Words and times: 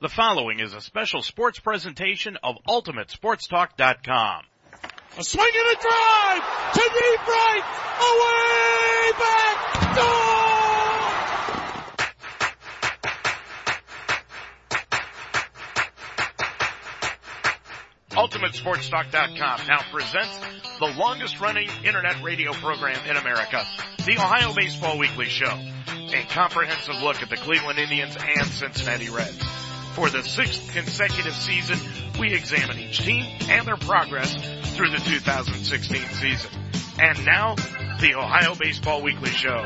The 0.00 0.08
following 0.08 0.58
is 0.60 0.74
a 0.74 0.80
special 0.80 1.22
sports 1.22 1.60
presentation 1.60 2.36
of 2.42 2.56
UltimateSportsTalk.com. 2.68 4.42
A 5.16 5.22
swing 5.24 5.52
and 5.54 5.78
a 5.78 5.80
drive 5.80 6.42
to 6.74 6.80
deep 6.80 7.28
right, 7.28 7.62
away 8.00 9.12
back, 9.18 9.74
UltimateSportsTalk.com 18.10 19.66
now 19.68 19.80
presents 19.92 20.38
the 20.80 20.86
longest 20.98 21.40
running 21.40 21.68
internet 21.84 22.22
radio 22.22 22.52
program 22.52 22.98
in 23.08 23.16
America, 23.16 23.64
the 24.04 24.12
Ohio 24.12 24.52
Baseball 24.54 24.98
Weekly 24.98 25.26
Show. 25.26 25.46
A 25.46 26.26
comprehensive 26.30 26.96
look 27.02 27.22
at 27.22 27.30
the 27.30 27.36
Cleveland 27.36 27.78
Indians 27.78 28.16
and 28.16 28.46
Cincinnati 28.46 29.08
Reds. 29.08 29.63
For 29.94 30.10
the 30.10 30.24
sixth 30.24 30.72
consecutive 30.72 31.34
season, 31.34 31.78
we 32.18 32.34
examine 32.34 32.80
each 32.80 32.98
team 32.98 33.24
and 33.48 33.64
their 33.64 33.76
progress 33.76 34.34
through 34.74 34.90
the 34.90 34.98
2016 34.98 36.06
season. 36.08 36.50
And 36.98 37.24
now, 37.24 37.54
the 38.00 38.16
Ohio 38.16 38.56
Baseball 38.56 39.02
Weekly 39.02 39.30
Show. 39.30 39.64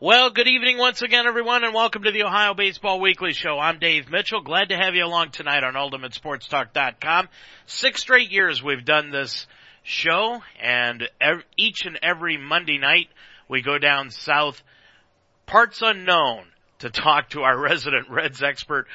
Well, 0.00 0.30
good 0.30 0.48
evening 0.48 0.78
once 0.78 1.02
again, 1.02 1.28
everyone, 1.28 1.62
and 1.62 1.72
welcome 1.72 2.02
to 2.02 2.10
the 2.10 2.24
Ohio 2.24 2.54
Baseball 2.54 3.00
Weekly 3.00 3.34
Show. 3.34 3.60
I'm 3.60 3.78
Dave 3.78 4.10
Mitchell. 4.10 4.40
Glad 4.40 4.70
to 4.70 4.76
have 4.76 4.96
you 4.96 5.04
along 5.04 5.30
tonight 5.30 5.62
on 5.62 5.74
UltimateSportsTalk.com. 5.74 7.28
Six 7.66 8.00
straight 8.00 8.32
years 8.32 8.60
we've 8.60 8.84
done 8.84 9.10
this 9.10 9.46
show, 9.84 10.42
and 10.60 11.08
each 11.56 11.86
and 11.86 12.00
every 12.02 12.36
Monday 12.36 12.78
night 12.78 13.10
we 13.48 13.62
go 13.62 13.78
down 13.78 14.10
south, 14.10 14.60
parts 15.46 15.82
unknown, 15.82 16.46
to 16.80 16.90
talk 16.90 17.30
to 17.30 17.42
our 17.42 17.58
resident 17.60 18.08
Reds 18.10 18.42
expert, 18.42 18.86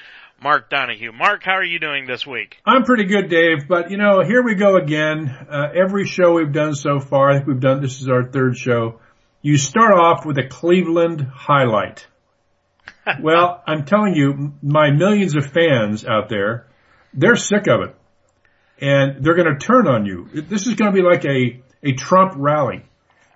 Mark 0.42 0.70
Donahue. 0.70 1.12
Mark, 1.12 1.44
how 1.44 1.54
are 1.54 1.64
you 1.64 1.80
doing 1.80 2.06
this 2.06 2.26
week? 2.26 2.58
I'm 2.66 2.84
pretty 2.84 3.06
good, 3.06 3.30
Dave, 3.30 3.68
but 3.68 3.92
you 3.92 3.98
know, 3.98 4.24
here 4.24 4.42
we 4.44 4.56
go 4.56 4.78
again. 4.78 5.28
Uh, 5.28 5.70
every 5.76 6.06
show 6.06 6.34
we've 6.34 6.54
done 6.54 6.76
so 6.76 7.00
far, 7.00 7.32
I 7.32 7.36
think 7.36 7.48
we've 7.48 7.60
done, 7.60 7.82
this 7.82 8.02
is 8.02 8.10
our 8.10 8.24
third 8.24 8.58
show. 8.58 9.00
You 9.42 9.58
start 9.58 9.94
off 9.94 10.26
with 10.26 10.38
a 10.38 10.48
Cleveland 10.48 11.22
highlight. 11.22 12.08
well, 13.22 13.64
I'm 13.66 13.86
telling 13.86 14.16
you, 14.16 14.54
my 14.62 14.92
millions 14.92 15.36
of 15.36 15.46
fans 15.46 16.06
out 16.06 16.30
there, 16.30 16.68
they're 17.14 17.36
sick 17.36 17.68
of 17.68 17.82
it. 17.82 17.96
And 18.82 19.24
they're 19.24 19.36
going 19.36 19.54
to 19.54 19.66
turn 19.66 19.88
on 19.88 20.06
you. 20.06 20.30
This 20.34 20.66
is 20.68 20.76
going 20.76 20.92
to 20.92 20.96
be 20.96 21.02
like 21.02 21.26
a, 21.26 21.62
a 21.84 21.94
Trump 21.94 22.34
rally. 22.38 22.84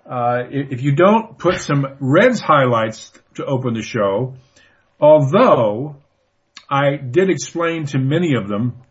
Uh, 0.09 0.43
if 0.49 0.81
you 0.81 0.95
don't 0.95 1.37
put 1.37 1.55
some 1.55 1.97
Reds 1.99 2.41
highlights 2.41 3.11
to 3.35 3.45
open 3.45 3.73
the 3.73 3.81
show, 3.81 4.35
although 4.99 5.97
I 6.69 6.97
did 6.97 7.29
explain 7.29 7.85
to 7.87 7.99
many 7.99 8.35
of 8.35 8.47
them 8.47 8.81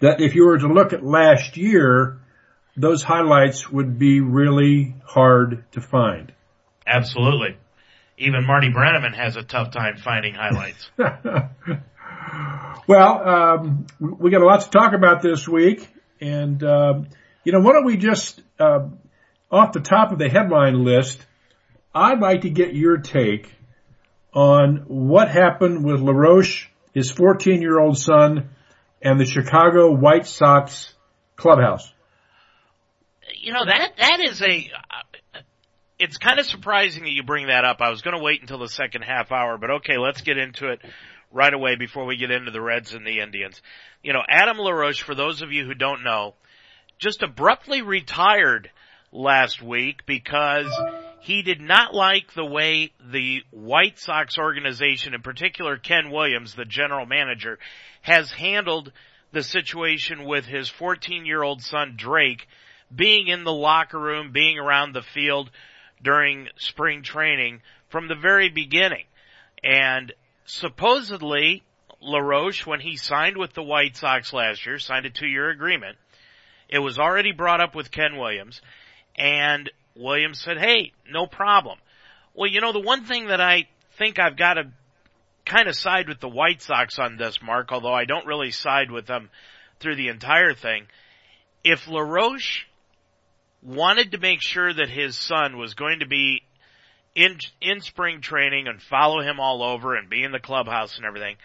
that 0.00 0.20
if 0.20 0.34
you 0.34 0.46
were 0.46 0.58
to 0.58 0.66
look 0.66 0.92
at 0.92 1.04
last 1.04 1.56
year, 1.56 2.20
those 2.76 3.02
highlights 3.02 3.70
would 3.70 3.98
be 3.98 4.20
really 4.20 4.94
hard 5.06 5.64
to 5.72 5.80
find. 5.80 6.32
Absolutely. 6.86 7.56
Even 8.18 8.44
Marty 8.46 8.70
Brennaman 8.70 9.14
has 9.14 9.36
a 9.36 9.42
tough 9.42 9.70
time 9.70 9.96
finding 9.96 10.34
highlights. 10.34 10.90
well, 12.86 13.28
um, 13.28 13.86
we 14.00 14.30
got 14.30 14.42
a 14.42 14.46
lot 14.46 14.62
to 14.62 14.70
talk 14.70 14.92
about 14.94 15.22
this 15.22 15.48
week, 15.48 15.88
and 16.20 16.62
um, 16.64 17.08
you 17.44 17.52
know, 17.52 17.60
why 17.60 17.72
don't 17.72 17.84
we 17.84 17.96
just 17.96 18.42
uh, 18.58 18.88
off 19.52 19.72
the 19.72 19.80
top 19.80 20.10
of 20.10 20.18
the 20.18 20.28
headline 20.28 20.84
list? 20.84 21.24
I'd 21.94 22.20
like 22.20 22.40
to 22.40 22.50
get 22.50 22.74
your 22.74 22.98
take 22.98 23.54
on 24.32 24.84
what 24.88 25.28
happened 25.28 25.84
with 25.84 26.00
LaRoche, 26.00 26.66
his 26.94 27.10
14 27.10 27.60
year 27.60 27.78
old 27.78 27.98
son, 27.98 28.50
and 29.02 29.20
the 29.20 29.26
Chicago 29.26 29.92
White 29.92 30.26
Sox 30.26 30.94
clubhouse. 31.36 31.92
You 33.40 33.52
know, 33.52 33.64
that, 33.64 33.92
that 33.98 34.20
is 34.20 34.40
a, 34.40 34.70
it's 35.98 36.16
kind 36.16 36.38
of 36.38 36.46
surprising 36.46 37.02
that 37.04 37.10
you 37.10 37.22
bring 37.22 37.48
that 37.48 37.64
up. 37.64 37.80
I 37.80 37.90
was 37.90 38.02
going 38.02 38.16
to 38.16 38.22
wait 38.22 38.40
until 38.40 38.58
the 38.58 38.68
second 38.68 39.02
half 39.02 39.32
hour, 39.32 39.58
but 39.58 39.70
okay, 39.70 39.98
let's 39.98 40.22
get 40.22 40.38
into 40.38 40.68
it 40.68 40.80
right 41.30 41.52
away 41.52 41.76
before 41.76 42.04
we 42.04 42.16
get 42.16 42.30
into 42.30 42.50
the 42.50 42.60
Reds 42.60 42.94
and 42.94 43.06
the 43.06 43.20
Indians. 43.20 43.60
You 44.02 44.12
know, 44.12 44.22
Adam 44.28 44.58
LaRoche, 44.58 45.02
for 45.02 45.14
those 45.14 45.42
of 45.42 45.52
you 45.52 45.64
who 45.64 45.74
don't 45.74 46.04
know, 46.04 46.34
just 46.98 47.22
abruptly 47.22 47.82
retired 47.82 48.70
last 49.12 49.62
week 49.62 50.04
because 50.06 50.72
he 51.20 51.42
did 51.42 51.60
not 51.60 51.94
like 51.94 52.32
the 52.34 52.44
way 52.44 52.90
the 53.12 53.42
White 53.50 53.98
Sox 53.98 54.38
organization, 54.38 55.14
in 55.14 55.22
particular 55.22 55.76
Ken 55.76 56.10
Williams, 56.10 56.54
the 56.54 56.64
general 56.64 57.06
manager, 57.06 57.58
has 58.00 58.32
handled 58.32 58.90
the 59.30 59.42
situation 59.42 60.24
with 60.24 60.46
his 60.46 60.68
14 60.68 61.24
year 61.26 61.42
old 61.42 61.62
son 61.62 61.94
Drake 61.96 62.48
being 62.94 63.28
in 63.28 63.44
the 63.44 63.52
locker 63.52 63.98
room, 63.98 64.32
being 64.32 64.58
around 64.58 64.92
the 64.92 65.02
field 65.02 65.50
during 66.02 66.48
spring 66.56 67.02
training 67.02 67.60
from 67.88 68.08
the 68.08 68.14
very 68.14 68.48
beginning. 68.48 69.04
And 69.62 70.12
supposedly 70.44 71.62
LaRoche, 72.00 72.66
when 72.66 72.80
he 72.80 72.96
signed 72.96 73.36
with 73.36 73.52
the 73.54 73.62
White 73.62 73.96
Sox 73.96 74.32
last 74.32 74.66
year, 74.66 74.78
signed 74.78 75.06
a 75.06 75.10
two 75.10 75.28
year 75.28 75.50
agreement, 75.50 75.96
it 76.68 76.80
was 76.80 76.98
already 76.98 77.32
brought 77.32 77.60
up 77.60 77.74
with 77.74 77.90
Ken 77.90 78.16
Williams 78.16 78.60
and 79.16 79.70
Williams 79.96 80.40
said, 80.40 80.58
hey, 80.58 80.92
no 81.10 81.26
problem. 81.26 81.78
Well, 82.34 82.50
you 82.50 82.60
know, 82.60 82.72
the 82.72 82.80
one 82.80 83.04
thing 83.04 83.28
that 83.28 83.40
I 83.40 83.68
think 83.98 84.18
I've 84.18 84.36
got 84.36 84.54
to 84.54 84.70
kind 85.44 85.68
of 85.68 85.76
side 85.76 86.08
with 86.08 86.20
the 86.20 86.28
White 86.28 86.62
Sox 86.62 86.98
on 86.98 87.16
this, 87.16 87.42
Mark, 87.42 87.72
although 87.72 87.92
I 87.92 88.04
don't 88.04 88.26
really 88.26 88.50
side 88.50 88.90
with 88.90 89.06
them 89.06 89.28
through 89.80 89.96
the 89.96 90.08
entire 90.08 90.54
thing. 90.54 90.86
If 91.64 91.88
LaRoche 91.88 92.64
wanted 93.62 94.12
to 94.12 94.18
make 94.18 94.42
sure 94.42 94.72
that 94.72 94.88
his 94.88 95.16
son 95.16 95.58
was 95.58 95.74
going 95.74 96.00
to 96.00 96.06
be 96.06 96.42
in, 97.14 97.38
in 97.60 97.80
spring 97.80 98.20
training 98.20 98.66
and 98.66 98.80
follow 98.80 99.20
him 99.20 99.38
all 99.38 99.62
over 99.62 99.94
and 99.94 100.08
be 100.08 100.22
in 100.22 100.32
the 100.32 100.40
clubhouse 100.40 100.96
and 100.96 101.04
everything, 101.04 101.36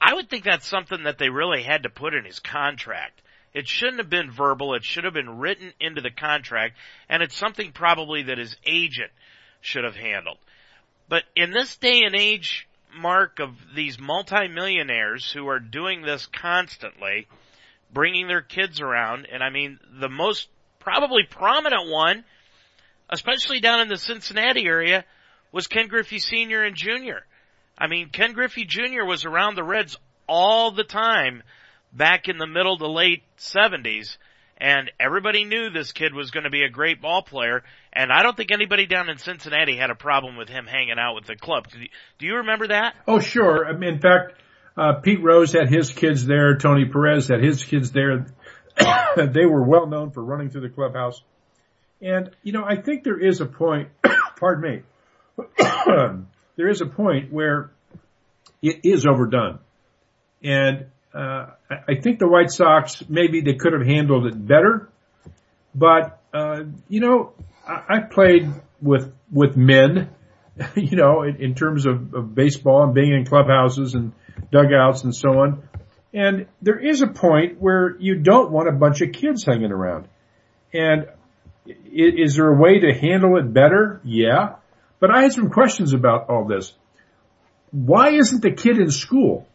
I 0.00 0.14
would 0.14 0.28
think 0.28 0.44
that's 0.44 0.66
something 0.66 1.04
that 1.04 1.18
they 1.18 1.28
really 1.28 1.62
had 1.62 1.84
to 1.84 1.88
put 1.88 2.14
in 2.14 2.24
his 2.24 2.40
contract. 2.40 3.20
It 3.54 3.68
shouldn't 3.68 3.98
have 3.98 4.10
been 4.10 4.32
verbal. 4.32 4.74
It 4.74 4.84
should 4.84 5.04
have 5.04 5.14
been 5.14 5.38
written 5.38 5.72
into 5.80 6.00
the 6.00 6.10
contract, 6.10 6.76
and 7.08 7.22
it's 7.22 7.36
something 7.36 7.70
probably 7.70 8.24
that 8.24 8.38
his 8.38 8.56
agent 8.66 9.12
should 9.60 9.84
have 9.84 9.94
handled. 9.94 10.38
But 11.08 11.22
in 11.36 11.52
this 11.52 11.76
day 11.76 12.02
and 12.04 12.16
age, 12.16 12.66
Mark, 12.96 13.38
of 13.38 13.50
these 13.74 13.98
multimillionaires 13.98 15.30
who 15.30 15.48
are 15.48 15.60
doing 15.60 16.02
this 16.02 16.26
constantly, 16.26 17.28
bringing 17.92 18.26
their 18.26 18.42
kids 18.42 18.80
around, 18.80 19.28
and 19.30 19.42
I 19.42 19.50
mean, 19.50 19.78
the 20.00 20.08
most 20.08 20.48
probably 20.80 21.22
prominent 21.28 21.88
one, 21.88 22.24
especially 23.08 23.60
down 23.60 23.80
in 23.80 23.88
the 23.88 23.96
Cincinnati 23.96 24.66
area, 24.66 25.04
was 25.52 25.68
Ken 25.68 25.86
Griffey 25.86 26.18
Sr. 26.18 26.64
and 26.64 26.74
Jr. 26.74 27.22
I 27.78 27.86
mean, 27.86 28.10
Ken 28.10 28.32
Griffey 28.32 28.64
Jr. 28.64 29.04
was 29.04 29.24
around 29.24 29.54
the 29.54 29.64
Reds 29.64 29.96
all 30.26 30.72
the 30.72 30.84
time 30.84 31.42
back 31.94 32.28
in 32.28 32.38
the 32.38 32.46
middle 32.46 32.76
to 32.78 32.88
late 32.88 33.22
70s 33.38 34.16
and 34.56 34.90
everybody 35.00 35.44
knew 35.44 35.70
this 35.70 35.92
kid 35.92 36.14
was 36.14 36.30
going 36.30 36.44
to 36.44 36.50
be 36.50 36.62
a 36.62 36.68
great 36.68 37.00
ball 37.00 37.22
player 37.22 37.62
and 37.92 38.10
I 38.12 38.22
don't 38.22 38.36
think 38.36 38.50
anybody 38.50 38.86
down 38.86 39.08
in 39.08 39.18
Cincinnati 39.18 39.76
had 39.76 39.90
a 39.90 39.94
problem 39.94 40.36
with 40.36 40.48
him 40.48 40.66
hanging 40.66 40.98
out 40.98 41.14
with 41.14 41.26
the 41.26 41.36
club. 41.36 41.68
Do 41.70 41.78
you, 41.78 41.88
do 42.18 42.26
you 42.26 42.36
remember 42.36 42.68
that? 42.68 42.94
Oh, 43.06 43.20
sure. 43.20 43.66
I 43.66 43.72
mean 43.72 43.94
In 43.94 44.00
fact, 44.00 44.34
uh, 44.76 44.94
Pete 44.94 45.22
Rose 45.22 45.52
had 45.52 45.68
his 45.68 45.90
kids 45.90 46.26
there. 46.26 46.56
Tony 46.56 46.84
Perez 46.84 47.28
had 47.28 47.42
his 47.42 47.64
kids 47.64 47.92
there. 47.92 48.26
they 49.16 49.46
were 49.46 49.62
well 49.62 49.86
known 49.86 50.10
for 50.10 50.24
running 50.24 50.50
through 50.50 50.62
the 50.62 50.68
clubhouse. 50.68 51.22
And, 52.00 52.30
you 52.42 52.52
know, 52.52 52.64
I 52.64 52.76
think 52.76 53.04
there 53.04 53.18
is 53.18 53.40
a 53.40 53.46
point, 53.46 53.88
pardon 54.36 54.84
me, 55.38 55.44
there 56.56 56.68
is 56.68 56.80
a 56.80 56.86
point 56.86 57.32
where 57.32 57.70
it 58.62 58.80
is 58.82 59.06
overdone. 59.06 59.60
And 60.42 60.86
uh, 61.14 61.46
I 61.70 61.94
think 62.02 62.18
the 62.18 62.28
White 62.28 62.50
Sox 62.50 63.04
maybe 63.08 63.40
they 63.40 63.54
could 63.54 63.72
have 63.72 63.86
handled 63.86 64.26
it 64.26 64.46
better, 64.46 64.88
but 65.74 66.20
uh, 66.32 66.64
you 66.88 67.00
know, 67.00 67.32
I, 67.66 67.96
I 67.96 68.00
played 68.00 68.52
with 68.82 69.12
with 69.32 69.56
men, 69.56 70.10
you 70.74 70.96
know, 70.96 71.22
in, 71.22 71.36
in 71.36 71.54
terms 71.54 71.86
of, 71.86 72.14
of 72.14 72.34
baseball 72.34 72.84
and 72.84 72.94
being 72.94 73.12
in 73.12 73.24
clubhouses 73.24 73.94
and 73.94 74.12
dugouts 74.50 75.04
and 75.04 75.14
so 75.14 75.30
on. 75.30 75.68
And 76.12 76.46
there 76.62 76.78
is 76.78 77.02
a 77.02 77.08
point 77.08 77.60
where 77.60 77.96
you 77.98 78.16
don't 78.16 78.52
want 78.52 78.68
a 78.68 78.72
bunch 78.72 79.00
of 79.00 79.12
kids 79.12 79.44
hanging 79.44 79.72
around. 79.72 80.06
And 80.72 81.08
is 81.66 82.36
there 82.36 82.48
a 82.48 82.56
way 82.56 82.80
to 82.80 82.92
handle 82.92 83.36
it 83.36 83.52
better? 83.52 84.00
Yeah. 84.04 84.56
But 85.00 85.10
I 85.10 85.22
had 85.22 85.32
some 85.32 85.50
questions 85.50 85.92
about 85.92 86.28
all 86.28 86.46
this. 86.46 86.72
Why 87.72 88.12
isn't 88.12 88.42
the 88.42 88.52
kid 88.52 88.78
in 88.78 88.90
school? 88.90 89.48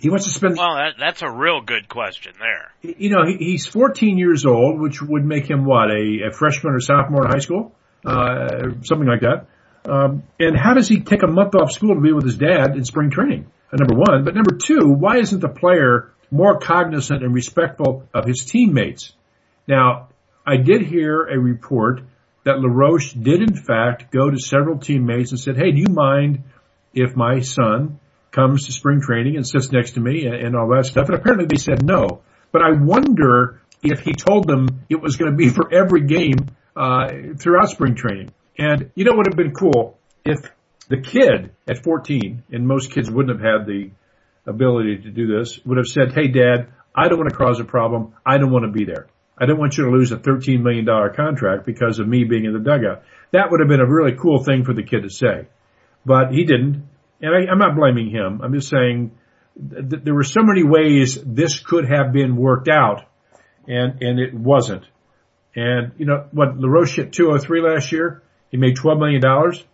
He 0.00 0.08
wants 0.08 0.24
to 0.24 0.30
spend. 0.30 0.56
Well, 0.56 0.76
that, 0.76 0.94
that's 0.98 1.22
a 1.22 1.30
real 1.30 1.60
good 1.60 1.88
question 1.88 2.32
there. 2.38 2.72
You 2.82 3.10
know, 3.10 3.26
he, 3.26 3.36
he's 3.36 3.66
14 3.66 4.16
years 4.16 4.46
old, 4.46 4.80
which 4.80 5.02
would 5.02 5.24
make 5.24 5.48
him 5.48 5.64
what 5.64 5.90
a, 5.90 6.28
a 6.28 6.32
freshman 6.32 6.74
or 6.74 6.80
sophomore 6.80 7.26
in 7.26 7.30
high 7.30 7.40
school, 7.40 7.72
uh, 8.04 8.70
something 8.82 9.06
like 9.06 9.20
that. 9.20 9.46
Um, 9.84 10.22
and 10.38 10.56
how 10.56 10.74
does 10.74 10.88
he 10.88 11.00
take 11.00 11.22
a 11.22 11.26
month 11.26 11.54
off 11.54 11.72
school 11.72 11.94
to 11.94 12.00
be 12.00 12.12
with 12.12 12.24
his 12.24 12.36
dad 12.36 12.76
in 12.76 12.84
spring 12.84 13.10
training? 13.10 13.50
Uh, 13.72 13.76
number 13.76 13.94
one, 13.94 14.24
but 14.24 14.34
number 14.34 14.56
two, 14.56 14.88
why 14.88 15.18
isn't 15.18 15.40
the 15.40 15.48
player 15.48 16.12
more 16.30 16.58
cognizant 16.58 17.22
and 17.22 17.34
respectful 17.34 18.08
of 18.14 18.24
his 18.24 18.44
teammates? 18.44 19.12
Now, 19.66 20.08
I 20.46 20.56
did 20.56 20.82
hear 20.82 21.22
a 21.22 21.38
report 21.38 22.02
that 22.44 22.58
LaRoche 22.58 23.12
did 23.12 23.42
in 23.42 23.54
fact 23.54 24.10
go 24.10 24.30
to 24.30 24.38
several 24.38 24.78
teammates 24.78 25.30
and 25.30 25.40
said, 25.40 25.56
Hey, 25.56 25.72
do 25.72 25.78
you 25.78 25.92
mind 25.92 26.44
if 26.94 27.14
my 27.14 27.40
son 27.40 28.00
comes 28.30 28.66
to 28.66 28.72
spring 28.72 29.00
training 29.00 29.36
and 29.36 29.46
sits 29.46 29.72
next 29.72 29.92
to 29.92 30.00
me 30.00 30.26
and, 30.26 30.34
and 30.34 30.56
all 30.56 30.68
that 30.68 30.86
stuff? 30.86 31.08
And 31.08 31.16
apparently 31.16 31.46
they 31.46 31.58
said 31.58 31.84
no. 31.84 32.22
But 32.52 32.62
I 32.62 32.72
wonder 32.72 33.60
if 33.82 34.00
he 34.00 34.12
told 34.12 34.46
them 34.46 34.84
it 34.88 35.00
was 35.00 35.16
going 35.16 35.30
to 35.30 35.36
be 35.36 35.48
for 35.48 35.72
every 35.72 36.06
game 36.06 36.48
uh, 36.76 37.08
throughout 37.38 37.70
spring 37.70 37.94
training. 37.94 38.32
And 38.58 38.90
you 38.94 39.04
know 39.04 39.12
what 39.12 39.18
would 39.18 39.26
have 39.28 39.36
been 39.36 39.54
cool 39.54 39.98
if 40.24 40.40
the 40.88 41.00
kid 41.00 41.52
at 41.68 41.82
14, 41.82 42.42
and 42.50 42.66
most 42.66 42.90
kids 42.90 43.10
wouldn't 43.10 43.40
have 43.40 43.44
had 43.44 43.66
the 43.66 43.90
ability 44.46 44.98
to 45.02 45.10
do 45.10 45.26
this, 45.26 45.60
would 45.64 45.78
have 45.78 45.86
said, 45.86 46.12
"Hey, 46.12 46.28
Dad, 46.28 46.68
I 46.94 47.08
don't 47.08 47.18
want 47.18 47.30
to 47.30 47.36
cause 47.36 47.60
a 47.60 47.64
problem. 47.64 48.14
I 48.26 48.38
don't 48.38 48.50
want 48.50 48.64
to 48.64 48.72
be 48.72 48.84
there. 48.84 49.06
I 49.38 49.46
don't 49.46 49.58
want 49.58 49.78
you 49.78 49.84
to 49.84 49.90
lose 49.90 50.12
a 50.12 50.16
$13 50.16 50.60
million 50.60 50.84
contract 51.14 51.64
because 51.64 51.98
of 51.98 52.08
me 52.08 52.24
being 52.24 52.44
in 52.44 52.52
the 52.52 52.58
dugout." 52.58 53.02
That 53.32 53.50
would 53.50 53.60
have 53.60 53.68
been 53.68 53.80
a 53.80 53.88
really 53.88 54.16
cool 54.20 54.42
thing 54.42 54.64
for 54.64 54.74
the 54.74 54.82
kid 54.82 55.04
to 55.04 55.10
say, 55.10 55.46
but 56.04 56.32
he 56.32 56.44
didn't. 56.44 56.88
And 57.20 57.34
I, 57.34 57.50
I'm 57.50 57.58
not 57.58 57.76
blaming 57.76 58.10
him. 58.10 58.40
I'm 58.42 58.54
just 58.54 58.68
saying 58.68 59.12
th- 59.56 60.02
there 60.02 60.14
were 60.14 60.24
so 60.24 60.42
many 60.42 60.62
ways 60.62 61.18
this 61.24 61.60
could 61.60 61.88
have 61.88 62.12
been 62.12 62.36
worked 62.36 62.68
out, 62.68 63.04
and 63.66 64.02
and 64.02 64.18
it 64.18 64.34
wasn't. 64.34 64.84
And 65.54 65.92
you 65.98 66.06
know 66.06 66.26
what? 66.32 66.56
LaRoche 66.56 66.96
hit 66.96 67.12
203 67.12 67.62
last 67.62 67.92
year. 67.92 68.22
He 68.50 68.56
made 68.56 68.76
12 68.76 68.98
million 68.98 69.20
dollars. 69.20 69.64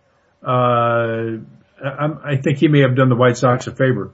Uh, 0.43 1.41
I, 1.83 2.07
I 2.23 2.37
think 2.37 2.57
he 2.57 2.67
may 2.67 2.81
have 2.81 2.95
done 2.95 3.09
the 3.09 3.15
White 3.15 3.37
Sox 3.37 3.67
a 3.67 3.71
favor. 3.71 4.11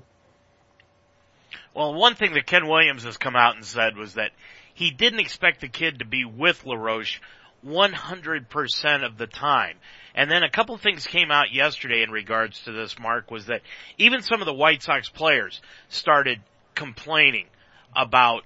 Well, 1.73 1.93
one 1.95 2.15
thing 2.15 2.33
that 2.33 2.45
Ken 2.45 2.67
Williams 2.67 3.03
has 3.03 3.17
come 3.17 3.35
out 3.35 3.55
and 3.55 3.65
said 3.65 3.97
was 3.97 4.13
that 4.13 4.31
he 4.73 4.91
didn't 4.91 5.19
expect 5.19 5.61
the 5.61 5.67
kid 5.67 5.99
to 5.99 6.05
be 6.05 6.23
with 6.23 6.65
LaRoche 6.65 7.19
100% 7.65 9.05
of 9.05 9.17
the 9.17 9.27
time. 9.27 9.77
And 10.15 10.29
then 10.29 10.43
a 10.43 10.49
couple 10.49 10.75
of 10.75 10.81
things 10.81 11.07
came 11.07 11.31
out 11.31 11.51
yesterday 11.51 12.03
in 12.03 12.11
regards 12.11 12.61
to 12.63 12.71
this, 12.71 12.99
Mark, 12.99 13.31
was 13.31 13.47
that 13.47 13.61
even 13.97 14.21
some 14.21 14.41
of 14.41 14.45
the 14.45 14.53
White 14.53 14.83
Sox 14.83 15.09
players 15.09 15.59
started 15.89 16.39
complaining 16.75 17.47
about 17.95 18.43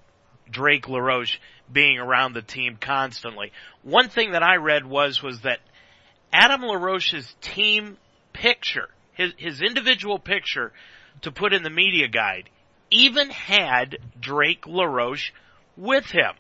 Drake 0.49 0.87
LaRoche 0.87 1.39
being 1.71 1.97
around 1.97 2.33
the 2.33 2.41
team 2.41 2.77
constantly. 2.79 3.51
One 3.83 4.07
thing 4.07 4.31
that 4.31 4.43
I 4.43 4.55
read 4.55 4.85
was, 4.85 5.21
was 5.21 5.41
that 5.41 5.59
Adam 6.31 6.61
LaRoche's 6.61 7.35
team 7.41 7.97
picture, 8.31 8.89
his, 9.13 9.33
his 9.37 9.61
individual 9.61 10.19
picture 10.19 10.71
to 11.21 11.31
put 11.31 11.53
in 11.53 11.63
the 11.63 11.69
media 11.69 12.07
guide, 12.07 12.49
even 12.91 13.29
had 13.29 13.97
Drake 14.19 14.65
LaRoche 14.65 15.31
with 15.75 16.05
him. 16.05 16.33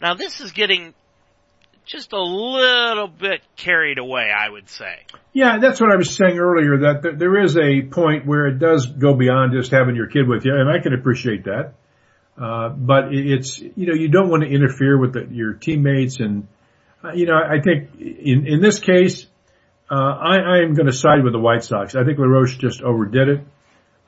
Now 0.00 0.14
this 0.14 0.40
is 0.40 0.52
getting 0.52 0.94
just 1.86 2.12
a 2.12 2.20
little 2.20 3.08
bit 3.08 3.42
carried 3.56 3.98
away, 3.98 4.30
I 4.36 4.50
would 4.50 4.68
say. 4.68 5.06
Yeah, 5.32 5.58
that's 5.58 5.80
what 5.80 5.92
I 5.92 5.96
was 5.96 6.14
saying 6.14 6.38
earlier, 6.38 6.78
that 6.78 7.16
there 7.18 7.40
is 7.42 7.56
a 7.56 7.82
point 7.82 8.26
where 8.26 8.48
it 8.48 8.58
does 8.58 8.86
go 8.86 9.14
beyond 9.14 9.52
just 9.52 9.70
having 9.70 9.94
your 9.94 10.08
kid 10.08 10.28
with 10.28 10.44
you, 10.44 10.52
and 10.54 10.68
I 10.68 10.82
can 10.82 10.92
appreciate 10.92 11.44
that. 11.44 11.74
Uh, 12.36 12.68
but 12.70 13.12
it's, 13.12 13.60
you 13.60 13.86
know, 13.86 13.94
you 13.94 14.08
don't 14.08 14.28
want 14.28 14.42
to 14.42 14.48
interfere 14.48 14.98
with 14.98 15.14
the, 15.14 15.26
your 15.30 15.54
teammates 15.54 16.20
and, 16.20 16.48
uh, 17.02 17.12
you 17.12 17.24
know, 17.24 17.34
I 17.34 17.62
think 17.62 17.98
in, 17.98 18.46
in 18.46 18.60
this 18.60 18.78
case, 18.78 19.26
uh, 19.90 19.94
I, 19.94 20.36
I 20.36 20.58
am 20.58 20.74
going 20.74 20.86
to 20.86 20.92
side 20.92 21.24
with 21.24 21.32
the 21.32 21.38
White 21.38 21.64
Sox. 21.64 21.94
I 21.94 22.04
think 22.04 22.18
LaRoche 22.18 22.58
just 22.58 22.82
overdid 22.82 23.28
it, 23.28 23.40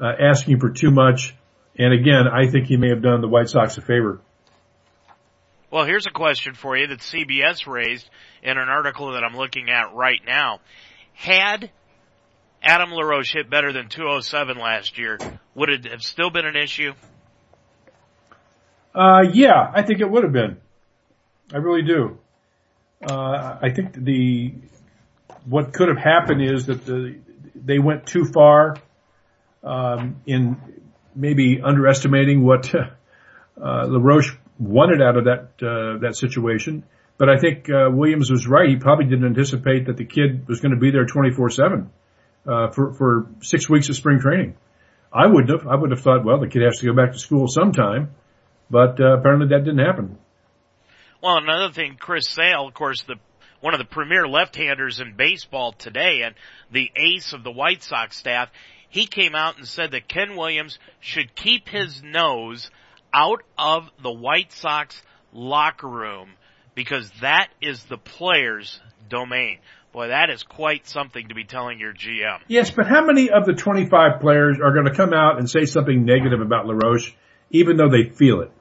uh, 0.00 0.12
asking 0.20 0.60
for 0.60 0.70
too 0.70 0.90
much. 0.90 1.36
And 1.78 1.94
again, 1.94 2.26
I 2.26 2.50
think 2.50 2.66
he 2.66 2.76
may 2.76 2.90
have 2.90 3.02
done 3.02 3.20
the 3.20 3.28
White 3.28 3.48
Sox 3.48 3.78
a 3.78 3.80
favor. 3.80 4.20
Well, 5.70 5.84
here's 5.84 6.06
a 6.06 6.10
question 6.10 6.54
for 6.54 6.76
you 6.78 6.86
that 6.86 7.00
CBS 7.00 7.66
raised 7.66 8.08
in 8.42 8.56
an 8.56 8.68
article 8.68 9.12
that 9.12 9.22
I'm 9.22 9.36
looking 9.36 9.68
at 9.68 9.94
right 9.94 10.20
now. 10.26 10.60
Had 11.12 11.70
Adam 12.62 12.90
LaRoche 12.90 13.34
hit 13.34 13.50
better 13.50 13.70
than 13.72 13.88
207 13.88 14.56
last 14.56 14.96
year, 14.96 15.18
would 15.54 15.68
it 15.68 15.84
have 15.84 16.02
still 16.02 16.30
been 16.30 16.46
an 16.46 16.56
issue? 16.56 16.94
Uh, 18.94 19.24
yeah, 19.32 19.70
I 19.74 19.82
think 19.82 20.00
it 20.00 20.10
would 20.10 20.24
have 20.24 20.32
been. 20.32 20.56
I 21.52 21.58
really 21.58 21.82
do. 21.82 22.18
Uh, 23.02 23.58
I 23.60 23.70
think 23.70 23.92
the 23.92 24.54
what 25.44 25.72
could 25.72 25.88
have 25.88 25.98
happened 25.98 26.42
is 26.42 26.66
that 26.66 26.84
the, 26.84 27.18
they 27.54 27.78
went 27.78 28.06
too 28.06 28.24
far 28.24 28.76
um, 29.62 30.20
in 30.26 30.56
maybe 31.14 31.60
underestimating 31.62 32.42
what 32.42 32.74
uh, 32.74 32.86
LaRoche 33.56 34.36
wanted 34.58 35.02
out 35.02 35.16
of 35.16 35.24
that 35.24 35.48
uh, 35.62 35.98
that 36.00 36.16
situation. 36.16 36.84
But 37.16 37.28
I 37.28 37.38
think 37.38 37.68
uh, 37.68 37.90
Williams 37.90 38.30
was 38.30 38.46
right. 38.46 38.68
He 38.68 38.76
probably 38.76 39.06
didn't 39.06 39.26
anticipate 39.26 39.86
that 39.86 39.96
the 39.96 40.04
kid 40.04 40.46
was 40.46 40.60
going 40.60 40.72
to 40.72 40.78
be 40.78 40.90
there 40.90 41.06
24/7 41.06 41.88
uh, 42.46 42.70
for 42.70 42.92
for 42.92 43.26
six 43.42 43.68
weeks 43.68 43.88
of 43.88 43.96
spring 43.96 44.20
training. 44.20 44.56
I 45.12 45.26
wouldn't 45.26 45.50
have. 45.50 45.66
I 45.66 45.74
would 45.74 45.90
have 45.90 46.00
thought, 46.00 46.24
well, 46.24 46.38
the 46.38 46.48
kid 46.48 46.62
has 46.62 46.78
to 46.78 46.86
go 46.86 46.94
back 46.94 47.12
to 47.12 47.18
school 47.18 47.48
sometime, 47.48 48.10
but 48.70 49.00
uh, 49.00 49.18
apparently 49.18 49.48
that 49.48 49.64
didn't 49.64 49.84
happen. 49.84 50.18
Well, 51.20 51.38
another 51.38 51.72
thing, 51.72 51.96
Chris 51.98 52.28
Sale, 52.28 52.68
of 52.68 52.74
course, 52.74 53.02
the 53.02 53.16
one 53.60 53.74
of 53.74 53.78
the 53.78 53.86
premier 53.86 54.28
left-handers 54.28 55.00
in 55.00 55.16
baseball 55.16 55.72
today 55.72 56.22
and 56.22 56.36
the 56.70 56.92
ace 56.94 57.32
of 57.32 57.42
the 57.42 57.50
White 57.50 57.82
Sox 57.82 58.16
staff, 58.16 58.50
he 58.88 59.06
came 59.06 59.34
out 59.34 59.56
and 59.56 59.66
said 59.66 59.90
that 59.90 60.06
Ken 60.06 60.36
Williams 60.36 60.78
should 61.00 61.34
keep 61.34 61.68
his 61.68 62.00
nose 62.00 62.70
out 63.12 63.42
of 63.56 63.90
the 64.02 64.12
White 64.12 64.52
Sox 64.52 65.00
locker 65.32 65.88
room 65.88 66.30
because 66.74 67.10
that 67.20 67.48
is 67.60 67.82
the 67.84 67.98
player's 67.98 68.80
domain. 69.08 69.58
Boy, 69.92 70.08
that 70.08 70.30
is 70.30 70.42
quite 70.42 70.86
something 70.86 71.28
to 71.28 71.34
be 71.34 71.44
telling 71.44 71.80
your 71.80 71.92
GM. 71.92 72.40
Yes, 72.46 72.70
but 72.70 72.86
how 72.86 73.04
many 73.04 73.30
of 73.30 73.46
the 73.46 73.54
25 73.54 74.20
players 74.20 74.58
are 74.62 74.72
going 74.72 74.84
to 74.84 74.94
come 74.94 75.12
out 75.12 75.38
and 75.38 75.48
say 75.48 75.64
something 75.64 76.04
negative 76.04 76.40
about 76.40 76.66
LaRoche, 76.66 77.14
even 77.50 77.76
though 77.76 77.88
they 77.88 78.10
feel 78.10 78.42
it? 78.42 78.52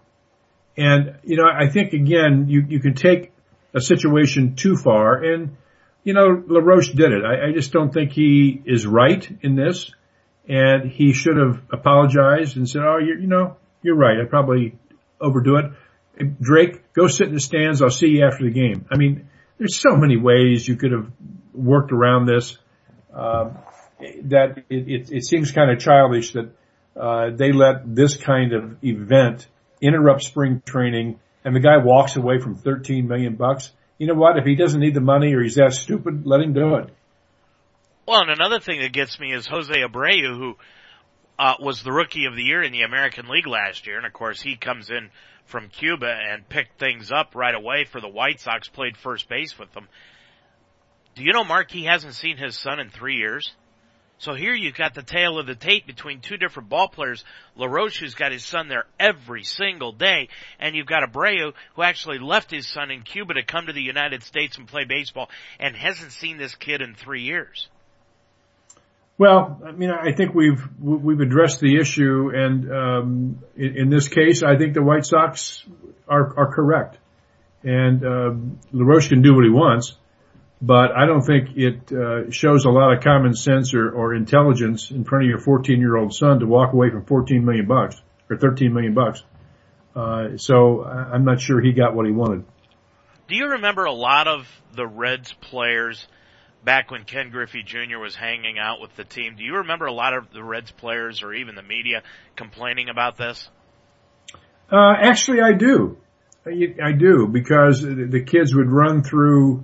And, 0.78 1.18
you 1.24 1.38
know, 1.38 1.46
I 1.46 1.68
think 1.68 1.94
again, 1.94 2.46
you, 2.48 2.66
you 2.68 2.80
can 2.80 2.94
take 2.94 3.34
a 3.74 3.82
situation 3.82 4.56
too 4.56 4.78
far 4.78 5.22
and, 5.22 5.58
you 6.04 6.14
know, 6.14 6.42
LaRoche 6.48 6.94
did 6.94 7.12
it. 7.12 7.24
I, 7.26 7.50
I 7.50 7.52
just 7.52 7.74
don't 7.74 7.94
think 7.94 8.12
he 8.14 8.62
is 8.66 8.88
right 8.88 9.28
in 9.42 9.56
this 9.56 9.92
and 10.48 10.90
he 10.90 11.14
should 11.14 11.38
have 11.38 11.62
apologized 11.72 12.56
and 12.56 12.70
said, 12.70 12.84
oh, 12.84 12.98
you 12.98 13.18
you 13.20 13.28
know, 13.28 13.58
you're 13.82 13.96
right. 13.96 14.18
I 14.20 14.26
probably 14.26 14.76
overdo 15.20 15.58
it. 15.58 15.66
Drake, 16.42 16.94
go 16.94 17.08
sit 17.08 17.28
in 17.28 17.34
the 17.34 17.40
stands. 17.40 17.82
I'll 17.82 17.90
see 17.90 18.08
you 18.08 18.26
after 18.26 18.44
the 18.44 18.52
game. 18.52 18.86
I 18.92 18.98
mean, 18.98 19.30
there's 19.58 19.78
so 19.78 19.96
many 19.96 20.18
ways 20.18 20.68
you 20.68 20.76
could 20.76 20.92
have 20.92 21.12
worked 21.54 21.92
around 21.92 22.26
this. 22.26 22.58
Uh, 23.14 23.52
that 24.00 24.60
it, 24.70 24.88
it, 24.88 25.12
it, 25.12 25.26
seems 25.26 25.52
kind 25.52 25.72
of 25.72 25.80
childish 25.80 26.34
that 26.34 26.52
uh, 26.96 27.32
they 27.36 27.52
let 27.52 27.96
this 27.96 28.16
kind 28.16 28.54
of 28.54 28.84
event 28.84 29.48
interrupt 29.82 30.24
spring 30.24 30.62
training, 30.66 31.20
and 31.44 31.56
the 31.56 31.60
guy 31.60 31.78
walks 31.78 32.16
away 32.16 32.40
from 32.40 32.56
13 32.56 33.08
million 33.08 33.36
bucks. 33.36 33.72
You 33.98 34.08
know 34.08 34.14
what? 34.14 34.38
If 34.38 34.46
he 34.46 34.56
doesn't 34.56 34.80
need 34.80 34.94
the 34.94 35.02
money 35.02 35.34
or 35.34 35.42
he's 35.42 35.56
that 35.56 35.74
stupid, 35.74 36.28
let 36.28 36.42
him 36.42 36.54
do 36.54 36.76
it. 36.76 36.90
Well, 38.08 38.22
and 38.22 38.30
another 38.30 38.60
thing 38.60 38.82
that 38.82 38.94
gets 38.94 39.20
me 39.20 39.34
is 39.34 39.48
Jose 39.48 39.74
Abreu, 39.74 40.38
who 40.38 40.56
uh, 41.40 41.56
was 41.60 41.84
the 41.84 41.92
rookie 41.92 42.26
of 42.26 42.36
the 42.36 42.44
year 42.44 42.64
in 42.64 42.72
the 42.72 42.82
American 42.82 43.28
League 43.28 43.48
last 43.48 43.88
year, 43.88 43.98
and 43.98 44.06
of 44.06 44.14
course 44.14 44.42
he 44.42 44.56
comes 44.56 44.90
in 44.90 45.10
from 45.46 45.70
Cuba 45.70 46.10
and 46.10 46.48
picked 46.48 46.80
things 46.80 47.12
up 47.12 47.36
right 47.36 47.56
away 47.56 47.86
for 47.86 48.02
the 48.02 48.10
White 48.10 48.40
Sox, 48.40 48.68
played 48.68 48.98
first 48.98 49.30
base 49.30 49.58
with 49.58 49.72
them. 49.74 49.88
Do 51.16 51.24
you 51.24 51.34
know 51.34 51.44
Mark, 51.44 51.72
he 51.72 51.86
hasn't 51.86 52.14
seen 52.14 52.38
his 52.38 52.56
son 52.56 52.80
in 52.80 52.90
three 52.90 53.16
years? 53.16 53.56
So 54.20 54.34
here 54.34 54.54
you've 54.54 54.76
got 54.76 54.96
the 54.96 55.04
tale 55.04 55.38
of 55.38 55.46
the 55.46 55.56
tape 55.56 55.86
between 55.86 56.22
two 56.22 56.38
different 56.38 56.70
ball 56.70 56.88
players. 56.88 57.24
LaRoche, 57.56 58.00
who's 58.00 58.16
got 58.16 58.32
his 58.32 58.44
son 58.44 58.68
there 58.68 58.86
every 59.00 59.44
single 59.44 59.92
day, 59.92 60.30
and 60.60 60.76
you've 60.76 60.88
got 60.88 61.04
Abreu, 61.08 61.54
who 61.76 61.82
actually 61.84 62.18
left 62.18 62.50
his 62.50 62.68
son 62.68 62.90
in 62.90 63.04
Cuba 63.04 63.36
to 63.36 63.44
come 63.44 63.68
to 63.68 63.74
the 63.74 63.82
United 63.82 64.24
States 64.24 64.58
and 64.58 64.68
play 64.68 64.86
baseball, 64.86 65.30
and 65.60 65.76
hasn't 65.76 66.12
seen 66.12 66.38
this 66.38 66.56
kid 66.56 66.82
in 66.82 66.96
three 66.96 67.24
years. 67.24 67.70
Well, 69.20 69.60
I 69.66 69.72
mean, 69.72 69.90
I 69.90 70.12
think 70.12 70.36
we've 70.36 70.64
we've 70.80 71.20
addressed 71.20 71.60
the 71.60 71.78
issue, 71.78 72.30
and 72.34 72.72
um, 72.72 73.40
in, 73.56 73.78
in, 73.78 73.90
this 73.90 74.08
case, 74.10 74.44
I 74.44 74.58
think 74.58 74.76
the 74.76 74.84
White 74.84 75.06
Sox 75.06 75.64
are 76.08 76.38
are 76.38 76.54
correct, 76.54 77.00
and 77.64 78.06
um, 78.06 78.60
LaRoche 78.72 79.10
can 79.10 79.24
do 79.24 79.34
what 79.34 79.44
he 79.44 79.50
wants, 79.50 79.98
but 80.62 80.92
I 80.92 81.08
don't 81.08 81.24
think 81.24 81.58
it 81.58 81.92
uh, 81.92 82.30
shows 82.30 82.66
a 82.66 82.70
lot 82.70 82.96
of 82.96 83.04
common 83.04 83.34
sense 83.34 83.74
or, 83.74 83.90
or 83.90 84.14
intelligence 84.14 84.92
in 84.92 85.04
front 85.04 85.26
of 85.26 85.30
your 85.30 85.40
14 85.40 85.80
year 85.80 85.98
old 85.98 86.14
son 86.14 86.40
to 86.40 86.46
walk 86.46 86.74
away 86.74 86.92
from 86.92 87.04
14 87.04 87.44
million 87.44 87.66
bucks 87.66 88.00
or 88.30 88.38
13 88.38 88.72
million 88.72 88.94
bucks. 88.94 89.24
Uh, 89.96 90.38
so 90.38 90.84
I'm 90.84 91.26
not 91.26 91.42
sure 91.42 91.60
he 91.60 91.72
got 91.72 91.96
what 91.96 92.06
he 92.06 92.12
wanted. 92.12 92.46
Do 93.28 93.36
you 93.36 93.48
remember 93.48 93.86
a 93.86 93.92
lot 93.92 94.28
of 94.28 94.48
the 94.74 94.86
Reds 94.86 95.34
players? 95.34 96.08
Back 96.68 96.92
when 96.92 97.06
Ken 97.06 97.30
Griffey 97.30 97.64
Jr. 97.64 97.98
was 97.98 98.14
hanging 98.14 98.60
out 98.60 98.82
with 98.82 98.94
the 98.98 99.06
team. 99.06 99.38
Do 99.38 99.44
you 99.46 99.56
remember 99.60 99.86
a 99.86 99.94
lot 99.94 100.14
of 100.14 100.34
the 100.34 100.44
Reds 100.44 100.70
players 100.70 101.24
or 101.24 101.34
even 101.34 101.56
the 101.56 101.64
media 101.64 102.04
complaining 102.36 102.90
about 102.90 103.16
this? 103.16 103.50
Uh, 104.70 104.94
actually, 105.02 105.40
I 105.40 105.54
do. 105.54 105.98
I 106.46 106.92
do 106.92 107.26
because 107.32 107.82
the 107.82 108.22
kids 108.28 108.54
would 108.54 108.70
run 108.70 109.02
through 109.02 109.64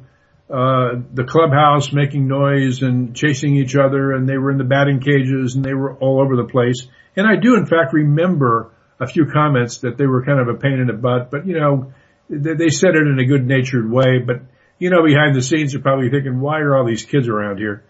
uh, 0.49 1.01
the 1.13 1.25
clubhouse 1.25 1.91
making 1.91 2.29
noise 2.29 2.81
and 2.81 3.13
chasing 3.13 3.57
each 3.57 3.75
other, 3.75 4.13
and 4.13 4.27
they 4.27 4.37
were 4.37 4.51
in 4.51 4.57
the 4.57 4.63
batting 4.63 5.01
cages 5.01 5.55
and 5.55 5.65
they 5.65 5.73
were 5.73 5.95
all 5.95 6.21
over 6.21 6.37
the 6.37 6.47
place. 6.47 6.87
And 7.17 7.27
I 7.27 7.35
do, 7.35 7.55
in 7.55 7.65
fact, 7.65 7.91
remember 7.91 8.71
a 9.01 9.07
few 9.07 9.25
comments 9.25 9.79
that 9.79 9.97
they 9.97 10.05
were 10.05 10.23
kind 10.23 10.39
of 10.39 10.47
a 10.47 10.57
pain 10.57 10.79
in 10.79 10.87
the 10.87 10.93
butt, 10.93 11.31
but 11.31 11.45
you 11.45 11.59
know, 11.59 11.91
they, 12.29 12.53
they 12.53 12.69
said 12.69 12.95
it 12.95 13.07
in 13.07 13.19
a 13.19 13.25
good 13.25 13.45
natured 13.45 13.91
way. 13.91 14.19
But 14.25 14.43
you 14.83 14.89
know, 14.89 15.01
behind 15.01 15.33
the 15.33 15.41
scenes, 15.41 15.71
they're 15.71 15.81
probably 15.81 16.09
thinking, 16.09 16.41
why 16.41 16.59
are 16.59 16.75
all 16.75 16.85
these 16.85 17.05
kids 17.05 17.29
around 17.29 17.57
here? 17.57 17.85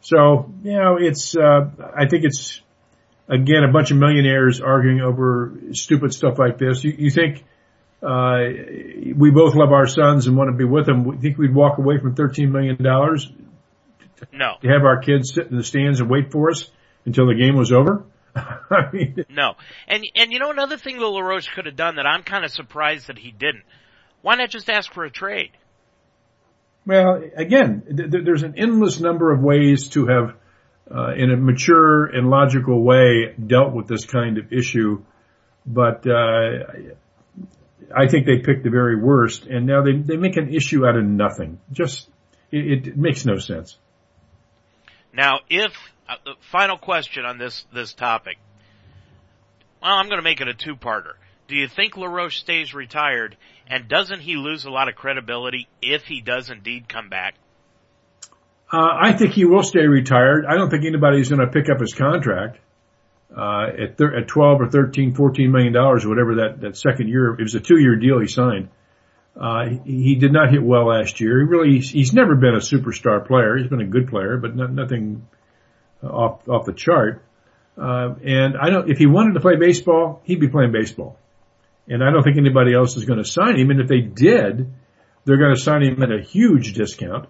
So, 0.00 0.50
you 0.62 0.72
know, 0.72 0.96
it's, 0.98 1.36
uh, 1.36 1.70
I 1.94 2.08
think 2.08 2.24
it's, 2.24 2.62
again, 3.28 3.64
a 3.68 3.70
bunch 3.70 3.90
of 3.90 3.98
millionaires 3.98 4.62
arguing 4.62 5.02
over 5.02 5.52
stupid 5.72 6.14
stuff 6.14 6.38
like 6.38 6.56
this. 6.56 6.82
You, 6.84 6.94
you 6.96 7.10
think, 7.10 7.44
uh, 8.02 8.38
we 9.14 9.30
both 9.30 9.54
love 9.54 9.72
our 9.72 9.86
sons 9.86 10.26
and 10.26 10.34
want 10.34 10.48
to 10.48 10.56
be 10.56 10.64
with 10.64 10.86
them. 10.86 11.04
We 11.04 11.18
think 11.18 11.36
we'd 11.36 11.54
walk 11.54 11.76
away 11.76 11.98
from 11.98 12.14
$13 12.14 12.50
million? 12.50 12.78
No. 12.80 14.54
To 14.62 14.68
have 14.68 14.84
our 14.86 15.02
kids 15.02 15.34
sit 15.34 15.48
in 15.48 15.58
the 15.58 15.62
stands 15.62 16.00
and 16.00 16.08
wait 16.08 16.32
for 16.32 16.50
us 16.50 16.70
until 17.04 17.26
the 17.26 17.34
game 17.34 17.56
was 17.56 17.72
over? 17.72 18.04
I 18.34 18.90
mean, 18.90 19.26
no. 19.28 19.56
And, 19.86 20.02
and 20.14 20.32
you 20.32 20.38
know 20.38 20.50
another 20.50 20.78
thing 20.78 20.98
that 20.98 21.06
LaRoche 21.06 21.48
could 21.54 21.66
have 21.66 21.76
done 21.76 21.96
that 21.96 22.06
I'm 22.06 22.22
kind 22.22 22.46
of 22.46 22.50
surprised 22.50 23.08
that 23.08 23.18
he 23.18 23.32
didn't? 23.32 23.64
Why 24.22 24.36
not 24.36 24.48
just 24.48 24.70
ask 24.70 24.90
for 24.94 25.04
a 25.04 25.10
trade? 25.10 25.50
Well, 26.84 27.22
again, 27.36 27.82
th- 27.96 28.24
there's 28.24 28.42
an 28.42 28.54
endless 28.56 29.00
number 29.00 29.32
of 29.32 29.40
ways 29.40 29.88
to 29.90 30.06
have, 30.06 30.34
uh, 30.90 31.12
in 31.14 31.30
a 31.30 31.36
mature 31.36 32.06
and 32.06 32.28
logical 32.28 32.82
way, 32.82 33.34
dealt 33.34 33.72
with 33.72 33.86
this 33.86 34.04
kind 34.04 34.38
of 34.38 34.52
issue. 34.52 35.04
But 35.64 36.04
uh, 36.06 36.64
I 37.94 38.08
think 38.08 38.26
they 38.26 38.38
picked 38.38 38.64
the 38.64 38.70
very 38.70 39.00
worst, 39.00 39.46
and 39.46 39.66
now 39.66 39.82
they 39.82 39.96
they 39.96 40.16
make 40.16 40.36
an 40.36 40.52
issue 40.52 40.84
out 40.86 40.96
of 40.96 41.04
nothing. 41.04 41.60
Just 41.70 42.08
it, 42.50 42.88
it 42.88 42.96
makes 42.96 43.24
no 43.24 43.38
sense. 43.38 43.78
Now, 45.12 45.40
if 45.48 45.72
uh, 46.08 46.16
final 46.40 46.78
question 46.78 47.24
on 47.24 47.38
this 47.38 47.64
this 47.72 47.92
topic, 47.92 48.38
well, 49.80 49.92
I'm 49.92 50.06
going 50.06 50.18
to 50.18 50.22
make 50.22 50.40
it 50.40 50.48
a 50.48 50.54
two-parter. 50.54 51.14
Do 51.52 51.58
you 51.58 51.68
think 51.68 51.98
LaRoche 51.98 52.38
stays 52.38 52.72
retired, 52.72 53.36
and 53.66 53.86
doesn't 53.86 54.20
he 54.20 54.36
lose 54.36 54.64
a 54.64 54.70
lot 54.70 54.88
of 54.88 54.94
credibility 54.94 55.68
if 55.82 56.06
he 56.06 56.22
does 56.22 56.48
indeed 56.48 56.88
come 56.88 57.10
back? 57.10 57.34
Uh, 58.72 58.78
I 58.98 59.12
think 59.12 59.34
he 59.34 59.44
will 59.44 59.62
stay 59.62 59.86
retired. 59.86 60.46
I 60.48 60.54
don't 60.54 60.70
think 60.70 60.86
anybody's 60.86 61.28
going 61.28 61.42
to 61.42 61.52
pick 61.52 61.68
up 61.68 61.78
his 61.78 61.92
contract 61.92 62.58
uh, 63.36 63.66
at, 63.78 63.98
thir- 63.98 64.16
at 64.16 64.28
12 64.28 64.62
or 64.62 64.70
13, 64.70 65.12
14 65.14 65.52
million 65.52 65.74
dollars 65.74 66.06
or 66.06 66.08
whatever 66.08 66.36
that, 66.36 66.62
that 66.62 66.78
second 66.78 67.08
year. 67.08 67.34
It 67.34 67.42
was 67.42 67.54
a 67.54 67.60
two 67.60 67.78
year 67.78 67.96
deal 67.96 68.18
he 68.18 68.28
signed. 68.28 68.70
Uh, 69.38 69.66
he, 69.84 70.04
he 70.04 70.14
did 70.14 70.32
not 70.32 70.50
hit 70.50 70.62
well 70.62 70.86
last 70.86 71.20
year. 71.20 71.38
He 71.38 71.44
really, 71.44 71.80
he's 71.80 72.14
never 72.14 72.34
been 72.34 72.54
a 72.54 72.60
superstar 72.60 73.26
player. 73.26 73.58
He's 73.58 73.68
been 73.68 73.82
a 73.82 73.86
good 73.86 74.08
player, 74.08 74.38
but 74.38 74.56
not, 74.56 74.72
nothing 74.72 75.28
off, 76.02 76.48
off 76.48 76.64
the 76.64 76.72
chart. 76.72 77.22
Uh, 77.76 78.14
and 78.24 78.56
I 78.56 78.70
don't, 78.70 78.90
if 78.90 78.96
he 78.96 79.04
wanted 79.04 79.34
to 79.34 79.40
play 79.40 79.56
baseball, 79.56 80.22
he'd 80.24 80.40
be 80.40 80.48
playing 80.48 80.72
baseball. 80.72 81.18
And 81.88 82.02
I 82.02 82.10
don't 82.10 82.22
think 82.22 82.36
anybody 82.36 82.74
else 82.74 82.96
is 82.96 83.04
going 83.04 83.18
to 83.18 83.28
sign 83.28 83.58
him. 83.58 83.70
And 83.70 83.80
if 83.80 83.88
they 83.88 84.00
did, 84.00 84.72
they're 85.24 85.38
going 85.38 85.54
to 85.54 85.60
sign 85.60 85.82
him 85.82 86.02
at 86.02 86.10
a 86.10 86.22
huge 86.22 86.74
discount. 86.74 87.28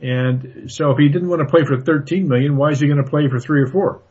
And 0.00 0.70
so 0.72 0.90
if 0.90 0.98
he 0.98 1.08
didn't 1.08 1.28
want 1.28 1.40
to 1.40 1.46
play 1.46 1.64
for 1.64 1.80
13 1.80 2.26
million, 2.26 2.56
why 2.56 2.70
is 2.70 2.80
he 2.80 2.86
going 2.86 3.02
to 3.02 3.08
play 3.08 3.28
for 3.28 3.38
three 3.38 3.62
or 3.62 3.68
four? 3.68 4.02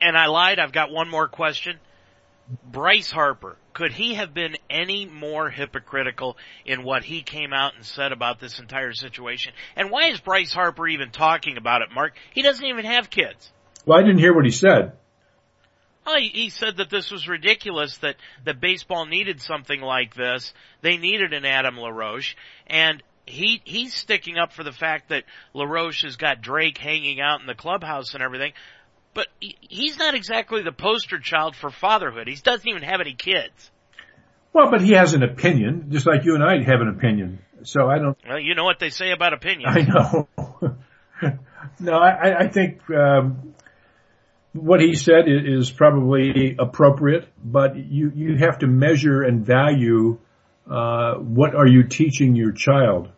And 0.00 0.16
I 0.16 0.26
lied. 0.26 0.58
I've 0.58 0.72
got 0.72 0.90
one 0.90 1.08
more 1.08 1.28
question. 1.28 1.78
Bryce 2.64 3.10
Harper, 3.10 3.56
could 3.74 3.92
he 3.92 4.14
have 4.14 4.32
been 4.32 4.56
any 4.70 5.06
more 5.06 5.50
hypocritical 5.50 6.36
in 6.64 6.82
what 6.82 7.04
he 7.04 7.22
came 7.22 7.52
out 7.52 7.74
and 7.76 7.84
said 7.84 8.10
about 8.10 8.40
this 8.40 8.58
entire 8.58 8.94
situation? 8.94 9.52
And 9.76 9.90
why 9.90 10.08
is 10.08 10.18
Bryce 10.18 10.52
Harper 10.52 10.88
even 10.88 11.10
talking 11.10 11.58
about 11.58 11.82
it, 11.82 11.90
Mark? 11.94 12.16
He 12.32 12.42
doesn't 12.42 12.64
even 12.64 12.86
have 12.86 13.10
kids. 13.10 13.52
Well, 13.84 13.98
I 13.98 14.02
didn't 14.02 14.18
hear 14.18 14.34
what 14.34 14.46
he 14.46 14.50
said. 14.50 14.97
Oh, 16.10 16.16
he 16.18 16.48
said 16.48 16.78
that 16.78 16.88
this 16.88 17.10
was 17.10 17.28
ridiculous, 17.28 17.98
that, 17.98 18.16
that 18.44 18.62
baseball 18.62 19.04
needed 19.04 19.42
something 19.42 19.82
like 19.82 20.14
this. 20.14 20.54
They 20.80 20.96
needed 20.96 21.34
an 21.34 21.44
Adam 21.44 21.76
LaRoche, 21.76 22.34
and 22.66 23.02
he, 23.26 23.60
he's 23.64 23.92
sticking 23.92 24.38
up 24.38 24.54
for 24.54 24.64
the 24.64 24.72
fact 24.72 25.10
that 25.10 25.24
LaRoche 25.52 26.04
has 26.04 26.16
got 26.16 26.40
Drake 26.40 26.78
hanging 26.78 27.20
out 27.20 27.42
in 27.42 27.46
the 27.46 27.54
clubhouse 27.54 28.14
and 28.14 28.22
everything. 28.22 28.52
But 29.12 29.26
he's 29.38 29.98
not 29.98 30.14
exactly 30.14 30.62
the 30.62 30.72
poster 30.72 31.18
child 31.18 31.54
for 31.54 31.68
fatherhood. 31.70 32.26
He 32.26 32.36
doesn't 32.36 32.66
even 32.66 32.82
have 32.84 33.02
any 33.02 33.14
kids. 33.14 33.70
Well, 34.54 34.70
but 34.70 34.80
he 34.80 34.92
has 34.92 35.12
an 35.12 35.22
opinion, 35.22 35.88
just 35.90 36.06
like 36.06 36.24
you 36.24 36.34
and 36.34 36.42
I 36.42 36.62
have 36.62 36.80
an 36.80 36.88
opinion. 36.88 37.40
So 37.64 37.86
I 37.86 37.98
don't. 37.98 38.16
Well, 38.26 38.38
you 38.38 38.54
know 38.54 38.64
what 38.64 38.78
they 38.78 38.90
say 38.90 39.10
about 39.10 39.34
opinions. 39.34 39.76
I 39.76 39.82
know. 39.82 40.28
no, 41.80 41.92
I, 41.92 42.44
I 42.44 42.48
think 42.48 42.88
um, 42.90 43.54
what 44.52 44.80
he 44.80 44.94
said 44.94 45.24
is 45.26 45.70
probably 45.70 46.56
appropriate, 46.58 47.28
but 47.42 47.76
you 47.76 48.10
you 48.14 48.36
have 48.38 48.58
to 48.60 48.66
measure 48.66 49.22
and 49.22 49.44
value 49.44 50.18
uh, 50.70 51.14
what 51.14 51.54
are 51.54 51.66
you 51.66 51.84
teaching 51.84 52.34
your 52.34 52.52
child. 52.52 53.08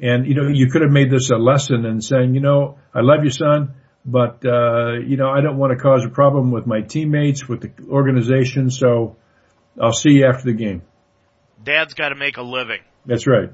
And 0.00 0.26
you 0.26 0.34
know, 0.34 0.48
you 0.48 0.70
could 0.70 0.82
have 0.82 0.92
made 0.92 1.10
this 1.10 1.30
a 1.30 1.36
lesson 1.36 1.84
and 1.84 2.02
saying, 2.02 2.34
you 2.34 2.40
know, 2.40 2.78
I 2.94 3.00
love 3.00 3.24
you, 3.24 3.30
son 3.30 3.74
but 4.08 4.44
uh, 4.44 4.94
you 5.06 5.16
know, 5.16 5.28
I 5.28 5.42
don't 5.42 5.58
want 5.58 5.76
to 5.76 5.82
cause 5.82 6.04
a 6.04 6.08
problem 6.08 6.50
with 6.50 6.66
my 6.66 6.80
teammates, 6.80 7.46
with 7.46 7.60
the 7.60 7.72
organization. 7.88 8.70
So 8.70 9.16
I'll 9.80 9.92
see 9.92 10.12
you 10.12 10.26
after 10.26 10.44
the 10.44 10.54
game. 10.54 10.82
Dad's 11.62 11.94
got 11.94 12.08
to 12.08 12.14
make 12.14 12.38
a 12.38 12.42
living. 12.42 12.80
That's 13.04 13.26
right. 13.26 13.50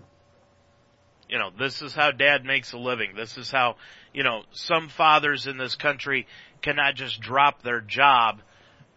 You 1.29 1.39
know, 1.39 1.51
this 1.57 1.83
is 1.83 1.95
how 1.95 2.11
dad 2.11 2.45
makes 2.45 2.73
a 2.73 2.79
living. 2.79 3.15
This 3.17 3.39
is 3.39 3.51
how, 3.51 3.77
you 4.13 4.23
know, 4.23 4.43
some 4.53 4.89
fathers 4.89 5.47
in 5.47 5.57
this 5.57 5.75
country 5.75 6.27
cannot 6.63 6.95
just 6.95 7.21
drop 7.21 7.63
their 7.63 7.81
job 7.81 8.41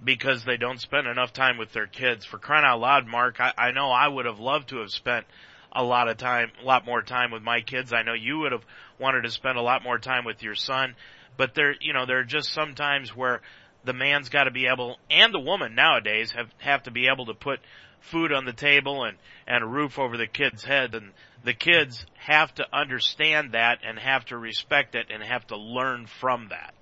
because 0.03 0.43
they 0.43 0.57
don't 0.57 0.79
spend 0.79 1.07
enough 1.07 1.34
time 1.34 1.57
with 1.57 1.72
their 1.74 1.88
kids. 1.88 2.25
For 2.25 2.38
crying 2.38 2.65
out 2.65 2.79
loud, 2.79 3.07
Mark, 3.07 3.39
I, 3.39 3.53
I 3.57 3.72
know 3.72 3.89
I 3.89 4.07
would 4.07 4.25
have 4.25 4.39
loved 4.39 4.69
to 4.69 4.79
have 4.79 4.91
spent 4.91 5.25
a 5.72 5.84
lot 5.84 6.07
of 6.07 6.17
time, 6.17 6.51
a 6.62 6.65
lot 6.65 6.86
more 6.86 7.01
time 7.01 7.31
with 7.31 7.43
my 7.43 7.62
kids. 7.62 7.93
I 7.93 8.03
know 8.03 8.13
you 8.13 8.39
would 8.39 8.51
have 8.51 8.65
wanted 9.00 9.24
to 9.24 9.31
spend 9.31 9.57
a 9.57 9.62
lot 9.62 9.84
more 9.84 9.98
time 9.98 10.25
with 10.25 10.43
your 10.43 10.55
son. 10.55 10.96
But 11.38 11.53
there, 11.55 11.75
you 11.79 11.93
know, 11.93 12.05
there 12.05 12.19
are 12.19 12.24
just 12.24 12.51
some 12.51 12.75
times 12.75 13.15
where 13.15 13.41
the 13.84 13.93
man's 13.93 14.29
got 14.29 14.46
to 14.46 14.51
be 14.51 14.67
able, 14.67 14.98
and 15.10 15.34
the 15.34 15.39
woman 15.39 15.75
nowadays 15.75 16.31
have 16.31 16.50
have 16.60 16.84
to 16.84 16.91
be 16.91 17.07
able 17.07 17.27
to 17.27 17.34
put 17.34 17.60
food 17.99 18.31
on 18.31 18.45
the 18.45 18.53
table 18.53 19.03
and 19.03 19.17
and 19.47 19.63
a 19.63 19.67
roof 19.67 19.97
over 19.97 20.17
the 20.17 20.27
kid's 20.27 20.63
head, 20.63 20.93
and 20.93 21.11
the 21.43 21.53
kids 21.53 22.05
have 22.15 22.53
to 22.55 22.65
understand 22.73 23.53
that 23.53 23.79
and 23.87 23.97
have 23.97 24.25
to 24.25 24.37
respect 24.37 24.95
it 24.95 25.07
and 25.09 25.23
have 25.23 25.47
to 25.47 25.57
learn 25.57 26.05
from 26.05 26.49
that. 26.49 26.73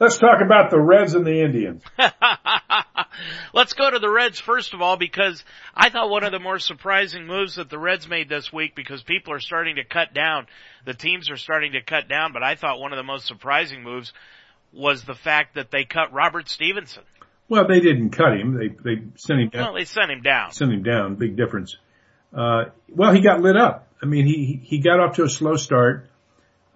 Let's 0.00 0.18
talk 0.18 0.40
about 0.44 0.70
the 0.70 0.80
Reds 0.80 1.14
and 1.14 1.24
the 1.24 1.40
Indians. 1.40 1.82
Let's 3.54 3.74
go 3.74 3.88
to 3.88 4.00
the 4.00 4.10
Reds 4.10 4.40
first 4.40 4.74
of 4.74 4.82
all 4.82 4.96
because 4.96 5.44
I 5.72 5.88
thought 5.88 6.10
one 6.10 6.24
of 6.24 6.32
the 6.32 6.40
more 6.40 6.58
surprising 6.58 7.26
moves 7.26 7.54
that 7.56 7.70
the 7.70 7.78
Reds 7.78 8.08
made 8.08 8.28
this 8.28 8.52
week 8.52 8.74
because 8.74 9.04
people 9.04 9.32
are 9.32 9.40
starting 9.40 9.76
to 9.76 9.84
cut 9.84 10.12
down, 10.12 10.46
the 10.84 10.94
teams 10.94 11.30
are 11.30 11.36
starting 11.36 11.72
to 11.72 11.80
cut 11.80 12.08
down, 12.08 12.32
but 12.32 12.42
I 12.42 12.56
thought 12.56 12.80
one 12.80 12.92
of 12.92 12.96
the 12.96 13.04
most 13.04 13.26
surprising 13.26 13.84
moves 13.84 14.12
was 14.72 15.04
the 15.04 15.14
fact 15.14 15.54
that 15.54 15.70
they 15.70 15.84
cut 15.84 16.12
Robert 16.12 16.48
Stephenson. 16.48 17.04
Well, 17.48 17.66
they 17.68 17.80
didn't 17.80 18.10
cut 18.10 18.38
him. 18.38 18.54
They 18.54 18.68
they 18.68 19.02
sent 19.16 19.40
him 19.40 19.48
down. 19.50 19.62
Well, 19.64 19.74
they 19.74 19.84
sent 19.84 20.10
him 20.10 20.22
down. 20.22 20.52
Sent 20.52 20.72
him 20.72 20.82
down. 20.82 21.16
Big 21.16 21.36
difference. 21.36 21.76
Uh, 22.34 22.64
well, 22.88 23.12
he 23.12 23.20
got 23.20 23.40
lit 23.40 23.56
up. 23.56 23.88
I 24.02 24.06
mean, 24.06 24.26
he 24.26 24.60
he 24.62 24.78
got 24.78 25.00
off 25.00 25.16
to 25.16 25.24
a 25.24 25.28
slow 25.28 25.56
start. 25.56 26.08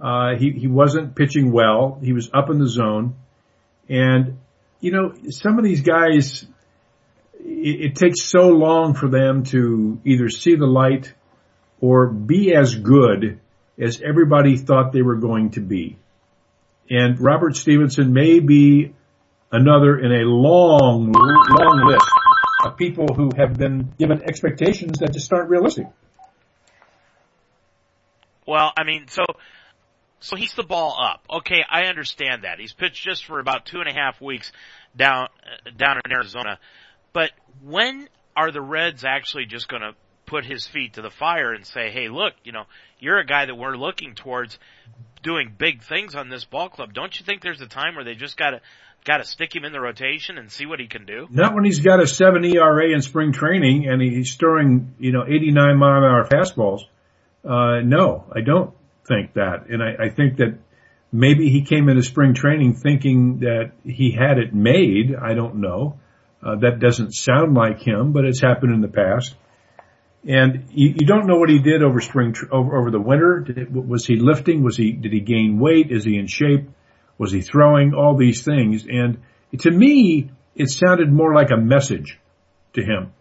Uh, 0.00 0.36
he, 0.36 0.52
he 0.52 0.68
wasn't 0.68 1.14
pitching 1.14 1.52
well. 1.52 1.98
He 2.02 2.12
was 2.12 2.30
up 2.32 2.50
in 2.50 2.58
the 2.58 2.68
zone. 2.68 3.16
And, 3.88 4.38
you 4.80 4.92
know, 4.92 5.14
some 5.30 5.58
of 5.58 5.64
these 5.64 5.80
guys, 5.80 6.46
it, 7.40 7.80
it 7.80 7.96
takes 7.96 8.22
so 8.22 8.48
long 8.48 8.94
for 8.94 9.08
them 9.08 9.44
to 9.44 10.00
either 10.04 10.28
see 10.28 10.54
the 10.54 10.66
light 10.66 11.12
or 11.80 12.06
be 12.08 12.54
as 12.54 12.74
good 12.74 13.40
as 13.78 14.00
everybody 14.00 14.56
thought 14.56 14.92
they 14.92 15.02
were 15.02 15.16
going 15.16 15.50
to 15.50 15.60
be. 15.60 15.98
And 16.90 17.20
Robert 17.20 17.56
Stephenson 17.56 18.12
may 18.12 18.40
be 18.40 18.94
another 19.50 19.98
in 19.98 20.12
a 20.12 20.24
long, 20.24 21.12
long 21.12 21.86
list 21.86 22.06
of 22.64 22.76
people 22.76 23.06
who 23.14 23.30
have 23.36 23.56
been 23.56 23.92
given 23.98 24.22
expectations 24.22 24.98
that 24.98 25.12
just 25.12 25.32
aren't 25.32 25.48
realistic. 25.48 25.86
Well, 28.46 28.72
I 28.76 28.84
mean, 28.84 29.08
so 29.08 29.24
so 30.20 30.36
he's 30.36 30.54
the 30.54 30.62
ball 30.64 30.96
up. 30.98 31.24
Okay, 31.38 31.62
I 31.68 31.84
understand 31.84 32.44
that. 32.44 32.58
He's 32.58 32.72
pitched 32.72 33.04
just 33.04 33.24
for 33.24 33.38
about 33.40 33.66
two 33.66 33.80
and 33.80 33.88
a 33.88 33.92
half 33.92 34.20
weeks 34.20 34.52
down, 34.96 35.28
down 35.76 36.00
in 36.04 36.12
Arizona. 36.12 36.58
But 37.12 37.30
when 37.62 38.08
are 38.36 38.50
the 38.50 38.60
Reds 38.60 39.04
actually 39.04 39.46
just 39.46 39.68
gonna 39.68 39.92
put 40.28 40.44
his 40.44 40.66
feet 40.66 40.94
to 40.94 41.02
the 41.02 41.10
fire 41.10 41.52
and 41.52 41.66
say, 41.66 41.90
hey, 41.90 42.08
look, 42.08 42.34
you 42.44 42.52
know, 42.52 42.64
you're 43.00 43.18
a 43.18 43.26
guy 43.26 43.46
that 43.46 43.54
we're 43.54 43.76
looking 43.76 44.14
towards 44.14 44.58
doing 45.22 45.52
big 45.56 45.82
things 45.82 46.14
on 46.14 46.28
this 46.28 46.44
ball 46.44 46.68
club. 46.68 46.92
Don't 46.92 47.18
you 47.18 47.24
think 47.24 47.42
there's 47.42 47.60
a 47.60 47.66
time 47.66 47.96
where 47.96 48.04
they 48.04 48.14
just 48.14 48.36
gotta, 48.36 48.60
gotta 49.04 49.24
stick 49.24 49.56
him 49.56 49.64
in 49.64 49.72
the 49.72 49.80
rotation 49.80 50.38
and 50.38 50.52
see 50.52 50.66
what 50.66 50.80
he 50.80 50.86
can 50.86 51.06
do? 51.06 51.26
Not 51.30 51.54
when 51.54 51.64
he's 51.64 51.80
got 51.80 52.00
a 52.00 52.06
seven 52.06 52.44
ERA 52.44 52.92
in 52.92 53.00
spring 53.02 53.32
training 53.32 53.88
and 53.88 54.00
he's 54.02 54.36
throwing, 54.36 54.94
you 54.98 55.12
know, 55.12 55.24
89 55.26 55.76
mile 55.76 55.98
an 55.98 56.04
hour 56.04 56.26
fastballs. 56.26 56.82
Uh, 57.44 57.80
no, 57.82 58.24
I 58.30 58.42
don't 58.42 58.74
think 59.06 59.34
that. 59.34 59.68
And 59.70 59.82
I, 59.82 60.06
I 60.06 60.08
think 60.10 60.36
that 60.36 60.58
maybe 61.10 61.48
he 61.48 61.62
came 61.62 61.88
into 61.88 62.02
spring 62.02 62.34
training 62.34 62.74
thinking 62.74 63.40
that 63.40 63.72
he 63.82 64.12
had 64.12 64.38
it 64.38 64.54
made. 64.54 65.14
I 65.16 65.34
don't 65.34 65.56
know. 65.56 65.98
Uh, 66.42 66.56
that 66.56 66.78
doesn't 66.78 67.12
sound 67.12 67.54
like 67.54 67.80
him, 67.80 68.12
but 68.12 68.24
it's 68.24 68.40
happened 68.40 68.72
in 68.72 68.82
the 68.82 68.88
past. 68.88 69.34
And 70.26 70.66
you, 70.70 70.94
you 70.96 71.06
don't 71.06 71.26
know 71.26 71.36
what 71.36 71.48
he 71.48 71.60
did 71.60 71.82
over 71.82 72.00
spring, 72.00 72.34
over, 72.50 72.76
over 72.76 72.90
the 72.90 73.00
winter. 73.00 73.44
It, 73.48 73.70
was 73.70 74.06
he 74.06 74.16
lifting? 74.16 74.62
Was 74.62 74.76
he, 74.76 74.92
did 74.92 75.12
he 75.12 75.20
gain 75.20 75.58
weight? 75.58 75.90
Is 75.90 76.04
he 76.04 76.18
in 76.18 76.26
shape? 76.26 76.68
Was 77.18 77.32
he 77.32 77.40
throwing? 77.40 77.94
All 77.94 78.16
these 78.16 78.42
things. 78.42 78.86
And 78.88 79.18
to 79.60 79.70
me, 79.70 80.30
it 80.54 80.70
sounded 80.70 81.12
more 81.12 81.34
like 81.34 81.50
a 81.50 81.56
message 81.56 82.18
to 82.74 82.82
him. 82.82 83.12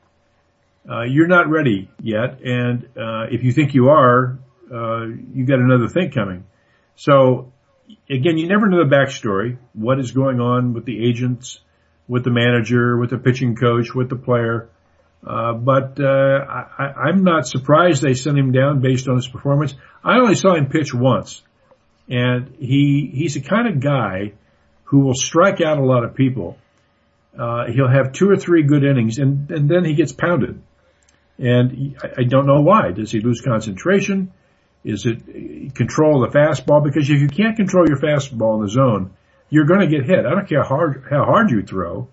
Uh, 0.89 1.04
you're 1.04 1.27
not 1.27 1.50
ready 1.50 1.89
yet. 2.01 2.39
And, 2.44 2.86
uh, 2.98 3.27
if 3.30 3.44
you 3.44 3.51
think 3.51 3.74
you 3.74 3.89
are, 3.89 4.39
uh, 4.74 5.06
you 5.34 5.46
got 5.46 5.60
another 5.60 5.88
thing 5.88 6.12
coming. 6.12 6.46
So 6.96 7.51
again, 8.10 8.38
you 8.38 8.48
never 8.48 8.68
know 8.68 8.84
the 8.84 8.96
backstory. 8.96 9.58
What 9.74 10.00
is 10.00 10.12
going 10.12 10.39
on 10.39 10.74
with 10.74 10.86
the 10.86 11.08
agents, 11.08 11.60
with 12.08 12.24
the 12.24 12.32
manager, 12.32 12.98
with 12.98 13.12
the 13.12 13.18
pitching 13.18 13.56
coach, 13.56 13.94
with 13.94 14.10
the 14.10 14.16
player. 14.16 14.70
Uh, 15.25 15.53
but 15.53 16.00
uh, 16.00 16.05
I, 16.05 17.07
I'm 17.07 17.24
not 17.24 17.47
surprised 17.47 18.01
they 18.01 18.13
sent 18.13 18.38
him 18.38 18.51
down 18.51 18.81
based 18.81 19.07
on 19.07 19.15
his 19.15 19.27
performance. 19.27 19.74
I 20.03 20.17
only 20.19 20.36
saw 20.36 20.55
him 20.55 20.67
pitch 20.67 20.93
once, 20.93 21.41
and 22.07 22.55
he 22.59 23.12
he's 23.13 23.33
the 23.33 23.41
kind 23.41 23.67
of 23.67 23.79
guy 23.79 24.33
who 24.86 25.00
will 25.00 25.15
strike 25.15 25.59
out 25.59 25.77
a 25.79 25.86
lot 25.86 26.03
of 26.03 26.15
people. 26.15 26.57
Uh, 27.38 27.65
he'll 27.71 27.89
have 27.89 28.13
two 28.13 28.29
or 28.29 28.38
three 28.38 28.63
good 28.63 28.83
innings, 28.83 29.17
and 29.17 29.50
and 29.51 29.69
then 29.69 29.83
he 29.83 29.95
gets 29.95 30.13
pounded. 30.13 30.62
And 31.39 31.97
I, 32.17 32.24
don't 32.24 32.47
know 32.47 32.62
why. 32.62 32.91
Does 32.91 33.12
he 33.12 33.19
lose 33.19 33.41
concentration? 33.41 34.31
Is 34.83 35.05
it 35.05 35.75
control 35.75 36.21
the 36.21 36.29
fastball? 36.29 36.83
Because 36.83 37.09
if 37.09 37.21
you 37.21 37.27
can't 37.27 37.55
control 37.55 37.88
your 37.88 37.97
fastball 37.97 38.55
in 38.55 38.63
the 38.63 38.69
zone, 38.69 39.12
you're 39.50 39.65
going 39.65 39.81
to 39.81 39.88
get 39.88 40.05
hit. 40.05 40.25
I 40.25 40.31
don't 40.31 40.50
care 40.50 40.63
how 40.63 40.69
hard, 40.69 41.03
how 41.09 41.25
hard 41.25 41.51
you 41.51 41.62
throw. 41.62 42.07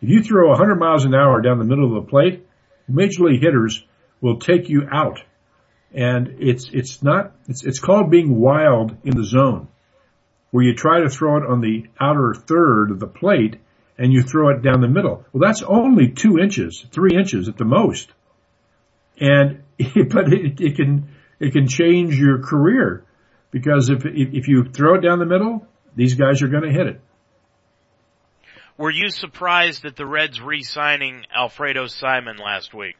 If 0.00 0.08
you 0.08 0.22
throw 0.22 0.48
100 0.48 0.76
miles 0.76 1.04
an 1.04 1.14
hour 1.14 1.42
down 1.42 1.58
the 1.58 1.64
middle 1.64 1.84
of 1.94 2.02
the 2.04 2.10
plate, 2.10 2.46
major 2.90 3.24
league 3.24 3.42
hitters 3.42 3.84
will 4.20 4.38
take 4.38 4.68
you 4.68 4.86
out. 4.90 5.20
And 5.92 6.36
it's, 6.38 6.70
it's 6.72 7.02
not, 7.02 7.32
it's, 7.48 7.64
it's 7.64 7.80
called 7.80 8.10
being 8.10 8.38
wild 8.38 8.96
in 9.04 9.16
the 9.16 9.24
zone 9.24 9.68
where 10.50 10.64
you 10.64 10.74
try 10.74 11.00
to 11.00 11.08
throw 11.08 11.36
it 11.36 11.48
on 11.48 11.60
the 11.60 11.84
outer 12.00 12.34
third 12.34 12.90
of 12.90 13.00
the 13.00 13.06
plate 13.06 13.56
and 13.98 14.12
you 14.12 14.22
throw 14.22 14.48
it 14.50 14.62
down 14.62 14.80
the 14.80 14.88
middle. 14.88 15.24
Well, 15.32 15.46
that's 15.46 15.62
only 15.62 16.08
two 16.08 16.38
inches, 16.38 16.84
three 16.90 17.16
inches 17.16 17.48
at 17.48 17.56
the 17.56 17.64
most. 17.64 18.10
And, 19.18 19.62
but 19.78 20.32
it, 20.32 20.60
it 20.60 20.76
can, 20.76 21.08
it 21.38 21.52
can 21.52 21.68
change 21.68 22.16
your 22.16 22.42
career 22.42 23.04
because 23.50 23.90
if, 23.90 24.04
if 24.04 24.48
you 24.48 24.64
throw 24.64 24.94
it 24.94 25.00
down 25.00 25.18
the 25.18 25.26
middle, 25.26 25.66
these 25.94 26.14
guys 26.14 26.42
are 26.42 26.48
going 26.48 26.62
to 26.62 26.72
hit 26.72 26.86
it. 26.86 27.00
Were 28.80 28.90
you 28.90 29.10
surprised 29.10 29.84
at 29.84 29.94
the 29.94 30.06
Reds 30.06 30.40
re-signing 30.40 31.26
Alfredo 31.36 31.86
Simon 31.88 32.38
last 32.38 32.72
week? 32.72 32.96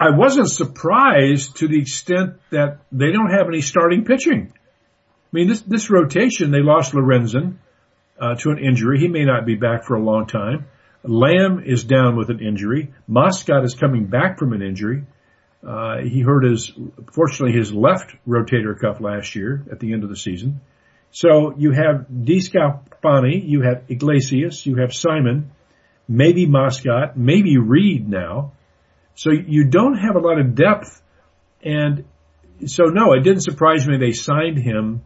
I 0.00 0.08
wasn't 0.08 0.48
surprised 0.48 1.56
to 1.58 1.68
the 1.68 1.78
extent 1.78 2.36
that 2.48 2.78
they 2.90 3.12
don't 3.12 3.28
have 3.28 3.46
any 3.46 3.60
starting 3.60 4.06
pitching. 4.06 4.54
I 4.54 5.28
mean, 5.32 5.48
this, 5.48 5.60
this 5.60 5.90
rotation, 5.90 6.50
they 6.50 6.62
lost 6.62 6.94
Lorenzen, 6.94 7.58
uh, 8.18 8.36
to 8.36 8.48
an 8.48 8.58
injury. 8.58 8.98
He 8.98 9.08
may 9.08 9.26
not 9.26 9.44
be 9.44 9.54
back 9.54 9.84
for 9.84 9.96
a 9.96 10.02
long 10.02 10.26
time. 10.28 10.64
Lamb 11.02 11.62
is 11.62 11.84
down 11.84 12.16
with 12.16 12.30
an 12.30 12.40
injury. 12.40 12.94
Moscot 13.06 13.66
is 13.66 13.74
coming 13.74 14.06
back 14.06 14.38
from 14.38 14.54
an 14.54 14.62
injury. 14.62 15.04
Uh, 15.62 15.98
he 16.04 16.22
hurt 16.22 16.42
his, 16.42 16.72
fortunately, 17.12 17.52
his 17.52 17.70
left 17.70 18.14
rotator 18.26 18.80
cuff 18.80 19.02
last 19.02 19.34
year 19.34 19.62
at 19.70 19.78
the 19.78 19.92
end 19.92 20.04
of 20.04 20.08
the 20.08 20.16
season. 20.16 20.62
So 21.16 21.54
you 21.56 21.72
have 21.72 22.08
DeSclafani, 22.12 23.48
you 23.48 23.62
have 23.62 23.84
Iglesias, 23.88 24.66
you 24.66 24.76
have 24.82 24.92
Simon, 24.92 25.50
maybe 26.06 26.46
Moscot, 26.46 27.16
maybe 27.16 27.56
Reed 27.56 28.06
now. 28.06 28.52
So 29.14 29.30
you 29.30 29.64
don't 29.64 29.96
have 29.96 30.16
a 30.16 30.18
lot 30.18 30.38
of 30.38 30.54
depth. 30.54 31.00
And 31.64 32.04
so 32.66 32.84
no, 32.84 33.14
it 33.14 33.20
didn't 33.20 33.44
surprise 33.44 33.88
me 33.88 33.96
they 33.96 34.12
signed 34.12 34.58
him, 34.58 35.04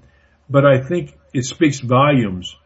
but 0.49 0.66
I 0.66 0.83
think 0.83 1.16
it 1.33 1.44
speaks 1.44 1.79
volumes 1.79 2.57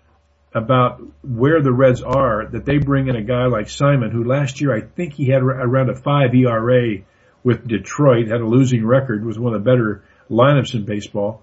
about 0.55 1.03
where 1.23 1.61
the 1.61 1.71
Reds 1.71 2.03
are 2.03 2.47
that 2.47 2.65
they 2.65 2.79
bring 2.79 3.09
in 3.09 3.17
a 3.17 3.23
guy 3.23 3.45
like 3.45 3.69
Simon, 3.69 4.11
who 4.11 4.25
last 4.25 4.63
year 4.63 4.75
I 4.75 4.81
think 4.81 5.13
he 5.13 5.29
had 5.29 5.43
around 5.43 5.91
a 5.91 5.97
five 5.97 6.35
ERA 6.35 7.01
with 7.43 7.69
Detroit, 7.69 8.29
had 8.29 8.41
a 8.41 8.49
losing 8.49 8.87
record, 8.87 9.23
was 9.23 9.39
one 9.39 9.53
of 9.53 9.63
the 9.63 9.71
better 9.71 10.03
lineups 10.31 10.73
in 10.73 10.87
baseball. 10.87 11.43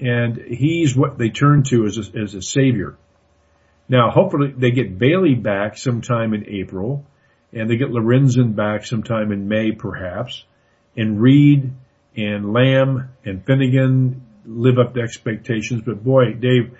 And 0.00 0.36
he's 0.36 0.96
what 0.96 1.18
they 1.18 1.30
turn 1.30 1.62
to 1.64 1.86
as 1.86 1.98
a, 1.98 2.18
as 2.18 2.34
a 2.34 2.42
savior. 2.42 2.96
Now, 3.88 4.10
hopefully 4.10 4.52
they 4.56 4.70
get 4.70 4.98
Bailey 4.98 5.34
back 5.34 5.76
sometime 5.76 6.34
in 6.34 6.48
April 6.48 7.04
and 7.52 7.70
they 7.70 7.76
get 7.76 7.90
Lorenzen 7.90 8.56
back 8.56 8.84
sometime 8.84 9.30
in 9.30 9.48
May 9.48 9.72
perhaps 9.72 10.44
and 10.96 11.20
Reed 11.20 11.72
and 12.16 12.52
Lamb 12.52 13.10
and 13.24 13.44
Finnegan 13.44 14.22
live 14.46 14.78
up 14.78 14.94
to 14.94 15.00
expectations. 15.00 15.82
But 15.84 16.02
boy, 16.02 16.34
Dave, 16.34 16.76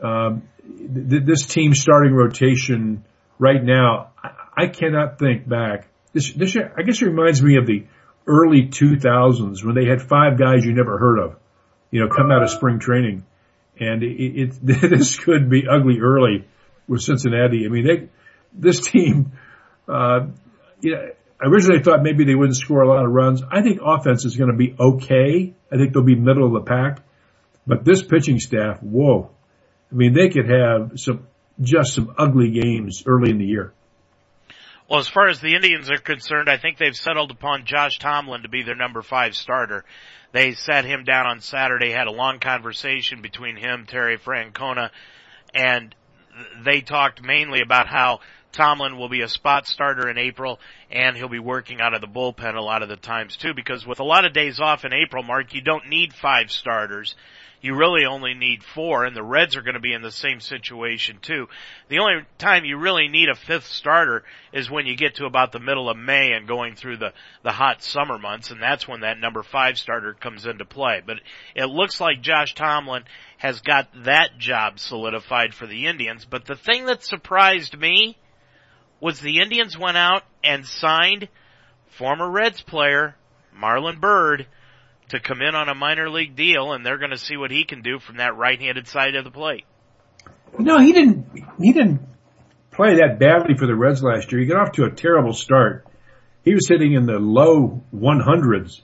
um, 0.00 0.42
th- 0.62 1.24
this 1.24 1.46
team 1.46 1.74
starting 1.74 2.14
rotation 2.14 3.04
right 3.38 3.62
now, 3.62 4.12
I, 4.22 4.30
I 4.56 4.66
cannot 4.68 5.18
think 5.18 5.48
back. 5.48 5.88
This, 6.12 6.32
this, 6.32 6.56
I 6.56 6.82
guess 6.82 7.02
it 7.02 7.06
reminds 7.06 7.42
me 7.42 7.56
of 7.56 7.66
the 7.66 7.84
early 8.26 8.68
2000s 8.68 9.64
when 9.64 9.74
they 9.74 9.86
had 9.86 10.00
five 10.00 10.38
guys 10.38 10.64
you 10.64 10.72
never 10.72 10.98
heard 10.98 11.18
of, 11.18 11.36
you 11.94 12.00
know, 12.00 12.08
come 12.08 12.32
out 12.32 12.42
of 12.42 12.50
spring 12.50 12.80
training. 12.80 13.24
And 13.78 14.02
it, 14.02 14.16
it 14.20 14.58
this 14.90 15.16
could 15.16 15.48
be 15.48 15.68
ugly 15.70 16.00
early 16.00 16.44
with 16.88 17.02
Cincinnati. 17.02 17.64
I 17.66 17.68
mean, 17.68 17.86
they, 17.86 18.08
this 18.52 18.80
team, 18.80 19.38
uh, 19.88 20.26
you 20.80 20.90
know, 20.90 21.10
I 21.40 21.46
originally 21.46 21.84
thought 21.84 22.02
maybe 22.02 22.24
they 22.24 22.34
wouldn't 22.34 22.56
score 22.56 22.82
a 22.82 22.88
lot 22.88 23.04
of 23.04 23.12
runs. 23.12 23.42
I 23.48 23.62
think 23.62 23.78
offense 23.80 24.24
is 24.24 24.34
going 24.34 24.50
to 24.50 24.56
be 24.56 24.74
okay. 24.78 25.54
I 25.70 25.76
think 25.76 25.92
they'll 25.92 26.02
be 26.02 26.16
middle 26.16 26.44
of 26.46 26.52
the 26.64 26.68
pack. 26.68 27.00
But 27.64 27.84
this 27.84 28.02
pitching 28.02 28.40
staff, 28.40 28.82
whoa. 28.82 29.30
I 29.92 29.94
mean, 29.94 30.14
they 30.14 30.30
could 30.30 30.50
have 30.50 30.92
some, 30.96 31.28
just 31.60 31.94
some 31.94 32.12
ugly 32.18 32.50
games 32.50 33.04
early 33.06 33.30
in 33.30 33.38
the 33.38 33.46
year. 33.46 33.72
Well, 34.88 35.00
as 35.00 35.08
far 35.08 35.28
as 35.28 35.40
the 35.40 35.54
Indians 35.54 35.90
are 35.90 35.98
concerned, 35.98 36.50
I 36.50 36.58
think 36.58 36.76
they've 36.76 36.94
settled 36.94 37.30
upon 37.30 37.64
Josh 37.64 37.98
Tomlin 37.98 38.42
to 38.42 38.48
be 38.48 38.62
their 38.62 38.74
number 38.74 39.00
five 39.00 39.34
starter. 39.34 39.84
They 40.32 40.52
sat 40.52 40.84
him 40.84 41.04
down 41.04 41.26
on 41.26 41.40
Saturday, 41.40 41.90
had 41.90 42.06
a 42.06 42.12
long 42.12 42.38
conversation 42.38 43.22
between 43.22 43.56
him, 43.56 43.86
Terry 43.86 44.18
Francona, 44.18 44.90
and 45.54 45.94
they 46.64 46.80
talked 46.82 47.22
mainly 47.22 47.60
about 47.60 47.86
how 47.86 48.20
Tomlin 48.54 48.96
will 48.96 49.08
be 49.08 49.20
a 49.20 49.28
spot 49.28 49.66
starter 49.66 50.08
in 50.08 50.16
April 50.16 50.58
and 50.90 51.16
he'll 51.16 51.28
be 51.28 51.38
working 51.38 51.80
out 51.80 51.92
of 51.92 52.00
the 52.00 52.06
bullpen 52.06 52.56
a 52.56 52.62
lot 52.62 52.82
of 52.82 52.88
the 52.88 52.96
times 52.96 53.36
too 53.36 53.52
because 53.54 53.86
with 53.86 54.00
a 54.00 54.04
lot 54.04 54.24
of 54.24 54.32
days 54.32 54.60
off 54.60 54.84
in 54.84 54.94
April, 54.94 55.22
Mark, 55.22 55.52
you 55.52 55.60
don't 55.60 55.88
need 55.88 56.14
five 56.14 56.50
starters 56.50 57.14
you 57.64 57.74
really 57.74 58.04
only 58.04 58.34
need 58.34 58.62
four, 58.62 59.06
and 59.06 59.16
the 59.16 59.22
Reds 59.22 59.56
are 59.56 59.62
going 59.62 59.72
to 59.72 59.80
be 59.80 59.94
in 59.94 60.02
the 60.02 60.12
same 60.12 60.40
situation 60.40 61.16
too. 61.22 61.48
The 61.88 62.00
only 62.00 62.26
time 62.36 62.66
you 62.66 62.76
really 62.76 63.08
need 63.08 63.30
a 63.30 63.34
fifth 63.34 63.68
starter 63.68 64.22
is 64.52 64.70
when 64.70 64.84
you 64.84 64.94
get 64.94 65.14
to 65.14 65.24
about 65.24 65.50
the 65.50 65.60
middle 65.60 65.88
of 65.88 65.96
May 65.96 66.32
and 66.32 66.46
going 66.46 66.74
through 66.74 66.98
the, 66.98 67.14
the 67.42 67.52
hot 67.52 67.82
summer 67.82 68.18
months, 68.18 68.50
and 68.50 68.60
that's 68.60 68.86
when 68.86 69.00
that 69.00 69.18
number 69.18 69.42
five 69.42 69.78
starter 69.78 70.12
comes 70.12 70.44
into 70.44 70.66
play. 70.66 71.00
But 71.04 71.20
it 71.54 71.64
looks 71.64 72.02
like 72.02 72.20
Josh 72.20 72.54
Tomlin 72.54 73.04
has 73.38 73.62
got 73.62 73.88
that 74.04 74.36
job 74.36 74.78
solidified 74.78 75.54
for 75.54 75.66
the 75.66 75.86
Indians. 75.86 76.26
But 76.26 76.44
the 76.44 76.56
thing 76.56 76.84
that 76.84 77.02
surprised 77.02 77.78
me 77.78 78.18
was 79.04 79.20
the 79.20 79.38
Indians 79.42 79.76
went 79.76 79.98
out 79.98 80.22
and 80.42 80.64
signed 80.64 81.28
former 81.98 82.28
Reds 82.30 82.62
player 82.62 83.14
Marlon 83.54 84.00
Byrd 84.00 84.46
to 85.10 85.20
come 85.20 85.42
in 85.42 85.54
on 85.54 85.68
a 85.68 85.74
minor 85.74 86.08
league 86.08 86.34
deal 86.34 86.72
and 86.72 86.86
they're 86.86 86.96
going 86.96 87.10
to 87.10 87.18
see 87.18 87.36
what 87.36 87.50
he 87.50 87.66
can 87.66 87.82
do 87.82 87.98
from 87.98 88.16
that 88.16 88.34
right-handed 88.34 88.88
side 88.88 89.14
of 89.14 89.24
the 89.24 89.30
plate. 89.30 89.66
No, 90.58 90.78
he 90.78 90.94
didn't, 90.94 91.26
he 91.60 91.74
didn't 91.74 92.00
play 92.70 92.94
that 92.94 93.18
badly 93.18 93.58
for 93.58 93.66
the 93.66 93.74
Reds 93.74 94.02
last 94.02 94.32
year. 94.32 94.40
He 94.40 94.46
got 94.46 94.68
off 94.68 94.72
to 94.76 94.84
a 94.84 94.90
terrible 94.90 95.34
start. 95.34 95.86
He 96.42 96.54
was 96.54 96.66
sitting 96.66 96.94
in 96.94 97.04
the 97.04 97.18
low 97.18 97.84
100s, 97.94 98.80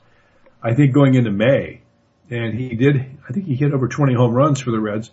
I 0.62 0.74
think 0.74 0.92
going 0.92 1.14
into 1.14 1.30
May. 1.30 1.80
And 2.28 2.61
he 2.61 2.76
did, 2.76 2.96
I 3.26 3.33
think 3.33 3.46
he 3.46 3.54
hit 3.54 3.72
over 3.72 3.88
20 3.88 4.12
home 4.12 4.35
runs 4.35 4.61
for 4.61 4.70
the 4.70 4.80
Reds. 4.80 5.11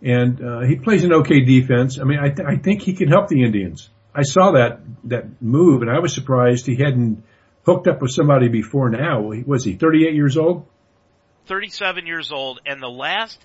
And, 0.00 0.40
uh, 0.40 0.60
he 0.60 0.76
plays 0.76 1.02
an 1.02 1.12
okay 1.12 1.40
defense. 1.40 1.98
I 1.98 2.04
mean, 2.04 2.20
I, 2.20 2.28
th- 2.28 2.46
I 2.46 2.54
think 2.54 2.82
he 2.82 2.92
can 2.92 3.08
help 3.08 3.26
the 3.26 3.42
Indians. 3.42 3.90
I 4.18 4.22
saw 4.22 4.50
that, 4.52 4.80
that 5.04 5.40
move 5.40 5.82
and 5.82 5.90
I 5.90 6.00
was 6.00 6.12
surprised 6.12 6.66
he 6.66 6.74
hadn't 6.74 7.22
hooked 7.64 7.86
up 7.86 8.02
with 8.02 8.10
somebody 8.10 8.48
before 8.48 8.90
now. 8.90 9.20
Was 9.46 9.62
he 9.62 9.74
38 9.74 10.12
years 10.12 10.36
old? 10.36 10.66
37 11.46 12.04
years 12.04 12.32
old. 12.32 12.60
And 12.66 12.82
the 12.82 12.88
last 12.88 13.38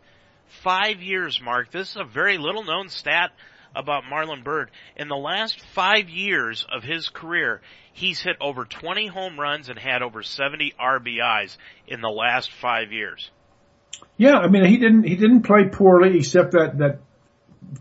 five 0.63 1.03
years, 1.03 1.39
Mark, 1.39 1.69
this 1.69 1.91
is 1.91 1.97
a 1.97 2.03
very 2.03 2.39
little 2.39 2.63
known 2.63 2.89
stat 2.89 3.33
about 3.75 4.05
Marlon 4.11 4.43
Byrd. 4.43 4.71
In 4.95 5.09
the 5.09 5.15
last 5.15 5.63
five 5.75 6.09
years 6.09 6.65
of 6.71 6.81
his 6.81 7.07
career, 7.07 7.61
he's 7.91 8.19
hit 8.19 8.37
over 8.41 8.65
20 8.65 9.05
home 9.05 9.39
runs 9.39 9.69
and 9.69 9.77
had 9.77 10.01
over 10.01 10.23
70 10.23 10.73
RBIs 10.81 11.55
in 11.87 12.01
the 12.01 12.09
last 12.09 12.51
five 12.51 12.91
years. 12.91 13.29
Yeah, 14.17 14.37
I 14.37 14.47
mean, 14.47 14.65
he 14.65 14.77
didn't, 14.77 15.03
he 15.03 15.17
didn't 15.17 15.43
play 15.43 15.65
poorly 15.71 16.17
except 16.17 16.53
that, 16.53 16.79
that 16.79 16.99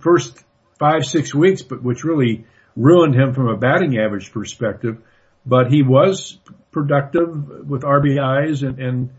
first 0.00 0.38
five, 0.78 1.06
six 1.06 1.34
weeks, 1.34 1.62
but 1.62 1.82
which 1.82 2.04
really 2.04 2.44
ruined 2.76 3.14
him 3.14 3.34
from 3.34 3.48
a 3.48 3.56
batting 3.56 3.98
average 3.98 4.32
perspective. 4.32 4.98
But 5.44 5.70
he 5.70 5.82
was 5.82 6.38
productive 6.70 7.68
with 7.68 7.82
RBIs 7.82 8.66
and, 8.66 8.78
and 8.78 9.10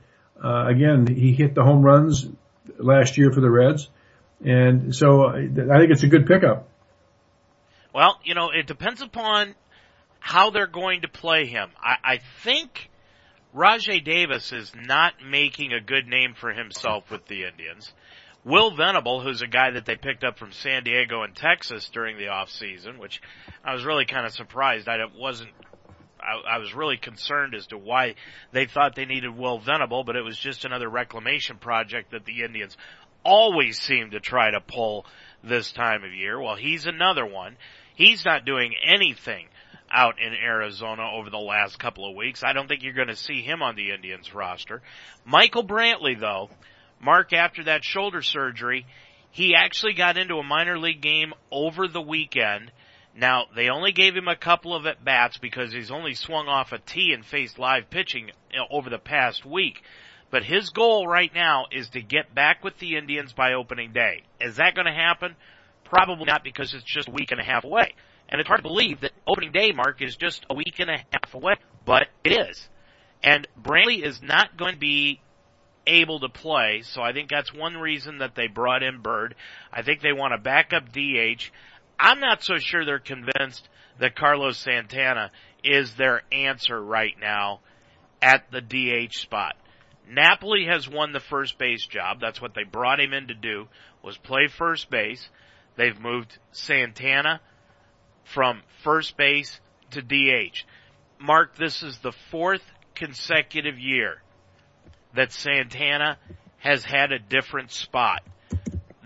uh, 0.44 0.68
again, 0.68 1.08
he 1.08 1.34
hit 1.34 1.56
the 1.56 1.64
home 1.64 1.82
runs 1.82 2.28
last 2.78 3.18
year 3.18 3.32
for 3.32 3.42
the 3.42 3.50
Reds. 3.50 3.90
And 4.44 4.94
so 4.94 5.28
I 5.28 5.48
think 5.48 5.92
it's 5.92 6.04
a 6.04 6.08
good 6.08 6.26
pickup. 6.26 6.68
Well, 7.94 8.20
you 8.24 8.34
know, 8.34 8.50
it 8.50 8.68
depends 8.68 9.02
upon 9.02 9.56
how 10.20 10.50
they're 10.50 10.68
going 10.68 11.02
to 11.02 11.08
play 11.08 11.46
him. 11.46 11.70
I, 11.82 11.96
I 12.04 12.20
think 12.44 12.90
Rajai 13.56 14.04
Davis 14.04 14.52
is 14.52 14.72
not 14.76 15.14
making 15.26 15.74
a 15.74 15.80
good 15.80 16.08
name 16.08 16.34
for 16.34 16.52
himself 16.52 17.12
with 17.12 17.26
the 17.28 17.44
Indians. 17.44 17.94
Will 18.46 18.76
Venable, 18.76 19.22
who's 19.22 19.42
a 19.42 19.48
guy 19.48 19.72
that 19.72 19.86
they 19.86 19.96
picked 19.96 20.24
up 20.24 20.38
from 20.38 20.52
San 20.52 20.84
Diego 20.84 21.24
and 21.24 21.36
Texas 21.36 21.90
during 21.94 22.18
the 22.18 22.28
off 22.28 22.50
season, 22.50 23.00
which 23.00 23.22
I 23.64 23.74
was 23.74 23.86
really 23.86 24.06
kind 24.06 24.26
of 24.26 24.34
surprised. 24.34 24.88
I 24.88 24.98
wasn't. 25.18 25.52
I, 26.20 26.56
I 26.56 26.58
was 26.58 26.74
really 26.74 26.98
concerned 26.98 27.56
as 27.56 27.68
to 27.68 27.78
why 27.78 28.16
they 28.52 28.66
thought 28.66 28.96
they 28.96 29.06
needed 29.06 29.38
Will 29.38 29.60
Venable, 29.60 30.04
but 30.04 30.16
it 30.16 30.24
was 30.24 30.38
just 30.38 30.66
another 30.66 30.90
reclamation 30.90 31.58
project 31.58 32.12
that 32.12 32.26
the 32.26 32.44
Indians 32.44 32.78
always 33.24 33.80
seem 33.80 34.12
to 34.12 34.20
try 34.20 34.52
to 34.52 34.60
pull 34.60 35.06
this 35.44 35.72
time 35.72 36.04
of 36.04 36.14
year. 36.14 36.40
Well, 36.40 36.56
he's 36.56 36.86
another 36.86 37.26
one. 37.26 37.58
He's 37.96 38.26
not 38.26 38.46
doing 38.46 38.74
anything 38.86 39.48
out 39.92 40.16
in 40.20 40.34
Arizona 40.34 41.04
over 41.14 41.30
the 41.30 41.38
last 41.38 41.78
couple 41.78 42.10
of 42.10 42.16
weeks. 42.16 42.44
I 42.44 42.54
don't 42.54 42.68
think 42.68 42.84
you're 42.84 42.94
going 42.94 43.10
to 43.10 43.16
see 43.16 43.42
him 43.42 43.62
on 43.62 43.76
the 43.76 43.92
Indians 43.92 44.34
roster. 44.34 44.82
Michael 45.24 45.66
Brantley 45.66 46.20
though, 46.20 46.50
Mark, 47.04 47.34
after 47.34 47.66
that 47.66 47.84
shoulder 47.84 48.22
surgery, 48.22 48.86
he 49.32 49.56
actually 49.56 49.94
got 49.94 50.18
into 50.18 50.36
a 50.36 50.44
minor 50.44 50.78
league 50.78 51.02
game 51.02 51.34
over 51.52 51.88
the 51.88 52.02
weekend. 52.02 52.72
Now, 53.16 53.46
they 53.56 53.70
only 53.70 53.92
gave 53.92 54.16
him 54.16 54.28
a 54.28 54.36
couple 54.36 54.76
of 54.76 54.86
at 54.86 55.04
bats 55.04 55.38
because 55.38 55.74
he's 55.74 55.92
only 55.92 56.14
swung 56.14 56.48
off 56.48 56.72
a 56.72 56.80
tee 56.80 57.12
and 57.14 57.26
faced 57.26 57.60
live 57.60 57.90
pitching 57.90 58.32
over 58.72 58.90
the 58.90 58.98
past 58.98 59.46
week. 59.46 59.84
But 60.32 60.44
his 60.44 60.72
goal 60.72 61.08
right 61.08 61.32
now 61.34 61.66
is 61.72 61.90
to 61.90 62.02
get 62.02 62.34
back 62.34 62.64
with 62.64 62.80
the 62.80 62.96
Indians 62.96 63.34
by 63.34 63.54
opening 63.54 63.92
day. 63.92 64.24
Is 64.42 64.56
that 64.56 64.74
going 64.74 64.88
to 64.88 64.94
happen? 64.94 65.36
Probably 65.84 66.26
not 66.26 66.44
because 66.44 66.74
it's 66.74 66.84
just 66.84 67.08
a 67.08 67.12
week 67.12 67.32
and 67.32 67.40
a 67.40 67.44
half 67.44 67.66
away. 67.66 67.94
And 68.30 68.40
it's 68.40 68.48
hard 68.48 68.64
to 68.64 68.68
believe 68.68 69.02
that 69.02 69.12
opening 69.28 69.52
day, 69.52 69.74
Mark, 69.74 70.02
is 70.02 70.16
just 70.16 70.46
a 70.50 70.56
week 70.56 70.80
and 70.80 70.90
a 70.90 70.98
half 71.12 71.34
away. 71.36 71.56
But 71.86 72.08
it 72.24 72.32
is. 72.32 72.68
And 73.22 73.48
Brantley 73.62 74.04
is 74.04 74.22
not 74.24 74.58
going 74.58 74.74
to 74.74 74.80
be 74.80 75.22
able 75.86 76.20
to 76.22 76.30
play. 76.30 76.82
So 76.84 77.02
I 77.02 77.14
think 77.14 77.30
that's 77.30 77.54
one 77.54 77.76
reason 77.76 78.20
that 78.20 78.36
they 78.36 78.48
brought 78.48 78.84
in 78.84 79.02
Byrd. 79.02 79.36
I 79.72 79.82
think 79.82 80.02
they 80.02 80.14
want 80.14 80.34
a 80.34 80.38
backup 80.38 80.92
DH. 80.92 81.52
I'm 82.00 82.20
not 82.20 82.44
so 82.44 82.58
sure 82.58 82.86
they're 82.86 83.00
convinced 83.00 83.68
that 84.00 84.16
Carlos 84.16 84.58
Santana 84.58 85.32
is 85.64 85.96
their 85.96 86.24
answer 86.32 86.82
right 86.82 87.16
now 87.20 87.60
at 88.22 88.52
the 88.52 88.62
DH 88.62 89.14
spot. 89.14 89.56
Napoli 90.10 90.66
has 90.66 90.90
won 90.90 91.14
the 91.14 91.20
first 91.20 91.58
base 91.58 91.86
job. 91.86 92.20
That's 92.20 92.42
what 92.42 92.54
they 92.54 92.64
brought 92.64 93.00
him 93.00 93.14
in 93.14 93.28
to 93.28 93.34
do 93.34 93.68
was 94.02 94.18
play 94.18 94.48
first 94.48 94.90
base. 94.90 95.30
They've 95.78 96.00
moved 96.00 96.38
Santana 96.52 97.40
from 98.26 98.62
first 98.84 99.16
base 99.16 99.60
to 99.92 100.02
DH. 100.02 100.66
Mark, 101.20 101.56
this 101.56 101.84
is 101.84 101.98
the 102.00 102.12
fourth 102.32 102.62
consecutive 102.96 103.80
year 103.80 104.22
that 105.16 105.32
Santana 105.32 106.18
has 106.58 106.84
had 106.84 107.12
a 107.12 107.20
different 107.20 107.72
spot. 107.72 108.24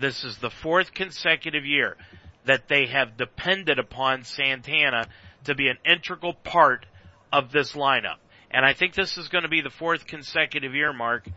This 0.00 0.24
is 0.24 0.38
the 0.38 0.50
fourth 0.50 0.94
consecutive 0.94 1.64
year 1.64 1.96
that 2.44 2.68
they 2.68 2.86
have 2.86 3.16
depended 3.16 3.78
upon 3.78 4.24
Santana 4.24 5.06
to 5.44 5.54
be 5.54 5.68
an 5.68 5.78
integral 5.84 6.34
part 6.34 6.86
of 7.32 7.52
this 7.52 7.72
lineup. 7.72 8.16
And 8.50 8.64
I 8.64 8.72
think 8.72 8.94
this 8.94 9.18
is 9.18 9.28
going 9.28 9.42
to 9.42 9.48
be 9.48 9.60
the 9.60 9.70
fourth 9.70 10.06
consecutive 10.06 10.74
year, 10.74 10.92
Mark, 10.92 11.28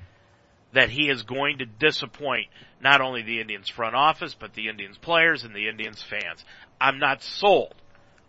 that 0.74 0.90
he 0.90 1.10
is 1.10 1.24
going 1.24 1.58
to 1.58 1.66
disappoint 1.66 2.48
not 2.82 3.02
only 3.02 3.24
the 3.24 3.42
Indians 3.42 3.68
front 3.68 3.96
office, 3.96 4.36
but 4.40 4.54
the 4.54 4.70
Indians 4.70 4.98
players 4.98 5.44
and 5.44 5.54
the 5.54 5.68
Indians 5.68 6.02
fans. 6.02 6.46
I'm 6.80 7.00
not 7.00 7.22
sold 7.22 7.76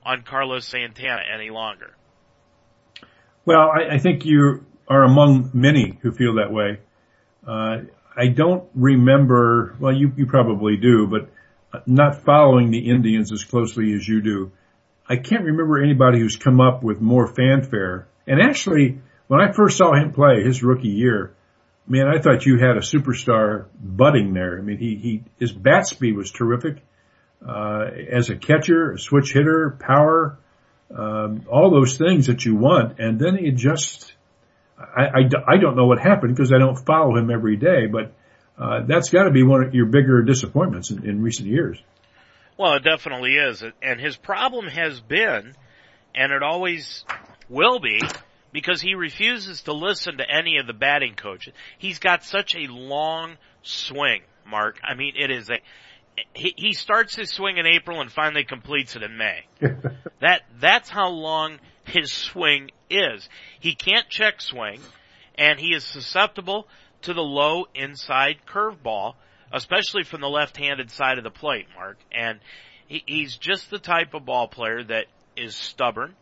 on 0.04 0.22
Carlos 0.22 0.66
Santana 0.66 1.22
any 1.32 1.50
longer. 1.50 1.94
Well, 3.44 3.70
I, 3.70 3.94
I 3.94 3.98
think 3.98 4.24
you 4.24 4.66
are 4.88 5.04
among 5.04 5.50
many 5.52 5.98
who 6.02 6.12
feel 6.12 6.34
that 6.34 6.52
way. 6.52 6.80
Uh, 7.46 7.82
I 8.16 8.28
don't 8.28 8.68
remember, 8.74 9.74
well, 9.80 9.92
you, 9.92 10.12
you 10.16 10.26
probably 10.26 10.76
do, 10.76 11.06
but 11.06 11.30
not 11.86 12.24
following 12.24 12.70
the 12.70 12.90
Indians 12.90 13.32
as 13.32 13.44
closely 13.44 13.94
as 13.94 14.06
you 14.06 14.20
do. 14.20 14.52
I 15.08 15.16
can't 15.16 15.44
remember 15.44 15.82
anybody 15.82 16.18
who's 16.20 16.36
come 16.36 16.60
up 16.60 16.82
with 16.82 17.00
more 17.00 17.26
fanfare. 17.34 18.06
And 18.26 18.40
actually, 18.40 19.00
when 19.28 19.40
I 19.40 19.52
first 19.52 19.78
saw 19.78 19.94
him 19.94 20.12
play 20.12 20.42
his 20.42 20.62
rookie 20.62 20.88
year, 20.88 21.34
man, 21.86 22.06
I 22.06 22.20
thought 22.20 22.46
you 22.46 22.58
had 22.58 22.76
a 22.76 22.80
superstar 22.80 23.66
budding 23.80 24.34
there. 24.34 24.58
I 24.58 24.62
mean, 24.62 24.78
he, 24.78 24.96
he, 24.96 25.22
his 25.38 25.52
bat 25.52 25.86
speed 25.86 26.16
was 26.16 26.30
terrific. 26.30 26.82
Uh, 27.46 27.86
as 28.10 28.30
a 28.30 28.36
catcher, 28.36 28.92
a 28.92 28.98
switch 28.98 29.32
hitter, 29.32 29.76
power, 29.80 30.38
um, 30.96 31.44
all 31.50 31.70
those 31.70 31.96
things 31.96 32.26
that 32.26 32.44
you 32.44 32.54
want. 32.54 33.00
And 33.00 33.18
then 33.18 33.36
it 33.36 33.56
just, 33.56 34.12
I, 34.96 35.02
I, 35.02 35.54
I 35.54 35.56
don't 35.56 35.76
know 35.76 35.86
what 35.86 35.98
happened 35.98 36.34
because 36.34 36.52
I 36.52 36.58
don't 36.58 36.76
follow 36.76 37.16
him 37.16 37.30
every 37.30 37.56
day, 37.56 37.86
but 37.86 38.12
uh, 38.58 38.82
that's 38.86 39.10
got 39.10 39.24
to 39.24 39.30
be 39.30 39.42
one 39.42 39.62
of 39.64 39.74
your 39.74 39.86
bigger 39.86 40.22
disappointments 40.22 40.90
in, 40.90 41.08
in 41.08 41.22
recent 41.22 41.48
years. 41.48 41.78
Well, 42.58 42.74
it 42.74 42.84
definitely 42.84 43.36
is, 43.36 43.64
and 43.82 44.00
his 44.00 44.16
problem 44.16 44.66
has 44.66 45.00
been, 45.00 45.54
and 46.14 46.32
it 46.32 46.42
always 46.42 47.04
will 47.48 47.80
be, 47.80 48.00
because 48.52 48.80
he 48.82 48.94
refuses 48.94 49.62
to 49.62 49.72
listen 49.72 50.18
to 50.18 50.30
any 50.30 50.58
of 50.58 50.66
the 50.66 50.74
batting 50.74 51.14
coaches. 51.14 51.54
He's 51.78 51.98
got 51.98 52.24
such 52.24 52.54
a 52.54 52.70
long 52.70 53.36
swing, 53.62 54.20
Mark. 54.46 54.78
I 54.84 54.94
mean, 54.94 55.14
it 55.16 55.30
is 55.30 55.50
a 55.50 55.56
he, 56.34 56.54
he 56.56 56.72
starts 56.74 57.16
his 57.16 57.30
swing 57.30 57.56
in 57.56 57.66
April 57.66 58.00
and 58.00 58.10
finally 58.10 58.44
completes 58.44 58.96
it 58.96 59.02
in 59.02 59.16
May. 59.16 59.44
that 60.20 60.42
that's 60.60 60.90
how 60.90 61.08
long 61.08 61.58
his 61.84 62.12
swing 62.12 62.70
is. 62.90 63.28
He 63.60 63.74
can't 63.74 64.08
check 64.08 64.40
swing, 64.40 64.80
and 65.36 65.58
he 65.58 65.74
is 65.74 65.84
susceptible 65.84 66.66
to 67.02 67.14
the 67.14 67.22
low 67.22 67.66
inside 67.74 68.36
curveball, 68.46 69.14
especially 69.52 70.04
from 70.04 70.20
the 70.20 70.28
left-handed 70.28 70.90
side 70.90 71.18
of 71.18 71.24
the 71.24 71.30
plate, 71.30 71.66
Mark. 71.76 71.98
And 72.12 72.40
he, 72.86 73.02
he's 73.06 73.36
just 73.36 73.70
the 73.70 73.78
type 73.78 74.14
of 74.14 74.24
ball 74.24 74.48
player 74.48 74.82
that 74.84 75.06
is 75.36 75.56
stubborn. 75.56 76.14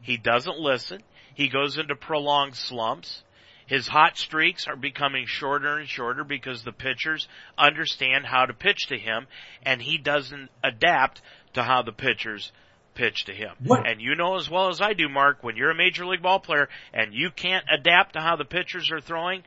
He 0.00 0.16
doesn't 0.16 0.58
listen. 0.58 1.02
He 1.34 1.48
goes 1.48 1.78
into 1.78 1.94
prolonged 1.94 2.56
slumps. 2.56 3.22
His 3.66 3.88
hot 3.88 4.18
streaks 4.18 4.66
are 4.66 4.76
becoming 4.76 5.26
shorter 5.26 5.78
and 5.78 5.88
shorter 5.88 6.24
because 6.24 6.62
the 6.62 6.72
pitchers 6.72 7.28
understand 7.56 8.26
how 8.26 8.44
to 8.44 8.52
pitch 8.52 8.88
to 8.88 8.98
him 8.98 9.26
and 9.62 9.80
he 9.80 9.98
doesn't 9.98 10.50
adapt 10.62 11.22
to 11.54 11.62
how 11.62 11.82
the 11.82 11.92
pitchers 11.92 12.52
pitch 12.94 13.24
to 13.26 13.32
him. 13.32 13.52
What? 13.64 13.86
And 13.86 14.00
you 14.00 14.14
know 14.14 14.36
as 14.36 14.50
well 14.50 14.68
as 14.68 14.80
I 14.80 14.92
do, 14.92 15.08
Mark, 15.08 15.42
when 15.42 15.56
you're 15.56 15.70
a 15.70 15.76
major 15.76 16.06
league 16.06 16.22
ball 16.22 16.40
player 16.40 16.68
and 16.92 17.12
you 17.14 17.30
can't 17.30 17.64
adapt 17.72 18.14
to 18.14 18.20
how 18.20 18.36
the 18.36 18.44
pitchers 18.44 18.90
are 18.90 19.00
throwing, 19.00 19.42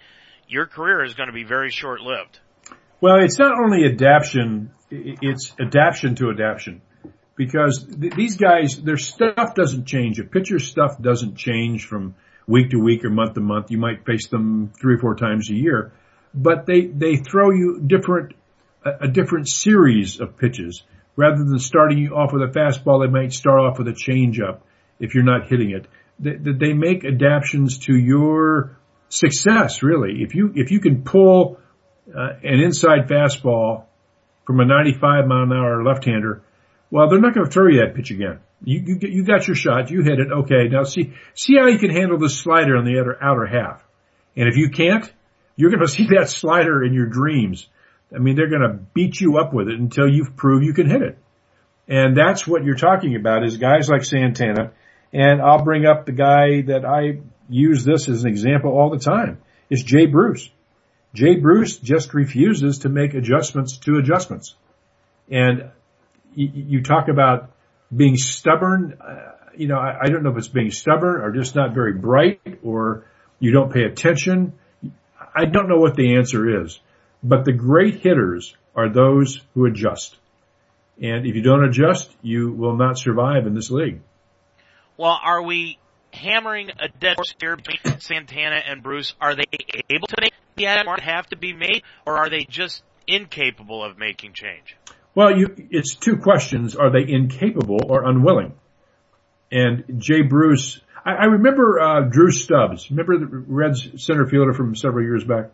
your 0.48 0.66
career 0.66 1.04
is 1.04 1.14
going 1.14 1.28
to 1.28 1.34
be 1.34 1.44
very 1.44 1.70
short 1.70 2.02
lived. 2.02 2.40
Well, 3.02 3.24
it's 3.24 3.38
not 3.38 3.54
only 3.54 3.86
adaptation, 3.86 4.72
it's 4.90 5.54
adaptation 5.60 6.16
to 6.16 6.30
adaptation. 6.30 6.82
Because 7.36 7.86
th- 7.86 8.14
these 8.14 8.38
guys, 8.38 8.82
their 8.82 8.98
stuff 8.98 9.56
doesn't 9.56 9.86
change. 9.86 10.20
A 10.20 10.24
pitcher's 10.24 10.68
stuff 10.68 11.02
doesn't 11.02 11.36
change 11.36 11.86
from 11.86 12.16
week 12.48 12.70
to 12.70 12.78
week 12.78 13.04
or 13.04 13.10
month 13.10 13.34
to 13.34 13.42
month. 13.42 13.72
You 13.72 13.78
might 13.78 14.06
face 14.06 14.28
them 14.28 14.72
three 14.80 14.96
or 14.96 15.00
four 15.00 15.16
times 15.16 15.50
a 15.50 15.54
year, 15.54 15.92
but 16.34 16.66
they, 16.66 16.86
they 16.86 17.18
throw 17.18 17.52
you 17.52 17.82
different, 17.86 18.36
a, 18.86 19.06
a 19.06 19.08
different 19.10 19.50
series 19.50 20.22
of 20.22 20.38
pitches. 20.38 20.84
Rather 21.16 21.44
than 21.44 21.60
starting 21.60 21.98
you 21.98 22.16
off 22.16 22.34
with 22.34 22.42
a 22.42 22.48
fastball, 22.48 23.06
they 23.06 23.12
might 23.12 23.34
start 23.34 23.60
off 23.60 23.78
with 23.78 23.88
a 23.88 23.94
changeup 23.94 24.60
if 25.00 25.16
you're 25.16 25.24
not 25.24 25.48
hitting 25.48 25.72
it. 25.72 25.88
They, 26.20 26.36
they 26.36 26.74
make 26.74 27.06
adaptations 27.06 27.80
to 27.80 27.96
your 27.96 28.78
success, 29.10 29.84
really. 29.84 30.22
If 30.22 30.36
you, 30.36 30.52
if 30.56 30.72
you 30.72 30.80
can 30.80 31.04
pull 31.04 31.60
uh, 32.14 32.34
an 32.44 32.60
inside 32.60 33.08
fastball 33.08 33.86
from 34.46 34.60
a 34.60 34.66
95 34.66 35.28
mile 35.28 35.44
an 35.44 35.54
hour 35.54 35.84
left-hander 35.84 36.44
Well, 36.92 37.10
they're 37.10 37.20
not 37.20 37.34
going 37.34 37.46
to 37.46 37.52
throw 37.52 37.68
you 37.68 37.80
that 37.80 37.96
pitch 37.96 38.12
again. 38.12 38.40
You, 38.64 38.82
you, 38.86 38.98
you 39.02 39.24
got 39.24 39.48
your 39.48 39.56
shot. 39.56 39.90
You 39.90 40.04
hit 40.04 40.20
it. 40.20 40.32
Okay. 40.32 40.68
Now 40.70 40.84
see, 40.84 41.14
see 41.34 41.56
how 41.58 41.68
you 41.68 41.80
can 41.80 41.90
handle 41.90 42.18
the 42.18 42.30
slider 42.30 42.78
on 42.78 42.86
the 42.86 43.00
outer, 43.00 43.18
outer 43.22 43.46
half. 43.46 43.84
And 44.36 44.48
if 44.48 44.58
you 44.58 44.70
can't, 44.70 45.12
you're 45.56 45.72
going 45.72 45.82
to 45.86 45.88
see 45.88 46.08
that 46.18 46.30
slider 46.30 46.84
in 46.84 46.94
your 46.94 47.08
dreams. 47.08 47.68
I 48.14 48.20
mean, 48.20 48.36
they're 48.36 48.50
going 48.50 48.62
to 48.62 48.80
beat 48.94 49.20
you 49.20 49.38
up 49.38 49.54
with 49.54 49.68
it 49.68 49.80
until 49.80 50.08
you 50.08 50.28
prove 50.36 50.64
you 50.64 50.74
can 50.74 50.90
hit 50.90 51.02
it. 51.02 51.18
And 51.88 52.18
that's 52.18 52.48
what 52.48 52.64
you're 52.64 52.76
talking 52.76 53.16
about 53.16 53.44
is 53.44 53.58
guys 53.58 53.90
like 53.90 54.04
Santana. 54.04 54.72
And 55.14 55.42
I'll 55.42 55.64
bring 55.64 55.86
up 55.86 56.06
the 56.06 56.12
guy 56.12 56.62
that 56.68 56.84
I 56.86 57.22
use 57.50 57.84
this 57.86 58.10
as 58.10 58.24
an 58.24 58.30
example 58.30 58.72
all 58.72 58.90
the 58.90 59.00
time 59.00 59.40
is 59.70 59.84
Jay 59.84 60.06
Bruce. 60.06 60.50
Jay 61.14 61.36
Bruce 61.36 61.78
just 61.78 62.14
refuses 62.14 62.80
to 62.80 62.90
make 62.90 63.14
adjustments 63.14 63.78
to 63.80 63.98
adjustments. 63.98 64.56
And 65.30 65.72
you, 66.34 66.50
you 66.54 66.84
talk 66.84 67.08
about 67.08 67.52
being 67.96 68.18
stubborn. 68.18 68.98
Uh, 69.00 69.32
you 69.56 69.68
know, 69.68 69.78
I, 69.78 70.02
I 70.04 70.10
don't 70.10 70.24
know 70.24 70.32
if 70.32 70.38
it's 70.38 70.48
being 70.48 70.72
stubborn 70.72 71.22
or 71.22 71.32
just 71.32 71.56
not 71.56 71.74
very 71.74 71.94
bright 71.94 72.42
or 72.64 73.06
you 73.40 73.52
don't 73.52 73.72
pay 73.72 73.84
attention. 73.84 74.54
I 75.34 75.46
don't 75.46 75.70
know 75.70 75.78
what 75.78 75.96
the 75.96 76.16
answer 76.16 76.64
is, 76.64 76.80
but 77.24 77.46
the 77.46 77.54
great 77.54 78.02
hitters 78.02 78.56
are 78.76 78.90
those 78.90 79.42
who 79.54 79.66
adjust. 79.66 80.18
And 81.02 81.26
if 81.26 81.36
you 81.36 81.42
don't 81.42 81.64
adjust, 81.66 82.10
you 82.22 82.52
will 82.52 82.76
not 82.76 82.98
survive 82.98 83.48
in 83.48 83.54
this 83.54 83.70
league. 83.70 84.02
Well, 84.98 85.20
are 85.22 85.42
we 85.42 85.78
hammering 86.14 86.72
a 86.80 86.88
dead 86.88 87.18
horse 87.18 87.34
here 87.40 87.58
between 87.58 88.00
Santana 88.00 88.62
and 88.66 88.82
Bruce? 88.82 89.14
Are 89.20 89.36
they 89.36 89.44
able 89.90 90.08
to 90.08 90.16
make 90.22 90.34
the 90.56 90.66
adjustment 90.66 91.02
have 91.02 91.28
to 91.28 91.38
be 91.38 91.54
made, 91.54 91.84
or 92.06 92.18
are 92.18 92.30
they 92.30 92.46
just 92.50 92.84
incapable 93.08 93.84
of 93.84 93.98
making 93.98 94.34
change? 94.34 94.78
Well, 95.14 95.38
you, 95.38 95.54
it's 95.72 95.96
two 95.96 96.18
questions. 96.18 96.76
Are 96.76 96.92
they 96.92 97.06
incapable 97.08 97.80
or 97.88 98.04
unwilling? 98.06 98.54
And 99.52 99.84
Jay 99.98 100.22
Bruce, 100.22 100.80
I, 101.06 101.12
I 101.12 101.26
remember, 101.26 101.80
uh, 101.80 102.02
Drew 102.02 102.32
Stubbs. 102.32 102.90
Remember 102.90 103.18
the 103.20 103.26
Reds 103.26 104.04
center 104.04 104.26
fielder 104.26 104.54
from 104.54 104.76
several 104.76 105.04
years 105.04 105.24
back? 105.24 105.52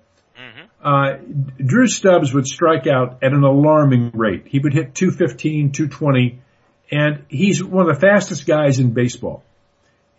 Uh, 0.84 1.18
Drew 1.64 1.88
Stubbs 1.88 2.34
would 2.34 2.48
strike 2.48 2.88
out 2.88 3.20
at 3.24 3.34
an 3.34 3.44
alarming 3.44 4.12
rate. 4.14 4.48
He 4.48 4.60
would 4.60 4.74
hit 4.74 4.96
215, 4.96 5.72
220, 5.72 6.40
and 6.92 7.24
he's 7.30 7.64
one 7.64 7.88
of 7.88 7.96
the 7.96 8.02
fastest 8.02 8.48
guys 8.48 8.80
in 8.80 8.92
baseball. 8.92 9.44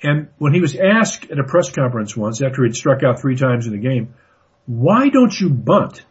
And 0.02 0.28
when 0.38 0.54
he 0.54 0.60
was 0.60 0.76
asked 0.76 1.30
at 1.30 1.38
a 1.38 1.44
press 1.44 1.70
conference 1.70 2.16
once 2.16 2.42
after 2.42 2.64
he'd 2.64 2.76
struck 2.76 3.02
out 3.02 3.20
three 3.20 3.36
times 3.36 3.66
in 3.66 3.72
the 3.72 3.78
game, 3.78 4.14
why 4.66 5.08
don't 5.08 5.38
you 5.38 5.50
bunt? 5.50 6.04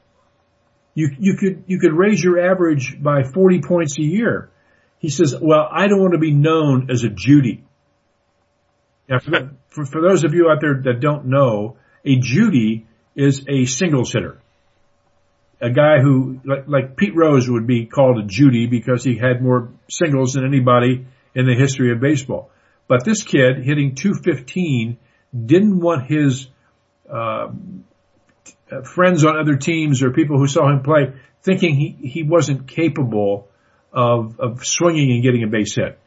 You, 0.93 1.09
you 1.17 1.37
could, 1.37 1.63
you 1.67 1.79
could 1.79 1.93
raise 1.93 2.21
your 2.21 2.51
average 2.51 3.01
by 3.01 3.23
40 3.23 3.61
points 3.61 3.97
a 3.97 4.03
year. 4.03 4.49
He 4.99 5.09
says, 5.09 5.33
well, 5.41 5.67
I 5.71 5.87
don't 5.87 6.01
want 6.01 6.13
to 6.13 6.19
be 6.19 6.31
known 6.31 6.89
as 6.91 7.03
a 7.03 7.09
Judy. 7.09 7.63
Now, 9.09 9.19
for, 9.19 9.51
for, 9.69 9.85
for 9.85 10.01
those 10.01 10.23
of 10.25 10.33
you 10.33 10.49
out 10.49 10.59
there 10.61 10.81
that 10.83 10.99
don't 10.99 11.25
know, 11.27 11.77
a 12.05 12.17
Judy 12.17 12.87
is 13.15 13.45
a 13.47 13.65
singles 13.65 14.13
hitter. 14.13 14.39
A 15.61 15.69
guy 15.69 15.99
who, 15.99 16.39
like, 16.43 16.67
like 16.67 16.95
Pete 16.97 17.15
Rose 17.15 17.49
would 17.49 17.67
be 17.67 17.85
called 17.85 18.17
a 18.17 18.23
Judy 18.23 18.65
because 18.67 19.03
he 19.03 19.15
had 19.15 19.41
more 19.41 19.69
singles 19.89 20.33
than 20.33 20.45
anybody 20.45 21.05
in 21.35 21.45
the 21.45 21.53
history 21.53 21.91
of 21.91 21.99
baseball. 21.99 22.49
But 22.87 23.05
this 23.05 23.23
kid 23.23 23.63
hitting 23.63 23.95
215 23.95 24.97
didn't 25.45 25.79
want 25.79 26.07
his 26.07 26.47
uh, 27.09 27.49
friends 28.83 29.23
on 29.23 29.37
other 29.37 29.55
teams 29.55 30.01
or 30.01 30.11
people 30.11 30.37
who 30.37 30.47
saw 30.47 30.69
him 30.69 30.81
play 30.81 31.13
thinking 31.43 31.75
he, 31.75 32.07
he 32.07 32.23
wasn't 32.23 32.67
capable 32.67 33.47
of, 33.93 34.39
of 34.39 34.65
swinging 34.65 35.11
and 35.11 35.23
getting 35.23 35.43
a 35.43 35.47
base 35.47 35.75
hit. 35.75 35.99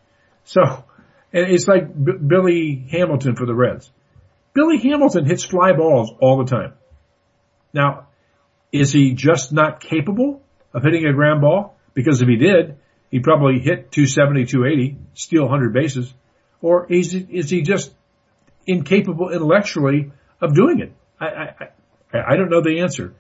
So, 0.45 0.85
it's 1.33 1.67
like 1.67 1.87
B- 1.93 2.13
Billy 2.25 2.87
Hamilton 2.91 3.35
for 3.35 3.47
the 3.47 3.55
Reds. 3.55 3.91
Billy 4.53 4.79
Hamilton 4.79 5.25
hits 5.25 5.45
fly 5.45 5.73
balls 5.73 6.13
all 6.21 6.39
the 6.39 6.51
time. 6.51 6.75
Now, 7.75 8.07
is 8.73 8.93
he 8.93 9.13
just 9.13 9.53
not 9.53 9.81
capable 9.81 10.43
of 10.73 10.85
hitting 10.85 11.05
a 11.05 11.13
ground 11.13 11.43
ball? 11.43 11.77
Because 11.93 12.23
if 12.23 12.29
he 12.29 12.37
did, 12.37 12.79
he'd 13.11 13.23
probably 13.23 13.59
hit 13.59 13.93
270, 13.93 14.47
280, 14.47 14.97
steal 15.15 15.43
100 15.43 15.75
bases. 15.75 16.15
Or 16.63 16.91
is, 16.91 17.15
is 17.15 17.51
he 17.51 17.63
just 17.63 17.93
incapable 18.67 19.31
intellectually 19.31 20.13
of 20.41 20.55
doing 20.55 20.81
it? 20.81 20.93
I, 21.21 21.27
I, 21.27 22.33
I 22.33 22.37
don't 22.37 22.49
know 22.49 22.63
the 22.63 22.81
answer. 22.81 23.15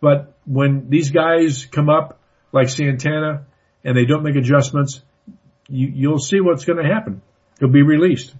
But 0.00 0.34
when 0.46 0.88
these 0.88 1.10
guys 1.10 1.66
come 1.66 1.88
up 1.88 2.20
like 2.52 2.68
Santana 2.68 3.44
and 3.84 3.96
they 3.96 4.04
don't 4.04 4.22
make 4.22 4.36
adjustments, 4.36 5.02
you, 5.68 5.88
you'll 5.88 6.18
see 6.18 6.40
what's 6.40 6.64
going 6.64 6.82
to 6.82 6.88
happen. 6.88 7.22
He'll 7.58 7.68
be 7.68 7.82
released. 7.82 8.34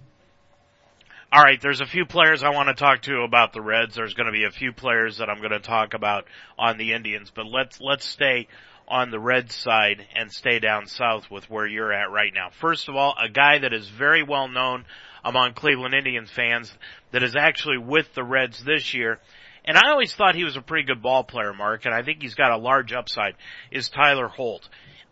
All 1.31 1.43
right, 1.43 1.59
there's 1.61 1.81
a 1.81 1.85
few 1.85 2.05
players 2.05 2.41
I 2.41 2.51
want 2.51 2.69
to 2.69 2.73
talk 2.73 3.01
to 3.03 3.23
about 3.23 3.51
the 3.51 3.61
Reds. 3.61 3.95
There's 3.95 4.13
going 4.13 4.27
to 4.27 4.31
be 4.31 4.45
a 4.45 4.51
few 4.51 4.71
players 4.71 5.17
that 5.17 5.29
I'm 5.29 5.39
going 5.39 5.51
to 5.51 5.59
talk 5.59 5.93
about 5.93 6.25
on 6.57 6.77
the 6.77 6.93
Indians, 6.93 7.31
but 7.35 7.45
let's 7.45 7.81
let's 7.81 8.07
stay 8.07 8.47
on 8.87 9.11
the 9.11 9.19
Reds 9.19 9.53
side 9.53 10.07
and 10.15 10.31
stay 10.31 10.59
down 10.59 10.87
south 10.87 11.29
with 11.29 11.49
where 11.49 11.67
you're 11.67 11.91
at 11.91 12.11
right 12.11 12.31
now. 12.33 12.49
First 12.61 12.87
of 12.87 12.95
all, 12.95 13.13
a 13.21 13.27
guy 13.27 13.59
that 13.59 13.73
is 13.73 13.89
very 13.89 14.23
well 14.23 14.47
known 14.47 14.85
among 15.25 15.53
Cleveland 15.53 15.93
Indians 15.93 16.31
fans 16.31 16.71
that 17.11 17.23
is 17.23 17.35
actually 17.35 17.77
with 17.77 18.13
the 18.15 18.23
Reds 18.23 18.63
this 18.63 18.93
year 18.93 19.19
and 19.67 19.77
I 19.77 19.89
always 19.89 20.15
thought 20.15 20.35
he 20.35 20.45
was 20.45 20.55
a 20.55 20.61
pretty 20.61 20.85
good 20.85 21.01
ball 21.01 21.25
player, 21.25 21.53
Mark, 21.53 21.83
and 21.85 21.93
I 21.93 22.01
think 22.01 22.21
he's 22.21 22.35
got 22.35 22.51
a 22.53 22.57
large 22.57 22.93
upside, 22.93 23.35
is 23.69 23.89
Tyler 23.89 24.29
Holt. 24.29 24.67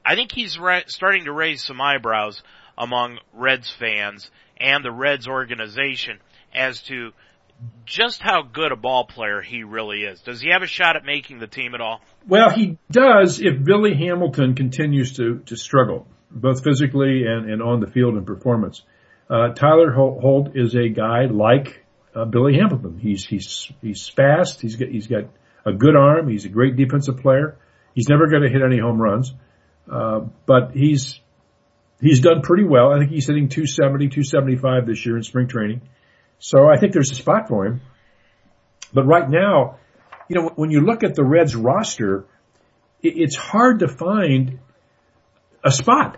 I 0.05 0.15
think 0.15 0.31
he's 0.31 0.57
ra- 0.57 0.83
starting 0.87 1.25
to 1.25 1.33
raise 1.33 1.61
some 1.61 1.81
eyebrows 1.81 2.41
among 2.77 3.19
Reds 3.33 3.69
fans 3.69 4.31
and 4.57 4.83
the 4.83 4.91
Reds 4.91 5.27
organization 5.27 6.19
as 6.53 6.81
to 6.83 7.11
just 7.85 8.21
how 8.21 8.41
good 8.41 8.71
a 8.71 8.75
ball 8.75 9.05
player 9.05 9.41
he 9.41 9.63
really 9.63 10.03
is. 10.03 10.21
Does 10.21 10.41
he 10.41 10.49
have 10.49 10.61
a 10.61 10.67
shot 10.67 10.95
at 10.95 11.05
making 11.05 11.39
the 11.39 11.47
team 11.47 11.73
at 11.73 11.81
all? 11.81 12.01
Well, 12.27 12.49
he 12.49 12.77
does 12.91 13.39
if 13.39 13.63
Billy 13.63 13.93
Hamilton 13.95 14.55
continues 14.55 15.13
to, 15.17 15.39
to 15.45 15.55
struggle, 15.55 16.07
both 16.31 16.63
physically 16.63 17.23
and, 17.25 17.49
and 17.49 17.61
on 17.61 17.79
the 17.79 17.87
field 17.87 18.17
in 18.17 18.25
performance. 18.25 18.81
Uh, 19.29 19.49
Tyler 19.49 19.91
Holt 19.91 20.55
is 20.55 20.75
a 20.75 20.89
guy 20.89 21.25
like 21.25 21.83
uh, 22.15 22.25
Billy 22.25 22.55
Hamilton. 22.55 22.99
He's 22.99 23.25
he's 23.25 23.71
he's 23.81 24.07
fast. 24.07 24.61
He's 24.61 24.75
got 24.75 24.89
he's 24.89 25.07
got 25.07 25.23
a 25.65 25.73
good 25.73 25.95
arm. 25.95 26.29
He's 26.29 26.45
a 26.45 26.49
great 26.49 26.75
defensive 26.75 27.17
player. 27.17 27.57
He's 27.95 28.07
never 28.07 28.27
going 28.27 28.43
to 28.43 28.49
hit 28.49 28.61
any 28.61 28.79
home 28.79 29.01
runs, 29.01 29.33
uh, 29.91 30.21
but 30.45 30.71
he's 30.73 31.19
he's 32.01 32.19
done 32.19 32.41
pretty 32.41 32.63
well. 32.63 32.91
I 32.91 32.99
think 32.99 33.11
he's 33.11 33.27
hitting 33.27 33.49
270, 33.49 34.09
275 34.09 34.87
this 34.87 35.05
year 35.05 35.17
in 35.17 35.23
spring 35.23 35.47
training. 35.47 35.81
So 36.39 36.67
I 36.69 36.77
think 36.77 36.93
there's 36.93 37.11
a 37.11 37.15
spot 37.15 37.47
for 37.47 37.65
him. 37.65 37.81
But 38.93 39.05
right 39.05 39.29
now, 39.29 39.77
you 40.29 40.35
know, 40.35 40.51
when 40.55 40.71
you 40.71 40.81
look 40.81 41.03
at 41.03 41.15
the 41.15 41.23
Reds 41.23 41.55
roster, 41.55 42.25
it's 43.01 43.35
hard 43.35 43.79
to 43.79 43.87
find 43.87 44.59
a 45.63 45.71
spot 45.71 46.17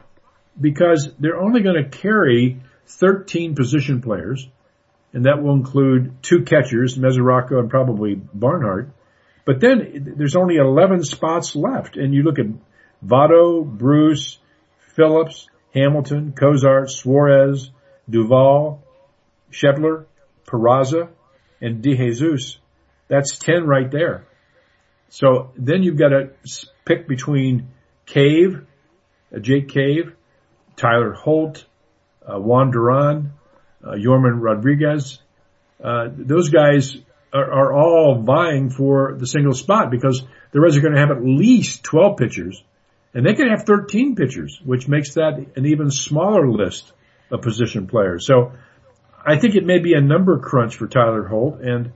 because 0.59 1.09
they're 1.19 1.39
only 1.39 1.61
going 1.61 1.83
to 1.83 1.89
carry 1.89 2.61
13 2.87 3.55
position 3.55 4.01
players 4.01 4.47
and 5.13 5.25
that 5.25 5.41
will 5.41 5.53
include 5.53 6.21
two 6.21 6.43
catchers, 6.43 6.97
Mesoraco 6.97 7.59
and 7.59 7.69
probably 7.69 8.15
Barnhart. 8.15 8.89
But 9.45 9.59
then 9.59 10.13
there's 10.17 10.35
only 10.35 10.57
11 10.57 11.03
spots 11.05 11.55
left, 11.55 11.95
and 11.95 12.13
you 12.13 12.23
look 12.23 12.37
at 12.37 12.45
Votto, 13.03 13.65
Bruce, 13.65 14.37
Phillips, 14.95 15.47
Hamilton, 15.77 16.33
Cozart, 16.33 16.91
Suarez, 16.91 17.71
Duvall, 18.09 18.83
Schebler, 19.51 20.05
Peraza, 20.45 21.09
and 21.61 21.83
DeJesus. 21.83 22.57
That's 23.07 23.37
10 23.37 23.65
right 23.65 23.89
there. 23.89 24.25
So 25.09 25.51
then 25.55 25.83
you've 25.83 25.97
got 25.97 26.09
to 26.09 26.31
pick 26.85 27.07
between 27.07 27.69
Cave, 28.05 28.65
uh, 29.33 29.39
Jake 29.39 29.69
Cave, 29.69 30.13
Tyler 30.75 31.13
Holt, 31.13 31.65
uh, 32.25 32.39
Juan 32.39 32.71
Duran, 32.71 33.33
uh, 33.83 33.91
Yorman 33.91 34.41
Rodriguez. 34.41 35.19
Uh, 35.83 36.07
those 36.11 36.49
guys 36.49 36.97
are, 37.33 37.51
are, 37.51 37.73
all 37.73 38.21
vying 38.23 38.69
for 38.69 39.15
the 39.17 39.27
single 39.27 39.53
spot 39.53 39.91
because 39.91 40.23
the 40.51 40.59
Reds 40.59 40.75
are 40.77 40.81
going 40.81 40.93
to 40.93 40.99
have 40.99 41.11
at 41.11 41.23
least 41.23 41.83
12 41.83 42.17
pitchers 42.17 42.63
and 43.13 43.25
they 43.25 43.33
can 43.33 43.49
have 43.49 43.63
13 43.63 44.15
pitchers, 44.15 44.59
which 44.63 44.87
makes 44.87 45.13
that 45.13 45.45
an 45.55 45.65
even 45.65 45.89
smaller 45.89 46.49
list 46.49 46.91
of 47.31 47.41
position 47.41 47.87
players. 47.87 48.25
So 48.25 48.53
I 49.25 49.37
think 49.37 49.55
it 49.55 49.65
may 49.65 49.79
be 49.79 49.93
a 49.93 50.01
number 50.01 50.39
crunch 50.39 50.75
for 50.75 50.87
Tyler 50.87 51.27
Holt 51.27 51.61
and, 51.61 51.91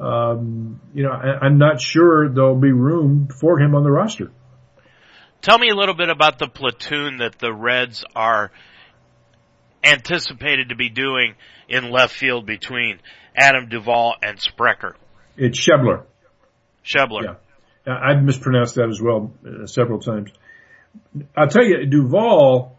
um, 0.00 0.80
you 0.94 1.02
know, 1.02 1.12
I, 1.12 1.44
I'm 1.44 1.58
not 1.58 1.80
sure 1.80 2.28
there'll 2.28 2.58
be 2.58 2.72
room 2.72 3.28
for 3.28 3.58
him 3.58 3.74
on 3.74 3.82
the 3.82 3.90
roster. 3.90 4.30
Tell 5.42 5.58
me 5.58 5.70
a 5.70 5.74
little 5.74 5.94
bit 5.94 6.08
about 6.08 6.38
the 6.38 6.48
platoon 6.48 7.18
that 7.18 7.38
the 7.38 7.52
Reds 7.52 8.04
are 8.14 8.52
anticipated 9.84 10.68
to 10.68 10.76
be 10.76 10.88
doing 10.88 11.34
in 11.68 11.90
left 11.90 12.14
field 12.14 12.46
between 12.46 13.00
Adam 13.34 13.68
Duvall 13.68 14.14
and 14.22 14.38
Sprecher? 14.38 14.94
It's 15.36 15.58
Schebler. 15.58 16.04
Schebler. 16.84 17.36
Yeah. 17.86 17.98
I've 18.00 18.22
mispronounced 18.22 18.76
that 18.76 18.88
as 18.88 19.00
well 19.00 19.32
uh, 19.44 19.66
several 19.66 19.98
times. 19.98 20.30
I'll 21.36 21.48
tell 21.48 21.64
you, 21.64 21.86
Duvall 21.86 22.78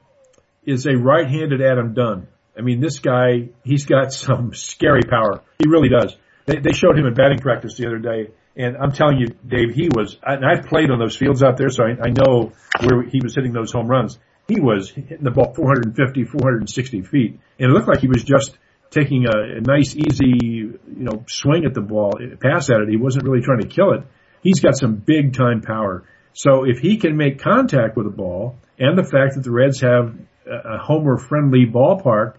is 0.65 0.86
a 0.86 0.95
right-handed 0.95 1.62
Adam 1.62 1.93
Dunn. 1.93 2.28
I 2.58 2.62
mean, 2.62 2.80
this 2.80 2.99
guy, 2.99 3.49
he's 3.63 3.86
got 3.86 4.13
some 4.13 4.54
scary 4.54 5.04
power. 5.10 5.41
He 5.60 5.69
really 5.69 5.89
does. 5.89 6.15
They, 6.45 6.58
they 6.58 6.73
showed 6.73 6.97
him 6.97 7.06
in 7.06 7.13
batting 7.13 7.39
practice 7.39 7.76
the 7.78 7.88
other 7.88 7.99
day, 7.99 8.32
and 8.56 8.78
I'm 8.78 8.91
telling 8.91 9.17
you, 9.17 9.28
Dave, 9.47 9.73
he 9.73 9.89
was, 9.93 10.17
and 10.23 10.45
I've 10.45 10.65
played 10.65 10.91
on 10.91 10.99
those 10.99 11.15
fields 11.15 11.41
out 11.41 11.58
there, 11.58 11.69
so 11.69 11.84
I, 11.84 12.08
I 12.08 12.10
know 12.10 12.52
where 12.82 13.04
he 13.04 13.21
was 13.23 13.36
hitting 13.36 13.54
those 13.54 13.71
home 13.71 13.88
runs. 13.88 14.19
He 14.47 14.60
was 14.60 14.89
hitting 14.89 15.23
the 15.23 15.32
ball 15.32 15.54
450, 15.54 16.26
460 16.26 17.02
feet, 17.04 17.39
and 17.60 17.71
it 17.71 17.73
looked 17.73 17.88
like 17.88 18.02
he 18.02 18.08
was 18.08 18.23
just 18.23 18.58
taking 18.91 19.26
a, 19.26 19.58
a 19.58 19.62
nice, 19.62 19.95
easy, 19.95 20.38
you 20.39 20.80
know, 20.88 21.23
swing 21.28 21.65
at 21.65 21.73
the 21.73 21.82
ball, 21.82 22.13
pass 22.39 22.69
at 22.69 22.82
it. 22.82 22.89
He 22.89 22.97
wasn't 22.97 23.26
really 23.26 23.41
trying 23.41 23.62
to 23.62 23.67
kill 23.67 23.93
it. 23.93 24.04
He's 24.41 24.60
got 24.60 24.78
some 24.78 24.95
big 24.95 25.34
time 25.34 25.62
power. 25.62 26.04
So 26.34 26.65
if 26.65 26.80
he 26.80 26.98
can 26.98 27.15
make 27.15 27.39
contact 27.39 27.96
with 27.96 28.06
the 28.06 28.12
ball, 28.12 28.58
and 28.80 28.98
the 28.98 29.04
fact 29.04 29.36
that 29.36 29.43
the 29.43 29.52
Reds 29.52 29.82
have 29.82 30.15
a 30.46 30.78
homer 30.78 31.17
friendly 31.17 31.65
ballpark, 31.65 32.36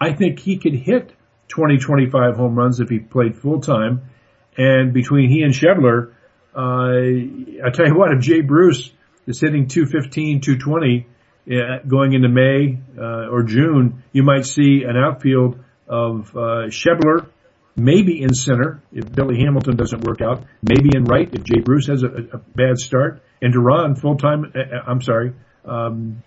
I 0.00 0.12
think 0.12 0.40
he 0.40 0.58
could 0.58 0.74
hit 0.74 1.12
20, 1.48 1.78
25 1.78 2.36
home 2.36 2.54
runs 2.56 2.80
if 2.80 2.88
he 2.88 2.98
played 2.98 3.38
full 3.38 3.60
time. 3.60 4.10
And 4.56 4.92
between 4.92 5.30
he 5.30 5.42
and 5.42 5.54
Schebler, 5.54 6.12
uh, 6.54 7.66
I 7.66 7.70
tell 7.72 7.86
you 7.86 7.96
what, 7.96 8.12
if 8.12 8.20
Jay 8.20 8.40
Bruce 8.40 8.90
is 9.26 9.40
hitting 9.40 9.68
215, 9.68 10.40
220 10.40 11.06
uh, 11.48 11.78
going 11.86 12.14
into 12.14 12.28
May 12.28 12.78
uh, 12.98 13.28
or 13.30 13.42
June, 13.42 14.02
you 14.12 14.22
might 14.22 14.46
see 14.46 14.82
an 14.86 14.96
outfield 14.96 15.58
of 15.88 16.34
uh, 16.34 16.68
Schebler, 16.68 17.28
maybe 17.76 18.22
in 18.22 18.34
center 18.34 18.82
if 18.92 19.12
Billy 19.12 19.38
Hamilton 19.38 19.76
doesn't 19.76 20.04
work 20.04 20.22
out, 20.22 20.44
maybe 20.62 20.96
in 20.96 21.04
right 21.04 21.28
if 21.32 21.44
Jay 21.44 21.60
Bruce 21.60 21.86
has 21.88 22.02
a, 22.02 22.06
a 22.06 22.38
bad 22.38 22.78
start, 22.78 23.22
and 23.40 23.52
Duran 23.52 23.94
full 23.96 24.16
time. 24.16 24.52
Uh, 24.54 24.58
uh, 24.58 24.82
I'm 24.86 25.02
sorry, 25.02 25.32
um, 25.64 26.22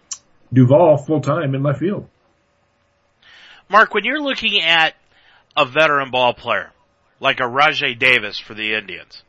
Duvall 0.54 0.98
full 0.98 1.22
time 1.22 1.56
in 1.56 1.64
left 1.64 1.80
field. 1.80 2.08
Mark, 3.70 3.94
when 3.94 4.04
you're 4.04 4.22
looking 4.22 4.62
at 4.62 4.96
a 5.56 5.66
veteran 5.66 6.12
ball 6.12 6.34
player 6.34 6.72
like 7.20 7.40
a 7.40 7.44
Rajai 7.44 7.98
Davis 7.98 8.40
for 8.40 8.54
the 8.54 8.74
Indians, 8.74 9.24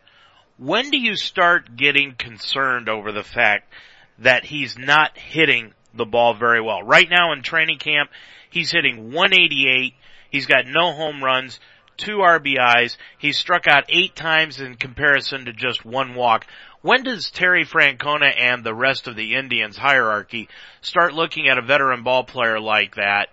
when 0.57 0.91
do 0.91 0.99
you 0.99 1.17
start 1.17 1.77
getting 1.77 2.15
concerned 2.15 2.89
over 2.89 3.13
the 3.13 3.23
fact 3.23 3.73
that 4.19 4.45
he's 4.45 4.79
not 4.79 5.17
hitting 5.17 5.73
the 5.95 6.05
ball 6.05 6.35
very 6.35 6.61
well? 6.61 6.83
Right 6.83 7.09
now 7.09 7.33
in 7.33 7.43
training 7.43 7.79
camp, 7.79 8.11
he's 8.51 8.71
hitting 8.71 9.13
188. 9.13 9.95
He's 10.31 10.47
got 10.47 10.67
no 10.67 10.93
home 10.93 11.25
runs, 11.25 11.59
two 12.01 12.19
RBIs. 12.19 12.97
He's 13.19 13.39
struck 13.39 13.67
out 13.67 13.85
eight 13.89 14.17
times 14.17 14.61
in 14.61 14.75
comparison 14.75 15.45
to 15.45 15.53
just 15.53 15.85
one 15.85 16.15
walk. 16.15 16.47
When 16.83 17.03
does 17.03 17.31
Terry 17.31 17.65
Francona 17.65 18.33
and 18.37 18.65
the 18.65 18.75
rest 18.75 19.07
of 19.07 19.15
the 19.15 19.35
Indians 19.35 19.77
hierarchy 19.77 20.49
start 20.81 21.13
looking 21.13 21.49
at 21.49 21.59
a 21.59 21.63
veteran 21.63 22.03
ball 22.03 22.25
player 22.25 22.59
like 22.59 22.97
that 22.97 23.29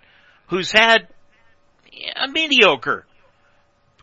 who's 0.48 0.70
had 0.70 1.08
a 2.16 2.28
mediocre 2.28 3.06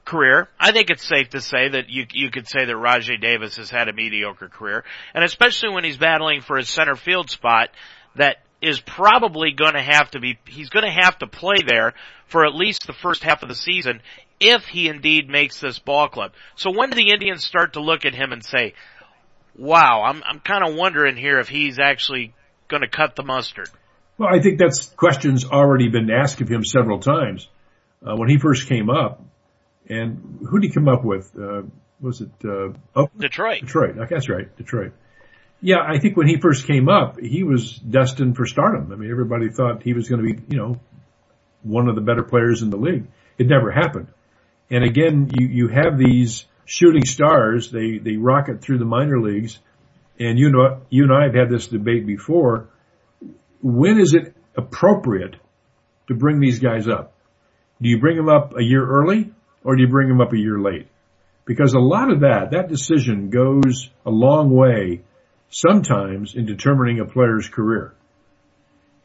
career. 0.05 0.47
I 0.59 0.71
think 0.71 0.89
it's 0.89 1.05
safe 1.05 1.29
to 1.31 1.41
say 1.41 1.69
that 1.69 1.89
you 1.89 2.05
you 2.13 2.29
could 2.29 2.47
say 2.47 2.65
that 2.65 2.75
Rajai 2.75 3.19
Davis 3.19 3.57
has 3.57 3.69
had 3.69 3.89
a 3.89 3.93
mediocre 3.93 4.49
career, 4.49 4.83
and 5.13 5.23
especially 5.23 5.69
when 5.73 5.83
he's 5.83 5.97
battling 5.97 6.41
for 6.41 6.57
his 6.57 6.69
center 6.69 6.95
field 6.95 7.29
spot, 7.29 7.69
that 8.15 8.37
is 8.65 8.79
probably 8.79 9.51
going 9.51 9.73
to 9.73 9.81
have 9.81 10.09
to 10.11 10.19
be 10.19 10.39
he's 10.47 10.69
going 10.69 10.85
to 10.85 10.91
have 10.91 11.17
to 11.19 11.27
play 11.27 11.57
there 11.65 11.93
for 12.27 12.45
at 12.45 12.55
least 12.55 12.87
the 12.87 12.93
first 12.93 13.23
half 13.23 13.43
of 13.43 13.49
the 13.49 13.55
season 13.55 14.01
if 14.39 14.65
he 14.65 14.89
indeed 14.89 15.29
makes 15.29 15.59
this 15.59 15.77
ball 15.77 16.09
club. 16.09 16.31
So 16.55 16.71
when 16.71 16.89
do 16.89 16.95
the 16.95 17.11
Indians 17.11 17.45
start 17.45 17.73
to 17.73 17.81
look 17.81 18.05
at 18.05 18.15
him 18.15 18.31
and 18.31 18.43
say, 18.43 18.73
"Wow, 19.55 20.03
I'm 20.03 20.23
I'm 20.25 20.39
kind 20.39 20.67
of 20.67 20.75
wondering 20.75 21.15
here 21.15 21.39
if 21.39 21.47
he's 21.47 21.77
actually 21.77 22.33
going 22.67 22.81
to 22.81 22.89
cut 22.89 23.15
the 23.15 23.23
mustard." 23.23 23.69
Well, 24.17 24.29
I 24.33 24.39
think 24.39 24.57
that's 24.57 24.87
questions 24.87 25.45
already 25.45 25.89
been 25.89 26.09
asked 26.09 26.41
of 26.41 26.49
him 26.49 26.63
several 26.63 26.99
times. 26.99 27.47
Uh, 28.01 28.15
when 28.15 28.29
he 28.29 28.37
first 28.37 28.67
came 28.67 28.89
up, 28.89 29.21
and 29.89 30.39
who 30.49 30.59
did 30.59 30.69
he 30.69 30.73
come 30.73 30.87
up 30.87 31.03
with? 31.03 31.31
Uh, 31.37 31.63
was 31.99 32.21
it 32.21 32.31
uh, 32.43 32.73
oh, 32.95 33.09
Detroit? 33.17 33.61
Detroit. 33.61 33.95
That's 34.09 34.29
right, 34.29 34.55
Detroit. 34.57 34.93
Yeah, 35.61 35.77
I 35.85 35.99
think 35.99 36.17
when 36.17 36.27
he 36.27 36.39
first 36.39 36.67
came 36.67 36.89
up, 36.89 37.19
he 37.19 37.43
was 37.43 37.75
destined 37.75 38.35
for 38.35 38.45
stardom. 38.45 38.91
I 38.91 38.95
mean, 38.95 39.09
everybody 39.09 39.49
thought 39.49 39.83
he 39.83 39.93
was 39.93 40.09
going 40.09 40.25
to 40.25 40.33
be, 40.33 40.41
you 40.49 40.57
know, 40.57 40.79
one 41.63 41.87
of 41.87 41.95
the 41.95 42.01
better 42.01 42.23
players 42.23 42.61
in 42.61 42.69
the 42.69 42.77
league. 42.77 43.07
It 43.37 43.47
never 43.47 43.71
happened. 43.71 44.07
And 44.69 44.83
again, 44.83 45.31
you 45.33 45.47
you 45.47 45.67
have 45.67 45.97
these 45.97 46.45
shooting 46.65 47.05
stars. 47.05 47.71
They 47.71 47.97
they 47.97 48.17
rocket 48.17 48.61
through 48.61 48.79
the 48.79 48.85
minor 48.85 49.19
leagues, 49.19 49.59
and 50.19 50.39
you 50.39 50.51
know 50.51 50.81
you 50.89 51.03
and 51.03 51.13
I 51.13 51.23
have 51.25 51.35
had 51.35 51.49
this 51.49 51.67
debate 51.67 52.05
before. 52.05 52.69
When 53.61 53.99
is 53.99 54.13
it 54.13 54.35
appropriate 54.55 55.35
to 56.07 56.15
bring 56.15 56.39
these 56.39 56.59
guys 56.59 56.87
up? 56.87 57.13
Do 57.81 57.89
you 57.89 57.99
bring 57.99 58.15
them 58.15 58.29
up 58.29 58.57
a 58.57 58.63
year 58.63 58.85
early 58.85 59.31
or 59.63 59.75
do 59.75 59.81
you 59.81 59.89
bring 59.89 60.07
them 60.07 60.21
up 60.21 60.33
a 60.33 60.37
year 60.37 60.59
late? 60.59 60.87
Because 61.45 61.73
a 61.73 61.79
lot 61.79 62.11
of 62.11 62.21
that, 62.21 62.51
that 62.51 62.69
decision 62.69 63.29
goes 63.29 63.89
a 64.05 64.09
long 64.09 64.51
way 64.51 65.01
sometimes 65.55 66.35
in 66.35 66.45
determining 66.45 66.99
a 66.99 67.05
player's 67.05 67.47
career. 67.47 67.93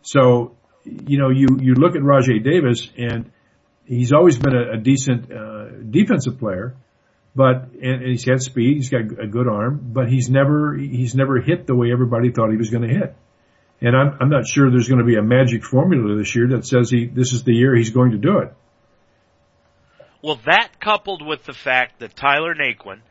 So, 0.02 0.56
you 0.84 1.16
know, 1.16 1.30
you, 1.30 1.46
you 1.60 1.74
look 1.74 1.94
at 1.94 2.02
Rajai 2.02 2.42
Davis 2.42 2.90
and 2.98 3.30
he's 3.84 4.12
always 4.12 4.36
been 4.36 4.56
a, 4.56 4.72
a 4.72 4.76
decent, 4.76 5.30
uh, 5.30 5.66
defensive 5.88 6.40
player, 6.40 6.74
but, 7.36 7.70
and, 7.80 8.02
and 8.02 8.10
he's 8.10 8.24
had 8.24 8.42
speed, 8.42 8.78
he's 8.78 8.88
got 8.88 9.02
a 9.02 9.28
good 9.28 9.46
arm, 9.46 9.92
but 9.92 10.08
he's 10.08 10.28
never, 10.28 10.76
he's 10.76 11.14
never 11.14 11.40
hit 11.40 11.68
the 11.68 11.76
way 11.76 11.92
everybody 11.92 12.32
thought 12.32 12.50
he 12.50 12.56
was 12.56 12.70
going 12.70 12.82
to 12.82 12.92
hit. 12.92 13.14
And 13.80 13.94
I'm, 13.94 14.16
I'm 14.20 14.28
not 14.28 14.48
sure 14.48 14.70
there's 14.70 14.88
going 14.88 14.98
to 14.98 15.04
be 15.04 15.16
a 15.16 15.22
magic 15.22 15.64
formula 15.64 16.18
this 16.18 16.34
year 16.34 16.48
that 16.48 16.66
says 16.66 16.90
he, 16.90 17.06
this 17.06 17.32
is 17.32 17.44
the 17.44 17.54
year 17.54 17.76
he's 17.76 17.90
going 17.90 18.10
to 18.10 18.18
do 18.18 18.38
it. 18.38 18.52
Well, 20.20 20.40
that 20.46 20.80
coupled 20.80 21.24
with 21.24 21.44
the 21.44 21.54
fact 21.54 22.00
that 22.00 22.16
Tyler 22.16 22.56
Naquin, 22.56 23.02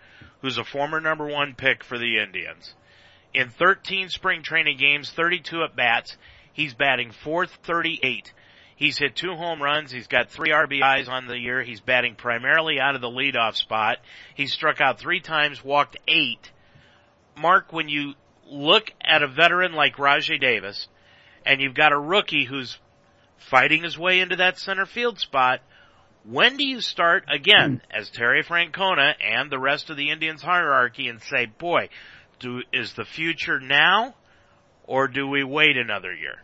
who's 0.42 0.58
a 0.58 0.66
former 0.66 1.00
number 1.00 1.26
one 1.26 1.56
pick 1.56 1.86
for 1.86 1.98
the 1.98 2.20
Indians, 2.20 2.76
in 3.34 3.50
13 3.50 4.10
spring 4.10 4.44
training 4.44 4.78
games, 4.78 5.12
32 5.12 5.64
at 5.64 5.76
bats, 5.76 6.18
he's 6.54 6.74
batting 6.74 7.12
438. 7.12 8.34
He's 8.76 8.98
hit 8.98 9.16
two 9.16 9.36
home 9.36 9.62
runs. 9.62 9.92
He's 9.92 10.08
got 10.08 10.30
three 10.30 10.52
RBIs 10.52 11.10
on 11.10 11.28
the 11.28 11.38
year. 11.38 11.64
He's 11.64 11.82
batting 11.82 12.16
primarily 12.16 12.80
out 12.80 12.96
of 12.96 13.02
the 13.02 13.10
leadoff 13.10 13.56
spot. 13.56 13.98
He's 14.36 14.54
struck 14.54 14.80
out 14.80 15.00
three 15.00 15.20
times, 15.20 15.64
walked 15.64 15.98
eight. 16.08 16.52
Mark, 17.38 17.74
when 17.74 17.90
you 17.90 18.14
look 18.48 18.92
at 19.04 19.22
a 19.22 19.28
veteran 19.28 19.74
like 19.74 19.98
Rajai 19.98 20.40
Davis, 20.40 20.88
and 21.46 21.62
you've 21.62 21.74
got 21.76 21.92
a 21.92 22.00
rookie 22.00 22.46
who's 22.46 22.78
fighting 23.38 23.84
his 23.84 23.98
way 23.98 24.22
into 24.22 24.38
that 24.38 24.58
center 24.58 24.86
field 24.86 25.20
spot, 25.20 25.62
when 26.24 26.58
do 26.58 26.66
you 26.66 26.82
start 26.82 27.26
again 27.28 27.82
as 27.92 28.10
Terry 28.10 28.44
Francona 28.44 29.14
and 29.22 29.50
the 29.50 29.60
rest 29.60 29.90
of 29.90 29.98
the 29.98 30.10
Indians 30.10 30.42
hierarchy 30.42 31.08
and 31.08 31.22
say, 31.22 31.46
boy, 31.46 31.90
do, 32.40 32.62
is 32.74 32.94
the 32.94 33.06
future 33.06 33.60
now 33.60 34.16
or 34.86 35.08
do 35.08 35.28
we 35.28 35.44
wait 35.44 35.78
another 35.78 36.14
year? 36.14 36.36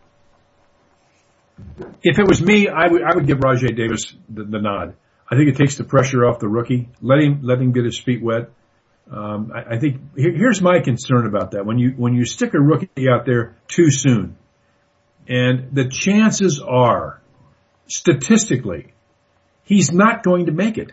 If 2.03 2.19
it 2.19 2.27
was 2.27 2.41
me, 2.41 2.67
I 2.67 2.87
would, 2.87 3.01
I 3.01 3.15
would 3.15 3.27
give 3.27 3.39
Rajai 3.39 3.75
Davis 3.75 4.13
the, 4.29 4.43
the 4.43 4.59
nod. 4.59 4.95
I 5.29 5.35
think 5.35 5.49
it 5.49 5.57
takes 5.57 5.77
the 5.77 5.83
pressure 5.83 6.25
off 6.25 6.39
the 6.39 6.47
rookie. 6.47 6.89
Let 7.01 7.19
him, 7.19 7.39
let 7.43 7.59
him 7.59 7.71
get 7.71 7.85
his 7.85 7.99
feet 7.99 8.21
wet. 8.21 8.49
Um, 9.11 9.51
I, 9.53 9.75
I 9.75 9.79
think 9.79 10.01
here, 10.15 10.33
here's 10.35 10.61
my 10.61 10.79
concern 10.79 11.25
about 11.25 11.51
that. 11.51 11.65
When 11.65 11.77
you 11.77 11.91
when 11.91 12.13
you 12.13 12.25
stick 12.25 12.53
a 12.53 12.59
rookie 12.59 13.07
out 13.09 13.25
there 13.25 13.55
too 13.67 13.91
soon, 13.91 14.37
and 15.27 15.69
the 15.73 15.87
chances 15.87 16.61
are, 16.65 17.21
statistically, 17.87 18.93
he's 19.63 19.91
not 19.91 20.23
going 20.23 20.47
to 20.47 20.51
make 20.51 20.77
it. 20.77 20.91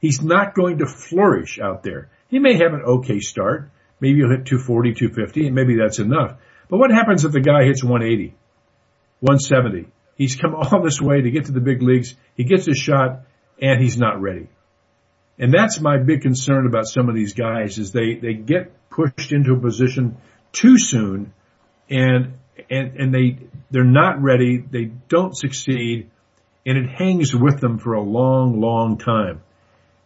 He's 0.00 0.22
not 0.22 0.54
going 0.54 0.78
to 0.78 0.86
flourish 0.86 1.58
out 1.58 1.82
there. 1.82 2.10
He 2.28 2.38
may 2.38 2.54
have 2.54 2.74
an 2.74 2.82
okay 2.82 3.20
start. 3.20 3.70
Maybe 4.00 4.18
he'll 4.18 4.30
hit 4.30 4.46
240, 4.46 4.94
250, 4.94 5.46
and 5.46 5.54
maybe 5.54 5.76
that's 5.76 5.98
enough. 5.98 6.36
But 6.68 6.78
what 6.78 6.90
happens 6.90 7.24
if 7.24 7.32
the 7.32 7.40
guy 7.40 7.64
hits 7.64 7.82
180, 7.82 8.34
170? 9.20 9.88
He's 10.16 10.36
come 10.36 10.54
all 10.56 10.82
this 10.82 11.00
way 11.00 11.22
to 11.22 11.30
get 11.30 11.46
to 11.46 11.52
the 11.52 11.60
big 11.60 11.82
leagues. 11.82 12.14
He 12.34 12.44
gets 12.44 12.68
a 12.68 12.74
shot 12.74 13.22
and 13.60 13.80
he's 13.80 13.96
not 13.96 14.20
ready. 14.20 14.48
And 15.38 15.52
that's 15.52 15.80
my 15.80 15.98
big 15.98 16.22
concern 16.22 16.66
about 16.66 16.86
some 16.86 17.08
of 17.08 17.14
these 17.14 17.34
guys 17.34 17.78
is 17.78 17.92
they, 17.92 18.14
they 18.14 18.34
get 18.34 18.72
pushed 18.88 19.32
into 19.32 19.52
a 19.52 19.60
position 19.60 20.16
too 20.52 20.78
soon 20.78 21.34
and, 21.90 22.34
and, 22.70 22.96
and 22.96 23.14
they, 23.14 23.38
they're 23.70 23.84
not 23.84 24.22
ready. 24.22 24.58
They 24.58 24.86
don't 25.08 25.36
succeed 25.36 26.10
and 26.64 26.78
it 26.78 26.88
hangs 26.88 27.34
with 27.34 27.60
them 27.60 27.78
for 27.78 27.92
a 27.92 28.02
long, 28.02 28.60
long 28.60 28.96
time. 28.96 29.42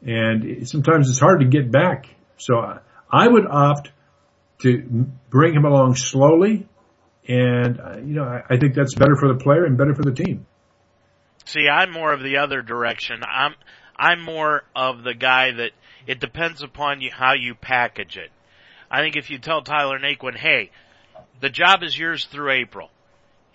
And 0.02 0.68
sometimes 0.68 1.08
it's 1.08 1.20
hard 1.20 1.40
to 1.40 1.46
get 1.46 1.70
back. 1.70 2.06
So 2.36 2.58
I 2.58 2.78
would 3.26 3.46
opt 3.46 3.90
to 4.62 5.06
bring 5.30 5.54
him 5.54 5.64
along 5.64 5.96
slowly. 5.96 6.68
And, 7.26 7.80
uh, 7.80 7.96
you 7.98 8.14
know, 8.14 8.24
I, 8.24 8.54
I 8.54 8.58
think 8.58 8.74
that's 8.74 8.94
better 8.94 9.16
for 9.16 9.28
the 9.28 9.38
player 9.38 9.64
and 9.64 9.76
better 9.76 9.94
for 9.94 10.02
the 10.02 10.12
team. 10.12 10.46
See, 11.44 11.68
I'm 11.68 11.92
more 11.92 12.12
of 12.12 12.22
the 12.22 12.38
other 12.38 12.62
direction. 12.62 13.22
I'm, 13.26 13.54
I'm 13.96 14.22
more 14.22 14.64
of 14.74 15.02
the 15.02 15.14
guy 15.14 15.52
that 15.52 15.70
it 16.06 16.20
depends 16.20 16.62
upon 16.62 17.00
you 17.00 17.10
how 17.12 17.34
you 17.34 17.54
package 17.54 18.16
it. 18.16 18.30
I 18.90 19.00
think 19.00 19.16
if 19.16 19.30
you 19.30 19.38
tell 19.38 19.62
Tyler 19.62 19.98
Naquin, 19.98 20.36
hey, 20.36 20.70
the 21.40 21.50
job 21.50 21.82
is 21.82 21.96
yours 21.96 22.24
through 22.24 22.52
April. 22.52 22.90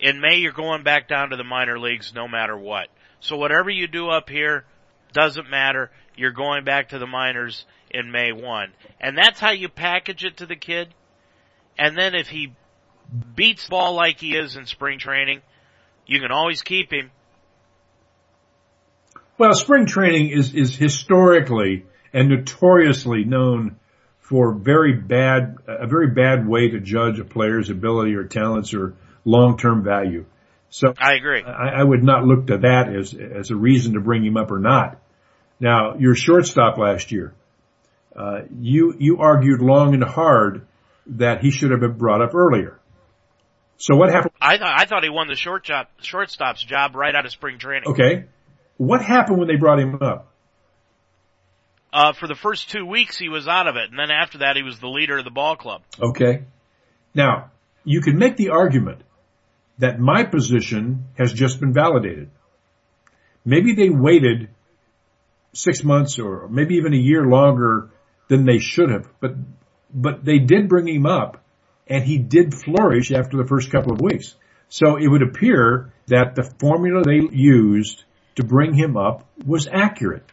In 0.00 0.20
May, 0.20 0.36
you're 0.36 0.52
going 0.52 0.82
back 0.82 1.08
down 1.08 1.30
to 1.30 1.36
the 1.36 1.44
minor 1.44 1.78
leagues 1.78 2.12
no 2.14 2.28
matter 2.28 2.56
what. 2.56 2.88
So 3.20 3.36
whatever 3.36 3.70
you 3.70 3.86
do 3.86 4.08
up 4.08 4.28
here 4.28 4.64
doesn't 5.12 5.50
matter. 5.50 5.90
You're 6.16 6.32
going 6.32 6.64
back 6.64 6.90
to 6.90 6.98
the 6.98 7.06
minors 7.06 7.64
in 7.90 8.10
May 8.10 8.32
1. 8.32 8.72
And 9.00 9.16
that's 9.16 9.40
how 9.40 9.50
you 9.50 9.68
package 9.68 10.24
it 10.24 10.38
to 10.38 10.46
the 10.46 10.56
kid. 10.56 10.88
And 11.78 11.96
then 11.96 12.14
if 12.14 12.28
he 12.28 12.54
beats 13.34 13.68
ball 13.68 13.94
like 13.94 14.20
he 14.20 14.36
is 14.36 14.56
in 14.56 14.66
spring 14.66 14.98
training, 14.98 15.42
you 16.06 16.20
can 16.20 16.30
always 16.30 16.62
keep 16.62 16.92
him. 16.92 17.10
Well, 19.38 19.54
spring 19.54 19.86
training 19.86 20.30
is, 20.30 20.54
is 20.54 20.74
historically 20.74 21.84
and 22.12 22.30
notoriously 22.30 23.24
known 23.24 23.76
for 24.20 24.52
very 24.52 24.94
bad, 24.94 25.56
a 25.66 25.86
very 25.86 26.08
bad 26.08 26.48
way 26.48 26.70
to 26.70 26.80
judge 26.80 27.20
a 27.20 27.24
player's 27.24 27.70
ability 27.70 28.14
or 28.14 28.24
talents 28.24 28.74
or 28.74 28.94
long-term 29.24 29.84
value. 29.84 30.24
So 30.70 30.94
I 30.98 31.14
agree. 31.14 31.42
I, 31.42 31.80
I 31.80 31.82
would 31.82 32.02
not 32.02 32.24
look 32.24 32.48
to 32.48 32.58
that 32.58 32.92
as, 32.92 33.14
as 33.14 33.50
a 33.50 33.56
reason 33.56 33.94
to 33.94 34.00
bring 34.00 34.24
him 34.24 34.36
up 34.36 34.50
or 34.50 34.58
not. 34.58 35.00
Now, 35.60 35.96
your 35.96 36.14
shortstop 36.14 36.76
last 36.76 37.12
year, 37.12 37.34
uh, 38.16 38.42
you, 38.60 38.94
you 38.98 39.18
argued 39.18 39.60
long 39.60 39.94
and 39.94 40.02
hard 40.02 40.66
that 41.06 41.42
he 41.42 41.50
should 41.50 41.70
have 41.70 41.80
been 41.80 41.98
brought 41.98 42.22
up 42.22 42.34
earlier. 42.34 42.80
So 43.78 43.94
what 43.94 44.10
happened? 44.10 44.32
I 44.40 44.56
thought, 44.58 44.80
I 44.80 44.86
thought 44.86 45.04
he 45.04 45.10
won 45.10 45.28
the 45.28 45.34
short 45.34 45.64
job, 45.64 45.88
shortstop's 46.00 46.64
job 46.64 46.94
right 46.94 47.14
out 47.14 47.26
of 47.26 47.32
spring 47.32 47.58
training. 47.58 47.90
Okay. 47.90 48.24
What 48.78 49.02
happened 49.02 49.38
when 49.38 49.48
they 49.48 49.56
brought 49.56 49.78
him 49.78 49.98
up? 50.00 50.32
Uh, 51.92 52.12
for 52.12 52.26
the 52.26 52.34
first 52.34 52.70
two 52.70 52.84
weeks 52.84 53.18
he 53.18 53.28
was 53.28 53.46
out 53.46 53.68
of 53.68 53.76
it, 53.76 53.90
and 53.90 53.98
then 53.98 54.10
after 54.10 54.38
that 54.38 54.56
he 54.56 54.62
was 54.62 54.78
the 54.80 54.88
leader 54.88 55.18
of 55.18 55.24
the 55.24 55.30
ball 55.30 55.56
club. 55.56 55.82
Okay. 56.00 56.44
Now, 57.14 57.50
you 57.84 58.00
can 58.00 58.18
make 58.18 58.36
the 58.36 58.50
argument 58.50 59.02
that 59.78 59.98
my 59.98 60.24
position 60.24 61.04
has 61.18 61.32
just 61.32 61.60
been 61.60 61.72
validated. 61.72 62.30
Maybe 63.44 63.74
they 63.74 63.90
waited 63.90 64.48
six 65.52 65.84
months 65.84 66.18
or 66.18 66.48
maybe 66.48 66.76
even 66.76 66.92
a 66.92 66.98
year 66.98 67.24
longer 67.26 67.90
than 68.28 68.44
they 68.44 68.58
should 68.58 68.90
have, 68.90 69.08
but, 69.20 69.32
but 69.92 70.24
they 70.24 70.38
did 70.38 70.68
bring 70.68 70.88
him 70.88 71.06
up 71.06 71.42
and 71.86 72.04
he 72.04 72.18
did 72.18 72.54
flourish 72.54 73.12
after 73.12 73.36
the 73.36 73.46
first 73.46 73.70
couple 73.70 73.92
of 73.92 74.00
weeks. 74.00 74.34
So 74.68 74.96
it 74.96 75.06
would 75.06 75.22
appear 75.22 75.92
that 76.08 76.34
the 76.34 76.50
formula 76.58 77.02
they 77.04 77.20
used 77.30 78.04
to 78.36 78.44
bring 78.44 78.74
him 78.74 78.96
up 78.96 79.26
was 79.44 79.68
accurate. 79.70 80.24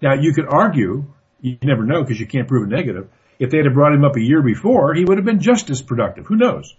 Now 0.00 0.14
you 0.14 0.32
could 0.32 0.46
argue, 0.48 1.04
you 1.40 1.58
never 1.62 1.84
know 1.84 2.02
because 2.02 2.18
you 2.18 2.26
can't 2.26 2.48
prove 2.48 2.66
a 2.66 2.70
negative. 2.70 3.08
If 3.38 3.50
they 3.50 3.58
had 3.58 3.74
brought 3.74 3.94
him 3.94 4.04
up 4.04 4.16
a 4.16 4.22
year 4.22 4.42
before, 4.42 4.94
he 4.94 5.04
would 5.04 5.18
have 5.18 5.24
been 5.24 5.40
just 5.40 5.68
as 5.70 5.82
productive. 5.82 6.26
Who 6.26 6.36
knows? 6.36 6.74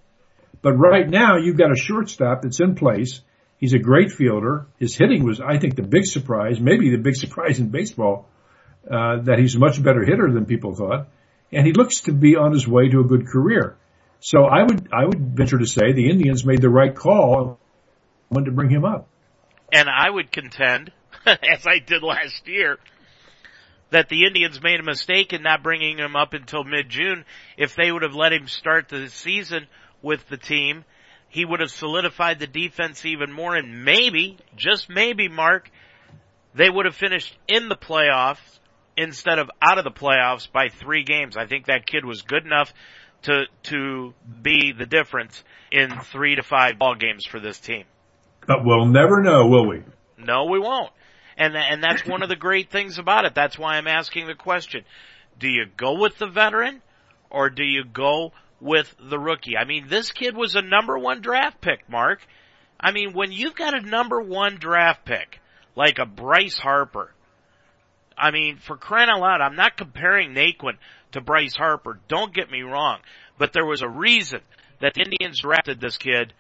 But 0.61 0.73
right 0.73 1.07
now 1.07 1.37
you've 1.37 1.57
got 1.57 1.71
a 1.71 1.79
shortstop 1.79 2.41
that's 2.41 2.59
in 2.59 2.75
place. 2.75 3.21
He's 3.57 3.73
a 3.73 3.79
great 3.79 4.11
fielder. 4.11 4.65
His 4.79 4.95
hitting 4.95 5.23
was, 5.23 5.39
I 5.39 5.59
think, 5.59 5.75
the 5.75 5.83
big 5.83 6.05
surprise, 6.05 6.59
maybe 6.59 6.89
the 6.89 7.01
big 7.01 7.15
surprise 7.23 7.59
in 7.59 7.69
baseball, 7.69 8.27
uh, 8.89 9.21
that 9.23 9.39
he's 9.39 9.55
a 9.55 9.59
much 9.59 9.81
better 9.81 10.03
hitter 10.03 10.31
than 10.31 10.45
people 10.45 10.75
thought. 10.75 11.07
And 11.51 11.65
he 11.65 11.73
looks 11.73 12.01
to 12.01 12.11
be 12.11 12.35
on 12.35 12.51
his 12.51 12.67
way 12.67 12.89
to 12.89 12.99
a 12.99 13.03
good 13.03 13.27
career. 13.27 13.77
So 14.19 14.45
I 14.45 14.63
would, 14.63 14.89
I 14.93 15.05
would 15.05 15.35
venture 15.35 15.57
to 15.57 15.65
say 15.65 15.93
the 15.93 16.09
Indians 16.09 16.45
made 16.45 16.61
the 16.61 16.69
right 16.69 16.95
call 16.95 17.59
when 18.29 18.45
to 18.45 18.51
bring 18.51 18.69
him 18.69 18.85
up. 18.85 19.07
And 19.71 19.87
I 19.89 20.09
would 20.09 20.31
contend, 20.31 20.91
as 21.25 21.65
I 21.65 21.79
did 21.79 22.03
last 22.03 22.47
year, 22.47 22.77
that 23.91 24.09
the 24.09 24.25
Indians 24.25 24.61
made 24.61 24.79
a 24.79 24.83
mistake 24.83 25.33
in 25.33 25.43
not 25.43 25.63
bringing 25.63 25.97
him 25.97 26.15
up 26.15 26.33
until 26.33 26.63
mid-June. 26.63 27.25
If 27.57 27.75
they 27.75 27.91
would 27.91 28.01
have 28.01 28.15
let 28.15 28.33
him 28.33 28.47
start 28.47 28.89
the 28.89 29.09
season 29.09 29.67
with 30.01 30.27
the 30.27 30.37
team, 30.37 30.85
he 31.29 31.45
would 31.45 31.59
have 31.59 31.71
solidified 31.71 32.39
the 32.39 32.47
defense 32.47 33.05
even 33.05 33.31
more 33.31 33.55
and 33.55 33.83
maybe, 33.83 34.37
just 34.55 34.89
maybe, 34.89 35.27
Mark, 35.27 35.69
they 36.53 36.69
would 36.69 36.85
have 36.85 36.95
finished 36.95 37.37
in 37.47 37.69
the 37.69 37.75
playoffs 37.75 38.59
instead 38.97 39.39
of 39.39 39.49
out 39.61 39.77
of 39.77 39.83
the 39.83 39.91
playoffs 39.91 40.51
by 40.51 40.69
three 40.69 41.03
games. 41.03 41.37
I 41.37 41.45
think 41.45 41.67
that 41.67 41.85
kid 41.85 42.05
was 42.05 42.21
good 42.21 42.45
enough 42.45 42.73
to, 43.23 43.45
to 43.63 44.13
be 44.41 44.71
the 44.71 44.85
difference 44.85 45.43
in 45.71 45.89
three 46.11 46.35
to 46.35 46.43
five 46.43 46.77
ball 46.77 46.95
games 46.95 47.25
for 47.25 47.39
this 47.39 47.59
team. 47.59 47.85
But 48.47 48.63
we'll 48.63 48.85
never 48.85 49.21
know, 49.21 49.47
will 49.47 49.67
we? 49.67 49.83
No, 50.17 50.45
we 50.45 50.59
won't. 50.59 50.91
And, 51.37 51.55
and 51.57 51.83
that's 51.83 52.05
one 52.05 52.23
of 52.23 52.29
the 52.29 52.35
great 52.35 52.69
things 52.69 52.97
about 52.97 53.25
it. 53.25 53.35
That's 53.35 53.57
why 53.57 53.75
I'm 53.75 53.87
asking 53.87 54.27
the 54.27 54.35
question. 54.35 54.85
Do 55.37 55.49
you 55.49 55.65
go 55.75 55.99
with 55.99 56.17
the 56.17 56.27
veteran 56.27 56.81
or 57.29 57.49
do 57.49 57.63
you 57.63 57.83
go 57.83 58.31
with 58.61 58.95
the 58.99 59.19
rookie? 59.19 59.57
I 59.57 59.65
mean, 59.65 59.87
this 59.89 60.11
kid 60.11 60.37
was 60.37 60.55
a 60.55 60.61
number 60.61 60.97
one 60.97 61.21
draft 61.21 61.59
pick, 61.59 61.89
Mark. 61.89 62.25
I 62.79 62.91
mean, 62.91 63.13
when 63.13 63.31
you've 63.31 63.55
got 63.55 63.73
a 63.73 63.85
number 63.85 64.21
one 64.21 64.57
draft 64.57 65.03
pick, 65.05 65.41
like 65.75 65.97
a 65.99 66.05
Bryce 66.05 66.57
Harper, 66.57 67.11
I 68.17 68.31
mean, 68.31 68.57
for 68.57 68.77
crying 68.77 69.09
out 69.09 69.19
loud, 69.19 69.41
I'm 69.41 69.55
not 69.55 69.77
comparing 69.77 70.33
Naquin 70.33 70.77
to 71.11 71.21
Bryce 71.21 71.55
Harper. 71.55 71.99
Don't 72.07 72.33
get 72.33 72.49
me 72.49 72.61
wrong. 72.61 72.99
But 73.37 73.51
there 73.53 73.65
was 73.65 73.81
a 73.81 73.89
reason 73.89 74.39
that 74.81 74.97
Indians 74.97 75.41
drafted 75.41 75.81
this 75.81 75.97
kid 75.97 76.33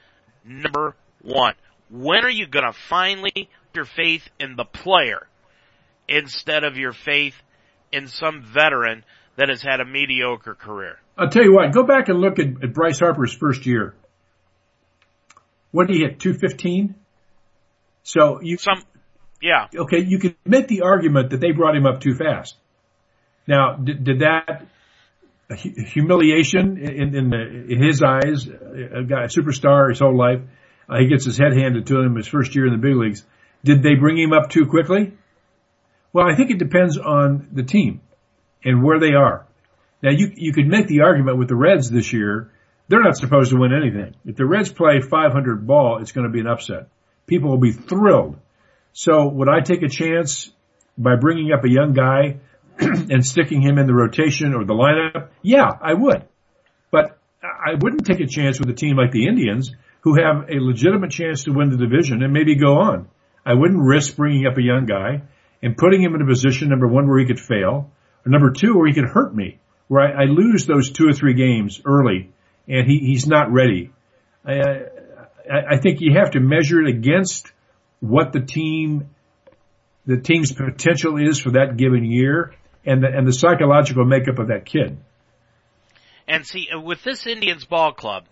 number 0.45 0.95
one. 1.21 1.55
When 1.89 2.23
are 2.23 2.29
you 2.29 2.47
gonna 2.47 2.73
finally 2.73 3.31
put 3.31 3.75
your 3.75 3.85
faith 3.85 4.27
in 4.39 4.55
the 4.55 4.65
player 4.65 5.27
instead 6.07 6.63
of 6.63 6.77
your 6.77 6.93
faith 6.93 7.35
in 7.91 8.07
some 8.07 8.41
veteran 8.41 9.03
that 9.37 9.49
has 9.49 9.61
had 9.61 9.79
a 9.79 9.85
mediocre 9.85 10.55
career. 10.55 10.97
I'll 11.17 11.29
tell 11.29 11.43
you 11.43 11.53
what, 11.53 11.73
go 11.73 11.83
back 11.83 12.09
and 12.09 12.19
look 12.19 12.39
at, 12.39 12.63
at 12.63 12.73
Bryce 12.73 12.99
Harper's 12.99 13.33
first 13.33 13.65
year. 13.65 13.95
What 15.71 15.87
did 15.87 15.95
he 15.95 16.03
hit? 16.03 16.19
215? 16.19 16.95
So 18.03 18.39
you, 18.41 18.57
some, 18.57 18.83
yeah. 19.45 19.67
Okay, 19.75 20.03
you 20.03 20.17
could 20.17 20.35
make 20.43 20.67
the 20.67 20.81
argument 20.81 21.29
that 21.29 21.39
they 21.39 21.51
brought 21.51 21.75
him 21.75 21.85
up 21.85 22.01
too 22.01 22.15
fast. 22.15 22.55
Now, 23.47 23.75
did, 23.75 24.03
did 24.03 24.19
that 24.21 24.65
humiliation 25.93 26.77
in, 26.79 27.15
in, 27.15 27.29
the, 27.29 27.65
in 27.69 27.83
his 27.83 28.01
eyes, 28.01 28.47
a 28.47 29.03
guy, 29.03 29.25
a 29.25 29.27
superstar 29.27 29.89
his 29.89 29.99
whole 29.99 30.17
life, 30.17 30.41
uh, 30.89 30.97
he 30.97 31.07
gets 31.07 31.25
his 31.25 31.37
head 31.37 31.53
handed 31.53 31.85
to 31.87 31.99
him 31.99 32.15
his 32.15 32.27
first 32.27 32.55
year 32.55 32.65
in 32.65 32.71
the 32.71 32.79
big 32.79 32.95
leagues. 32.95 33.23
Did 33.63 33.83
they 33.83 33.93
bring 33.93 34.17
him 34.17 34.33
up 34.33 34.49
too 34.49 34.65
quickly? 34.65 35.13
Well, 36.11 36.25
I 36.27 36.35
think 36.35 36.49
it 36.49 36.57
depends 36.57 36.97
on 36.97 37.49
the 37.51 37.63
team 37.63 38.01
and 38.63 38.83
where 38.83 38.99
they 38.99 39.13
are. 39.13 39.45
Now 40.01 40.09
you, 40.09 40.31
you 40.35 40.53
could 40.53 40.67
make 40.67 40.87
the 40.87 41.01
argument 41.01 41.37
with 41.37 41.49
the 41.49 41.55
Reds 41.55 41.91
this 41.91 42.11
year. 42.13 42.49
They're 42.87 43.03
not 43.03 43.17
supposed 43.17 43.51
to 43.51 43.57
win 43.57 43.73
anything. 43.73 44.15
If 44.25 44.37
the 44.37 44.45
Reds 44.45 44.71
play 44.71 45.01
500 45.01 45.67
ball, 45.67 45.99
it's 46.01 46.11
going 46.11 46.25
to 46.25 46.33
be 46.33 46.39
an 46.39 46.47
upset. 46.47 46.87
People 47.27 47.51
will 47.51 47.59
be 47.59 47.71
thrilled. 47.71 48.39
So 48.97 49.27
would 49.27 49.49
I 49.49 49.59
take 49.59 49.83
a 49.83 49.89
chance 49.89 50.49
by 50.97 51.17
bringing 51.17 51.51
up 51.51 51.65
a 51.65 51.69
young 51.69 51.91
guy 51.91 52.37
and 52.79 53.25
sticking 53.25 53.61
him 53.61 53.77
in 53.77 53.87
the 53.87 53.93
rotation 53.93 54.53
or 54.53 54.63
the 54.63 54.73
lineup? 54.73 55.31
Yeah, 55.41 55.69
I 55.81 55.93
would. 55.93 56.23
But 56.91 57.19
I 57.43 57.73
wouldn't 57.77 58.05
take 58.05 58.21
a 58.21 58.25
chance 58.25 58.57
with 58.57 58.69
a 58.69 58.73
team 58.73 58.95
like 58.95 59.11
the 59.11 59.27
Indians 59.27 59.71
who 59.99 60.15
have 60.15 60.49
a 60.49 60.63
legitimate 60.63 61.11
chance 61.11 61.43
to 61.43 61.51
win 61.51 61.71
the 61.71 61.77
division 61.77 62.23
and 62.23 62.31
maybe 62.31 62.55
go 62.55 62.77
on. 62.77 63.09
I 63.45 63.55
wouldn't 63.55 63.83
risk 63.83 64.15
bringing 64.15 64.47
up 64.47 64.57
a 64.57 64.63
young 64.63 64.85
guy 64.85 65.23
and 65.61 65.75
putting 65.75 66.01
him 66.01 66.15
in 66.15 66.21
a 66.21 66.25
position, 66.25 66.69
number 66.69 66.87
one, 66.87 67.09
where 67.09 67.19
he 67.19 67.25
could 67.25 67.39
fail, 67.39 67.91
or 68.25 68.31
number 68.31 68.51
two, 68.51 68.77
where 68.77 68.87
he 68.87 68.93
could 68.93 69.09
hurt 69.09 69.35
me, 69.35 69.59
where 69.89 70.03
I, 70.03 70.23
I 70.23 70.25
lose 70.27 70.67
those 70.67 70.89
two 70.89 71.09
or 71.09 71.13
three 71.13 71.33
games 71.33 71.81
early 71.83 72.31
and 72.65 72.89
he, 72.89 72.99
he's 72.99 73.27
not 73.27 73.51
ready. 73.51 73.91
I, 74.45 74.53
I, 75.51 75.73
I 75.73 75.77
think 75.81 75.99
you 75.99 76.13
have 76.17 76.31
to 76.31 76.39
measure 76.39 76.81
it 76.81 76.87
against 76.87 77.51
what 78.09 78.33
the 78.33 78.39
team, 78.41 79.09
the 80.05 80.17
team's 80.17 80.51
potential 80.51 81.17
is 81.17 81.39
for 81.39 81.51
that 81.51 81.77
given 81.77 82.03
year 82.03 82.53
and 82.85 83.03
the, 83.03 83.07
and 83.07 83.27
the 83.27 83.33
psychological 83.33 84.05
makeup 84.05 84.39
of 84.39 84.47
that 84.49 84.65
kid. 84.65 84.97
And 86.27 86.45
see, 86.45 86.69
uh, 86.75 86.79
with 86.79 87.03
this 87.03 87.27
Indians 87.27 87.65
ball 87.65 87.93
club, 87.93 88.25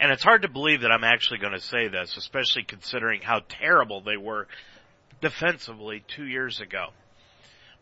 and 0.00 0.10
it's 0.10 0.22
hard 0.22 0.42
to 0.42 0.48
believe 0.48 0.80
that 0.82 0.90
I'm 0.90 1.04
actually 1.04 1.38
going 1.38 1.52
to 1.52 1.60
say 1.60 1.88
this, 1.88 2.16
especially 2.16 2.62
considering 2.62 3.20
how 3.22 3.42
terrible 3.48 4.00
they 4.00 4.16
were 4.16 4.46
defensively 5.20 6.02
two 6.08 6.24
years 6.24 6.60
ago. 6.60 6.86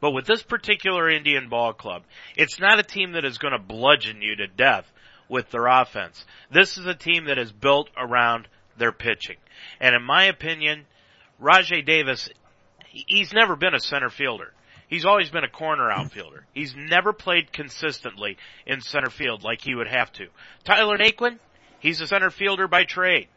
But 0.01 0.11
with 0.13 0.27
this 0.27 0.43
particular 0.43 1.11
Indian 1.11 1.49
ball 1.49 1.73
club, 1.73 2.03
it's 2.37 2.59
not 2.59 2.79
a 2.79 2.85
team 2.85 3.13
that 3.13 3.25
is 3.25 3.39
going 3.39 3.53
to 3.53 3.59
bludgeon 3.59 4.23
you 4.23 4.37
to 4.37 4.47
death 4.47 4.91
with 5.29 5.51
their 5.51 5.67
offense. 5.67 6.25
This 6.51 6.79
is 6.79 6.87
a 6.87 6.95
team 6.95 7.27
that 7.27 7.39
is 7.39 7.53
built 7.53 7.91
around 7.97 8.49
their 8.79 8.93
pitching. 8.93 9.37
And 9.81 9.95
in 9.95 10.03
my 10.03 10.25
opinion, 10.25 10.87
Rajai 11.41 11.85
Davis, 11.85 12.29
he's 12.87 13.33
never 13.33 13.57
been 13.57 13.75
a 13.75 13.81
center 13.81 14.11
fielder. 14.11 14.53
He's 14.89 15.05
always 15.05 15.31
been 15.31 15.45
a 15.45 15.51
corner 15.51 15.91
outfielder. 15.91 16.47
He's 16.55 16.75
never 16.75 17.13
played 17.13 17.53
consistently 17.53 18.39
in 18.67 18.81
center 18.81 19.11
field 19.11 19.45
like 19.45 19.61
he 19.61 19.75
would 19.75 19.87
have 19.87 20.11
to. 20.13 20.29
Tyler 20.65 20.97
Naquin, 20.97 21.39
He's 21.81 22.01
a 22.01 22.07
center 22.07 22.31
fielder 22.31 22.69
by 22.69 22.85
trade. 22.85 23.29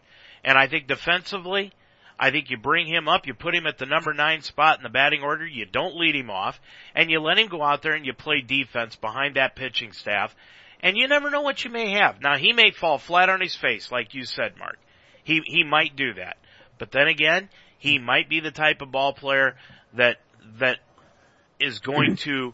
And 0.43 0.57
I 0.57 0.67
think 0.67 0.87
defensively, 0.87 1.71
I 2.19 2.31
think 2.31 2.49
you 2.49 2.57
bring 2.57 2.87
him 2.87 3.07
up, 3.07 3.27
you 3.27 3.33
put 3.33 3.55
him 3.55 3.67
at 3.67 3.77
the 3.77 3.85
number 3.85 4.13
nine 4.13 4.41
spot 4.41 4.77
in 4.77 4.83
the 4.83 4.89
batting 4.89 5.21
order, 5.21 5.45
you 5.45 5.65
don't 5.65 5.97
lead 5.97 6.15
him 6.15 6.29
off, 6.29 6.59
and 6.95 7.11
you 7.11 7.19
let 7.19 7.37
him 7.37 7.47
go 7.47 7.61
out 7.61 7.81
there 7.81 7.93
and 7.93 8.05
you 8.05 8.13
play 8.13 8.41
defense 8.41 8.95
behind 8.95 9.35
that 9.35 9.55
pitching 9.55 9.91
staff, 9.91 10.35
and 10.81 10.97
you 10.97 11.07
never 11.07 11.29
know 11.29 11.41
what 11.41 11.63
you 11.63 11.69
may 11.69 11.91
have. 11.91 12.21
Now 12.21 12.37
he 12.37 12.53
may 12.53 12.71
fall 12.71 12.97
flat 12.97 13.29
on 13.29 13.41
his 13.41 13.55
face, 13.55 13.91
like 13.91 14.15
you 14.15 14.25
said, 14.25 14.57
Mark. 14.57 14.77
He 15.23 15.41
he 15.45 15.63
might 15.63 15.95
do 15.95 16.15
that. 16.15 16.37
But 16.79 16.91
then 16.91 17.07
again, 17.07 17.49
he 17.81 17.97
might 17.97 18.29
be 18.29 18.39
the 18.39 18.51
type 18.51 18.81
of 18.81 18.91
ball 18.91 19.11
player 19.11 19.55
that 19.95 20.17
that 20.59 20.77
is 21.59 21.79
going 21.79 22.15
to 22.15 22.53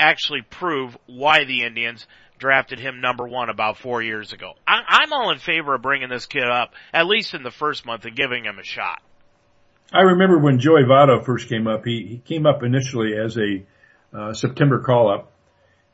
actually 0.00 0.40
prove 0.40 0.96
why 1.06 1.44
the 1.44 1.64
Indians 1.64 2.06
drafted 2.38 2.80
him 2.80 3.02
number 3.02 3.28
one 3.28 3.50
about 3.50 3.76
four 3.76 4.02
years 4.02 4.32
ago. 4.32 4.54
I, 4.66 4.80
I'm 4.88 5.12
all 5.12 5.30
in 5.32 5.38
favor 5.38 5.74
of 5.74 5.82
bringing 5.82 6.08
this 6.08 6.24
kid 6.24 6.48
up, 6.48 6.72
at 6.94 7.06
least 7.06 7.34
in 7.34 7.42
the 7.42 7.50
first 7.50 7.84
month, 7.84 8.06
and 8.06 8.16
giving 8.16 8.44
him 8.44 8.58
a 8.58 8.64
shot. 8.64 9.02
I 9.92 10.00
remember 10.00 10.38
when 10.38 10.58
Joey 10.58 10.84
Votto 10.84 11.22
first 11.22 11.50
came 11.50 11.66
up. 11.66 11.84
He, 11.84 12.06
he 12.08 12.18
came 12.18 12.46
up 12.46 12.62
initially 12.62 13.12
as 13.18 13.36
a 13.36 13.64
uh, 14.16 14.32
September 14.32 14.80
call 14.80 15.12
up, 15.12 15.32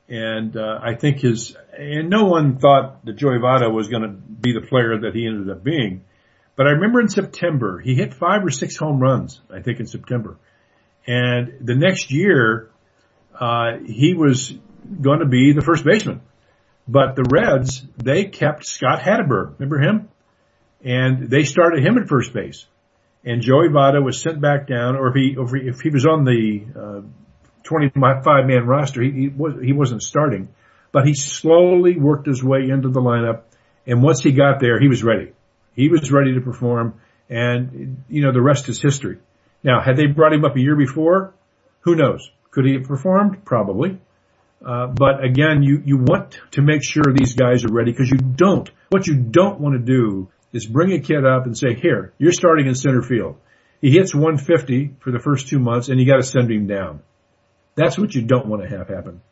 and 0.09 0.57
uh, 0.57 0.79
I 0.81 0.95
think 0.95 1.19
his 1.19 1.57
and 1.77 2.09
no 2.09 2.27
one 2.27 2.59
thought 2.59 3.05
that 3.05 3.17
Joey 3.17 3.39
Votto 3.39 3.75
was 3.75 3.89
going 3.89 4.03
to 4.03 4.09
be 4.09 4.53
the 4.53 4.65
player 4.65 4.97
that 5.01 5.13
he 5.13 5.27
ended 5.27 5.51
up 5.51 5.65
being. 5.65 6.05
But 6.61 6.67
I 6.67 6.73
remember 6.73 7.01
in 7.01 7.09
September 7.09 7.79
he 7.79 7.95
hit 7.95 8.13
five 8.13 8.45
or 8.45 8.51
six 8.51 8.77
home 8.77 9.01
runs. 9.01 9.41
I 9.51 9.63
think 9.63 9.81
in 9.81 9.87
September, 9.87 10.37
and 11.07 11.55
the 11.63 11.75
next 11.75 12.13
year 12.13 12.69
uh, 13.35 13.79
he 13.87 14.13
was 14.13 14.53
going 15.01 15.21
to 15.21 15.25
be 15.25 15.55
the 15.55 15.63
first 15.63 15.87
baseman. 15.87 16.21
But 16.87 17.17
the 17.17 17.25
Reds 17.33 17.83
they 17.97 18.27
kept 18.27 18.67
Scott 18.67 19.01
Hatteberg. 19.01 19.59
Remember 19.59 19.79
him? 19.79 20.11
And 20.85 21.31
they 21.31 21.45
started 21.45 21.83
him 21.83 21.97
at 21.97 22.09
first 22.09 22.35
base. 22.35 22.67
And 23.25 23.41
Joey 23.41 23.69
Votto 23.69 24.05
was 24.05 24.21
sent 24.21 24.43
back 24.43 24.67
down, 24.67 24.97
or 24.97 25.09
if 25.09 25.15
he, 25.15 25.31
he, 25.31 25.67
if 25.67 25.81
he 25.81 25.89
was 25.89 26.05
on 26.05 26.25
the 26.27 26.67
uh, 26.79 27.01
25 27.63 28.23
man 28.45 28.67
roster. 28.67 29.01
He, 29.01 29.13
he, 29.13 29.29
was, 29.29 29.55
he 29.65 29.73
wasn't 29.73 30.03
starting, 30.03 30.51
but 30.93 31.07
he 31.07 31.15
slowly 31.15 31.97
worked 31.97 32.27
his 32.27 32.45
way 32.45 32.69
into 32.69 32.91
the 32.91 33.01
lineup. 33.01 33.45
And 33.87 34.03
once 34.03 34.21
he 34.21 34.33
got 34.33 34.61
there, 34.61 34.79
he 34.79 34.89
was 34.89 35.03
ready. 35.03 35.33
He 35.75 35.89
was 35.89 36.11
ready 36.11 36.35
to 36.35 36.41
perform 36.41 37.01
and, 37.29 38.03
you 38.09 38.23
know, 38.23 38.33
the 38.33 38.43
rest 38.43 38.69
is 38.69 38.83
history. 38.83 39.19
Now, 39.63 39.81
had 39.81 39.97
they 39.97 40.07
brought 40.07 40.33
him 40.33 40.45
up 40.45 40.57
a 40.57 40.61
year 40.61 40.77
before, 40.77 41.33
who 41.81 41.95
knows? 41.95 42.29
Could 42.51 42.67
he 42.67 42.75
have 42.75 42.85
performed? 42.85 43.45
Probably. 43.45 43.99
Uh, 44.65 44.89
but 44.89 45.25
again, 45.25 45.63
you, 45.63 45.81
you 45.85 45.97
want 45.97 46.39
to 46.51 46.61
make 46.61 46.83
sure 46.83 47.05
these 47.15 47.35
guys 47.35 47.65
are 47.65 47.73
ready 47.73 47.93
because 47.93 48.11
you 48.11 48.19
don't, 48.19 48.71
what 48.91 49.07
you 49.07 49.15
don't 49.15 49.61
want 49.61 49.75
to 49.75 49.79
do 49.79 50.29
is 50.53 50.67
bring 50.67 50.93
a 50.93 50.99
kid 50.99 51.25
up 51.25 51.47
and 51.47 51.57
say, 51.57 51.75
here, 51.75 52.13
you're 52.19 52.33
starting 52.33 52.67
in 52.67 52.75
center 52.75 53.03
field. 53.03 53.37
He 53.81 53.93
hits 53.93 54.15
150 54.15 54.97
for 55.01 55.11
the 55.11 55.21
first 55.21 55.49
two 55.49 55.59
months 55.59 55.89
and 55.89 55.99
you 55.99 56.07
got 56.07 56.17
to 56.17 56.23
send 56.23 56.51
him 56.51 56.67
down. 56.67 57.01
That's 57.77 57.97
what 57.97 58.15
you 58.15 58.23
don't 58.23 58.47
want 58.47 58.63
to 58.63 58.69
have 58.69 58.89
happen. 58.89 59.23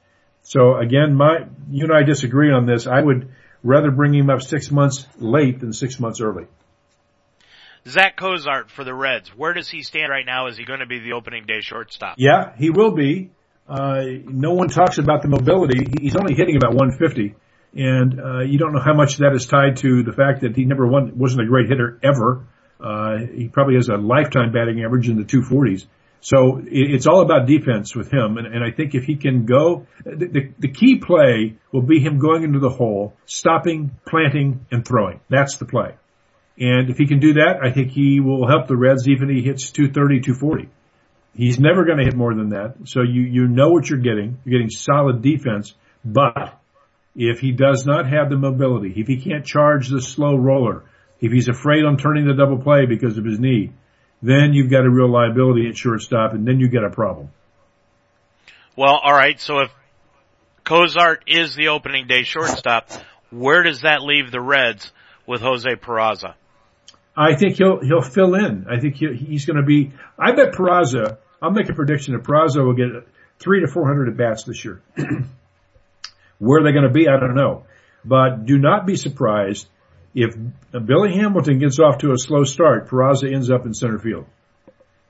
So 0.43 0.76
again, 0.76 1.14
my, 1.14 1.47
you 1.70 1.84
and 1.84 1.93
I 1.93 2.05
disagree 2.05 2.53
on 2.53 2.64
this. 2.64 2.86
I 2.86 3.01
would 3.03 3.28
rather 3.63 3.91
bring 3.91 4.15
him 4.15 4.31
up 4.31 4.43
six 4.43 4.71
months 4.71 5.07
late 5.19 5.61
than 5.61 5.73
six 5.73 5.99
months 5.99 6.21
early. 6.21 6.47
Zach 7.87 8.17
Cozart 8.17 8.71
for 8.71 8.85
the 8.85 8.95
Reds. 8.95 9.31
Where 9.31 9.55
does 9.55 9.69
he 9.69 9.83
stand 9.83 10.11
right 10.11 10.27
now? 10.27 10.49
Is 10.49 10.57
he 10.57 10.65
going 10.65 10.81
to 10.81 10.87
be 10.87 10.99
the 10.99 11.13
opening 11.13 11.47
day 11.47 11.61
shortstop? 11.61 12.17
Yeah, 12.19 12.53
he 12.57 12.71
will 12.71 12.93
be. 12.93 13.31
Uh, 13.69 14.03
no 14.25 14.53
one 14.55 14.69
talks 14.69 14.99
about 14.99 15.23
the 15.23 15.29
mobility. 15.29 15.87
He's 16.01 16.17
only 16.17 16.35
hitting 16.35 16.57
about 16.57 16.75
150, 16.75 17.35
and 17.75 18.21
uh, 18.21 18.41
you 18.41 18.59
don't 18.59 18.73
know 18.73 18.81
how 18.81 18.95
much 18.95 19.19
that 19.19 19.33
is 19.35 19.47
tied 19.47 19.77
to 19.79 20.03
the 20.03 20.13
fact 20.13 20.41
that 20.41 20.57
he 20.57 20.65
never 20.65 20.87
won, 20.87 21.19
wasn't 21.19 21.43
a 21.43 21.47
great 21.47 21.69
hitter 21.69 21.99
ever. 22.03 22.47
Uh, 22.81 23.19
he 23.35 23.49
probably 23.49 23.75
has 23.75 23.89
a 23.89 23.97
lifetime 23.97 24.53
batting 24.53 24.83
average 24.83 25.09
in 25.09 25.17
the 25.17 25.25
240s. 25.25 25.87
So 26.21 26.61
it's 26.64 27.07
all 27.07 27.23
about 27.23 27.47
defense 27.47 27.95
with 27.95 28.11
him, 28.12 28.39
and, 28.39 28.47
and 28.47 28.64
I 28.64 28.73
think 28.73 28.95
if 28.95 29.05
he 29.05 29.16
can 29.16 29.47
go, 29.47 29.87
the, 30.05 30.53
the, 30.59 30.69
key 30.69 30.99
play 30.99 31.55
will 31.71 31.83
be 31.83 32.01
him 32.01 32.19
going 32.19 32.43
into 32.43 32.59
the 32.59 32.71
hole, 32.71 33.14
stopping, 33.27 33.93
planting, 34.05 34.66
and 34.73 34.85
throwing. 34.85 35.21
That's 35.29 35.57
the 35.57 35.64
play. 35.64 35.95
And 36.59 36.91
if 36.91 36.99
he 36.99 37.07
can 37.07 37.21
do 37.21 37.35
that, 37.35 37.61
I 37.62 37.71
think 37.71 37.93
he 37.93 38.19
will 38.19 38.49
help 38.49 38.66
the 38.66 38.77
Reds 38.77 39.07
even 39.07 39.31
if 39.31 39.37
he 39.37 39.43
hits 39.43 39.71
230, 39.71 40.21
240. 40.23 40.69
He's 41.35 41.61
never 41.61 41.85
going 41.85 41.99
to 41.99 42.05
hit 42.05 42.16
more 42.16 42.35
than 42.35 42.49
that. 42.49 42.75
So 42.87 43.03
you, 43.03 43.23
you 43.23 43.47
know 43.47 43.71
what 43.71 43.89
you're 43.89 44.01
getting. 44.01 44.39
You're 44.45 44.59
getting 44.59 44.71
solid 44.71 45.23
defense, 45.23 45.73
but 46.05 46.59
if 47.14 47.39
he 47.39 47.53
does 47.53 47.87
not 47.87 48.09
have 48.09 48.29
the 48.29 48.37
mobility, 48.37 48.93
if 48.97 49.07
he 49.07 49.21
can't 49.21 49.47
charge 49.47 49.89
the 49.89 50.01
slow 50.01 50.37
roller, 50.37 50.85
if 51.21 51.31
he's 51.31 51.49
afraid 51.49 51.85
on 51.85 51.97
turning 51.97 52.27
the 52.27 52.35
double 52.35 52.59
play 52.59 52.87
because 52.87 53.19
of 53.19 53.25
his 53.25 53.39
knee, 53.39 53.73
then 54.23 54.53
you've 54.53 54.71
got 54.71 54.85
a 54.85 54.91
real 54.91 55.11
liability 55.11 55.69
at 55.69 55.77
shortstop, 55.77 56.33
and 56.33 56.47
then 56.47 56.59
you 56.61 56.69
get 56.69 56.85
a 56.85 56.91
problem. 56.91 57.31
Well, 58.77 58.99
all 59.03 59.12
right. 59.12 59.41
So 59.41 59.61
if 59.61 59.71
Cozart 60.64 61.25
is 61.27 61.55
the 61.55 61.69
opening 61.69 62.07
day 62.07 62.23
shortstop, 62.23 62.91
where 63.31 63.62
does 63.62 63.83
that 63.83 64.03
leave 64.03 64.31
the 64.31 64.41
Reds 64.41 64.93
with 65.27 65.41
Jose 65.41 65.69
Peraza? 65.77 66.35
I 67.16 67.35
think 67.35 67.57
he'll 67.57 67.81
he'll 67.81 68.03
fill 68.03 68.35
in. 68.35 68.66
I 68.71 68.79
think 68.79 68.97
he, 68.97 69.12
he's 69.14 69.45
going 69.45 69.57
to 69.57 69.64
be. 69.64 69.93
I 70.19 70.33
bet 70.33 70.53
Peraza. 70.53 71.19
I'll 71.43 71.51
make 71.51 71.69
a 71.69 71.75
prediction 71.75 72.14
that 72.14 72.23
Peraza 72.23 72.64
will 72.64 72.75
get 72.75 73.09
three 73.39 73.61
to 73.61 73.66
four 73.66 73.87
hundred 73.87 74.09
at 74.09 74.16
bats 74.16 74.45
this 74.45 74.64
year. 74.64 74.81
Where 76.39 76.61
are 76.61 76.64
they 76.64 76.73
going 76.73 76.85
to 76.85 76.91
be? 76.91 77.09
I 77.09 77.19
don't 77.19 77.35
know. 77.35 77.64
But 78.05 78.47
do 78.47 78.59
not 78.59 78.87
be 78.87 78.95
surprised 78.95 79.69
if 80.25 80.37
Billy 80.87 81.14
Hamilton 81.14 81.59
gets 81.59 81.79
off 81.79 81.99
to 81.99 82.12
a 82.12 82.19
slow 82.19 82.45
start, 82.45 82.89
Peraza 82.89 83.33
ends 83.33 83.51
up 83.51 83.66
in 83.66 83.75
center 83.75 83.99
field. 83.99 84.27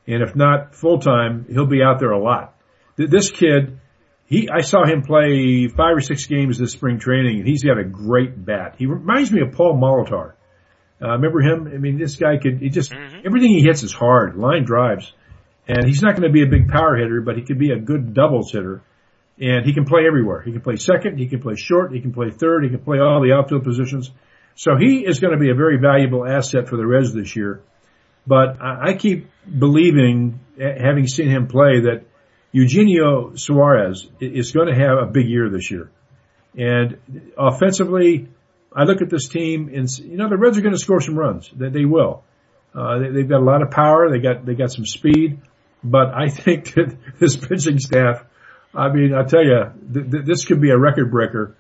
And 0.07 0.23
if 0.23 0.35
not 0.35 0.75
full 0.75 0.99
time, 0.99 1.47
he'll 1.51 1.67
be 1.67 1.83
out 1.83 1.99
there 1.99 2.11
a 2.11 2.23
lot. 2.23 2.55
This 2.97 3.31
kid, 3.31 3.79
he, 4.27 4.49
I 4.49 4.61
saw 4.61 4.85
him 4.85 5.03
play 5.03 5.69
five 5.69 5.97
or 5.97 6.01
six 6.01 6.27
games 6.27 6.59
this 6.59 6.73
spring 6.73 6.99
training 6.99 7.39
and 7.39 7.49
he's 7.49 7.63
got 7.63 7.79
a 7.79 7.85
great 7.85 8.45
bat. 8.45 8.75
He 8.79 8.87
reminds 8.87 9.31
me 9.31 9.41
of 9.43 9.53
Paul 9.53 9.79
Molitor. 9.81 10.33
Uh, 11.01 11.13
remember 11.13 11.41
him? 11.41 11.69
I 11.73 11.79
mean, 11.79 11.99
this 11.99 12.17
guy 12.17 12.39
could, 12.39 12.59
he 12.59 12.71
just, 12.71 12.91
mm-hmm. 12.91 13.21
everything 13.25 13.51
he 13.51 13.63
hits 13.63 13.83
is 13.83 13.93
hard, 13.93 14.37
line 14.37 14.65
drives. 14.65 15.13
And 15.69 15.87
he's 15.87 16.03
not 16.03 16.17
going 16.17 16.27
to 16.27 16.33
be 16.33 16.43
a 16.43 16.47
big 16.47 16.69
power 16.69 16.97
hitter, 16.97 17.21
but 17.21 17.37
he 17.37 17.43
could 17.43 17.59
be 17.59 17.71
a 17.71 17.79
good 17.79 18.15
doubles 18.15 18.51
hitter. 18.51 18.83
And 19.41 19.65
he 19.65 19.73
can 19.73 19.85
play 19.85 20.07
everywhere. 20.07 20.43
He 20.43 20.51
can 20.51 20.63
play 20.63 20.77
second, 20.77 21.19
he 21.19 21.29
can 21.29 21.41
play 21.41 21.55
short, 21.55 21.93
he 21.93 22.01
can 22.01 22.13
play 22.13 22.31
third, 22.31 22.65
he 22.65 22.71
can 22.71 22.81
play 22.81 22.99
all 22.99 23.23
the 23.23 23.33
outfield 23.33 23.63
positions. 23.63 24.11
So 24.59 24.73
he 24.77 25.07
is 25.07 25.21
going 25.21 25.35
to 25.35 25.39
be 25.39 25.51
a 25.51 25.55
very 25.55 25.79
valuable 25.79 26.27
asset 26.27 26.69
for 26.69 26.77
the 26.77 26.85
Reds 26.85 27.15
this 27.15 27.37
year. 27.37 27.63
But 28.27 28.61
I 28.61 28.95
keep 28.95 29.31
believing, 29.47 30.41
having 30.59 31.07
seen 31.07 31.29
him 31.29 31.47
play, 31.47 31.83
that 31.83 32.03
Eugenio 32.51 33.37
Suarez 33.37 34.09
is 34.19 34.51
going 34.51 34.67
to 34.67 34.75
have 34.75 34.99
a 34.99 35.07
big 35.07 35.29
year 35.29 35.49
this 35.49 35.71
year. 35.71 35.93
And 36.57 36.99
offensively, 37.39 38.31
I 38.75 38.83
look 38.83 39.01
at 39.01 39.11
this 39.11 39.29
team 39.29 39.71
and, 39.73 39.89
you 39.97 40.17
know, 40.17 40.29
the 40.29 40.37
Reds 40.37 40.59
are 40.59 40.63
going 40.63 40.75
to 40.75 40.81
score 40.81 41.01
some 41.01 41.17
runs. 41.17 41.49
That 41.57 41.73
they 41.73 41.85
will. 41.85 42.25
Uh, 42.75 42.99
they, 42.99 43.21
have 43.21 43.29
got 43.29 43.41
a 43.41 43.45
lot 43.45 43.63
of 43.63 43.71
power. 43.71 44.11
They 44.11 44.19
got, 44.19 44.45
they 44.45 44.55
got 44.55 44.73
some 44.73 44.85
speed. 44.85 45.41
But 45.85 46.09
I 46.13 46.29
think 46.31 46.75
that 46.75 46.97
this 47.21 47.37
pitching 47.37 47.79
staff, 47.79 48.25
I 48.75 48.93
mean, 48.93 49.15
I 49.15 49.23
tell 49.23 49.45
you, 49.45 49.73
th- 49.95 50.11
th- 50.11 50.25
this 50.25 50.45
could 50.45 50.61
be 50.61 50.71
a 50.71 50.79
record 50.79 51.13
breaker 51.13 51.57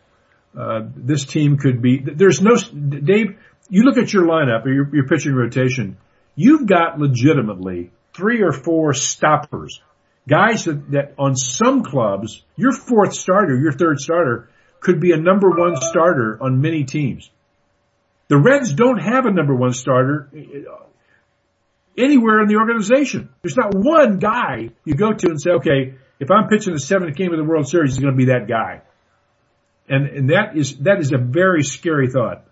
uh, 0.57 0.80
this 0.96 1.24
team 1.24 1.57
could 1.57 1.82
be, 1.82 1.99
there's 1.99 2.40
no, 2.40 2.57
Dave, 2.57 3.38
you 3.68 3.82
look 3.82 3.99
at 3.99 4.12
your 4.12 4.24
lineup 4.24 4.64
or 4.64 4.72
your, 4.72 4.94
your 4.94 5.07
pitching 5.07 5.34
rotation, 5.34 5.96
you've 6.34 6.66
got 6.66 6.99
legitimately 6.99 7.90
three 8.14 8.42
or 8.42 8.53
four 8.53 8.94
stoppers. 8.94 9.80
Guys 10.28 10.64
that, 10.64 10.90
that 10.90 11.14
on 11.18 11.36
some 11.36 11.82
clubs, 11.82 12.44
your 12.57 12.72
fourth 12.72 13.14
starter, 13.14 13.57
your 13.57 13.72
third 13.72 13.99
starter 13.99 14.49
could 14.80 15.01
be 15.01 15.12
a 15.12 15.16
number 15.16 15.51
one 15.51 15.76
starter 15.76 16.38
on 16.40 16.61
many 16.61 16.84
teams. 16.84 17.30
The 18.28 18.36
Reds 18.36 18.72
don't 18.72 18.99
have 18.99 19.26
a 19.26 19.32
number 19.32 19.55
one 19.55 19.72
starter 19.72 20.28
uh, 20.34 20.84
anywhere 21.96 22.40
in 22.42 22.49
the 22.49 22.57
organization. 22.57 23.30
There's 23.42 23.57
not 23.57 23.74
one 23.74 24.18
guy 24.18 24.70
you 24.84 24.94
go 24.94 25.12
to 25.12 25.26
and 25.28 25.40
say, 25.40 25.53
okay, 25.53 25.94
if 26.20 26.30
I'm 26.30 26.49
pitching 26.49 26.74
the 26.74 26.80
seventh 26.80 27.16
game 27.16 27.32
of 27.32 27.38
the 27.38 27.44
World 27.44 27.68
Series, 27.68 27.94
he's 27.94 28.03
going 28.03 28.12
to 28.12 28.18
be 28.18 28.26
that 28.26 28.49
guy. 28.49 28.82
And, 29.89 30.07
and 30.07 30.30
that 30.30 30.57
is, 30.57 30.76
that 30.78 30.99
is 30.99 31.12
a 31.12 31.18
very 31.18 31.62
scary 31.62 32.09
thought. 32.09 32.45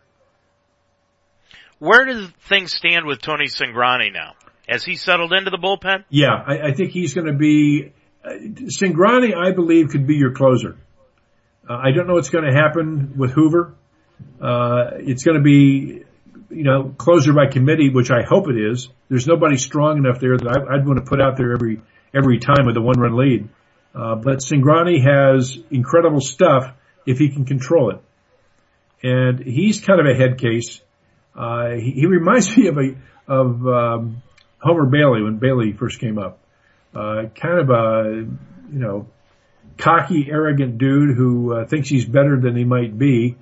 Where 1.78 2.06
do 2.06 2.28
things 2.48 2.72
stand 2.72 3.04
with 3.04 3.20
Tony 3.20 3.46
Cingrani 3.46 4.12
now? 4.12 4.32
Has 4.66 4.84
he 4.84 4.96
settled 4.96 5.32
into 5.32 5.50
the 5.50 5.58
bullpen? 5.58 6.04
Yeah, 6.08 6.34
I, 6.34 6.68
I 6.68 6.72
think 6.72 6.90
he's 6.90 7.14
going 7.14 7.26
to 7.26 7.34
be, 7.34 7.92
uh, 8.24 8.30
Cingrani, 8.30 9.36
I 9.36 9.52
believe, 9.52 9.90
could 9.90 10.06
be 10.06 10.14
your 10.14 10.32
closer. 10.32 10.76
Uh, 11.68 11.74
I 11.74 11.90
don't 11.92 12.06
know 12.06 12.14
what's 12.14 12.30
going 12.30 12.44
to 12.44 12.52
happen 12.52 13.14
with 13.16 13.32
Hoover. 13.32 13.74
Uh, 14.40 14.92
it's 14.94 15.22
going 15.22 15.36
to 15.36 15.42
be, 15.42 16.04
you 16.50 16.64
know, 16.64 16.94
closer 16.96 17.32
by 17.32 17.46
committee, 17.46 17.90
which 17.90 18.10
I 18.10 18.22
hope 18.22 18.48
it 18.48 18.56
is. 18.56 18.88
There's 19.08 19.26
nobody 19.26 19.56
strong 19.56 19.98
enough 19.98 20.18
there 20.18 20.36
that 20.36 20.48
I, 20.48 20.76
would 20.76 20.86
want 20.86 21.04
to 21.04 21.04
put 21.04 21.20
out 21.20 21.36
there 21.36 21.52
every, 21.52 21.80
every 22.14 22.38
time 22.38 22.66
with 22.66 22.76
a 22.76 22.80
one 22.80 22.98
run 22.98 23.16
lead. 23.16 23.48
Uh, 23.94 24.14
but 24.16 24.38
Cingrani 24.38 25.02
has 25.02 25.58
incredible 25.70 26.20
stuff 26.20 26.72
if 27.06 27.18
he 27.18 27.30
can 27.30 27.44
control 27.44 27.90
it. 27.90 28.02
And 29.02 29.38
he's 29.38 29.80
kind 29.80 30.00
of 30.00 30.06
a 30.06 30.14
head 30.14 30.38
case. 30.38 30.80
Uh, 31.34 31.70
he, 31.70 31.92
he 31.92 32.06
reminds 32.06 32.56
me 32.56 32.68
of 32.68 32.78
a, 32.78 33.32
of, 33.32 33.66
um, 33.66 34.22
Homer 34.58 34.86
Bailey 34.86 35.22
when 35.22 35.38
Bailey 35.38 35.72
first 35.72 36.00
came 36.00 36.18
up. 36.18 36.40
Uh, 36.94 37.24
kind 37.34 37.60
of 37.60 37.70
a, 37.70 38.26
you 38.72 38.78
know, 38.78 39.06
cocky, 39.78 40.28
arrogant 40.30 40.78
dude 40.78 41.16
who 41.16 41.54
uh, 41.54 41.66
thinks 41.66 41.88
he's 41.88 42.06
better 42.06 42.40
than 42.40 42.56
he 42.56 42.64
might 42.64 42.98
be, 42.98 43.36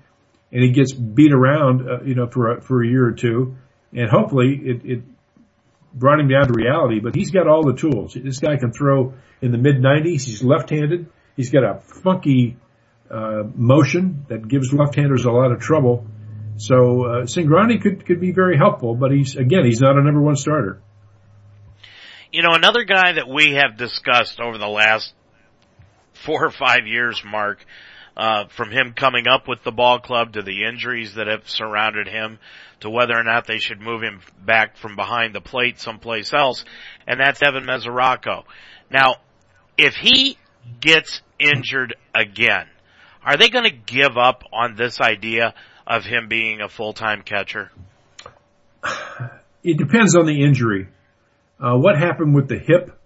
and 0.52 0.62
he 0.62 0.70
gets 0.72 0.92
beat 0.92 1.32
around, 1.32 1.88
uh, 1.88 2.02
you 2.04 2.14
know, 2.14 2.26
for 2.26 2.56
a, 2.56 2.60
for 2.60 2.82
a 2.82 2.86
year 2.86 3.06
or 3.06 3.12
two, 3.12 3.56
and 3.92 4.10
hopefully 4.10 4.60
it, 4.62 4.84
it 4.84 5.02
brought 5.92 6.18
him 6.18 6.28
down 6.28 6.48
to 6.48 6.52
reality. 6.52 7.00
But 7.00 7.14
he's 7.14 7.30
got 7.30 7.46
all 7.46 7.64
the 7.64 7.76
tools. 7.76 8.14
This 8.20 8.40
guy 8.40 8.56
can 8.56 8.72
throw 8.72 9.14
in 9.40 9.52
the 9.52 9.58
mid 9.58 9.76
90s. 9.76 10.24
He's 10.24 10.42
left-handed. 10.42 11.08
He's 11.36 11.50
got 11.50 11.64
a 11.64 11.80
funky 12.02 12.56
uh, 13.14 13.44
motion 13.54 14.26
that 14.28 14.46
gives 14.48 14.72
left-handers 14.72 15.24
a 15.24 15.30
lot 15.30 15.52
of 15.52 15.60
trouble. 15.60 16.04
So 16.56 16.74
uh, 17.04 17.22
Cingrani 17.26 17.80
could 17.80 18.06
could 18.06 18.20
be 18.20 18.32
very 18.32 18.56
helpful, 18.56 18.94
but 18.94 19.10
he's 19.10 19.36
again 19.36 19.64
he's 19.64 19.80
not 19.80 19.96
a 19.96 20.02
number 20.02 20.20
one 20.20 20.36
starter. 20.36 20.80
You 22.32 22.42
know, 22.42 22.54
another 22.54 22.84
guy 22.84 23.12
that 23.12 23.28
we 23.28 23.52
have 23.52 23.76
discussed 23.76 24.40
over 24.40 24.58
the 24.58 24.68
last 24.68 25.14
four 26.24 26.44
or 26.44 26.50
five 26.50 26.86
years, 26.86 27.22
Mark, 27.24 27.64
uh, 28.16 28.46
from 28.48 28.70
him 28.70 28.92
coming 28.94 29.28
up 29.28 29.46
with 29.46 29.62
the 29.62 29.70
ball 29.70 30.00
club 30.00 30.32
to 30.32 30.42
the 30.42 30.64
injuries 30.64 31.14
that 31.14 31.28
have 31.28 31.48
surrounded 31.48 32.08
him 32.08 32.38
to 32.80 32.90
whether 32.90 33.16
or 33.16 33.22
not 33.22 33.46
they 33.46 33.58
should 33.58 33.80
move 33.80 34.02
him 34.02 34.20
back 34.44 34.76
from 34.76 34.96
behind 34.96 35.34
the 35.34 35.40
plate 35.40 35.78
someplace 35.80 36.32
else, 36.32 36.64
and 37.06 37.20
that's 37.20 37.40
Evan 37.42 37.64
Mesoraco. 37.64 38.44
Now, 38.90 39.16
if 39.78 39.94
he 39.94 40.36
gets 40.80 41.20
injured 41.38 41.94
again, 42.14 42.66
are 43.24 43.36
they 43.36 43.48
going 43.48 43.64
to 43.64 43.76
give 43.76 44.16
up 44.16 44.44
on 44.52 44.76
this 44.76 45.00
idea 45.00 45.54
of 45.86 46.04
him 46.04 46.28
being 46.28 46.60
a 46.60 46.68
full-time 46.68 47.22
catcher? 47.22 47.70
It 49.62 49.78
depends 49.78 50.14
on 50.14 50.26
the 50.26 50.42
injury. 50.42 50.88
Uh, 51.58 51.76
what 51.76 51.96
happened 51.96 52.34
with 52.34 52.48
the 52.48 52.58
hip? 52.58 53.00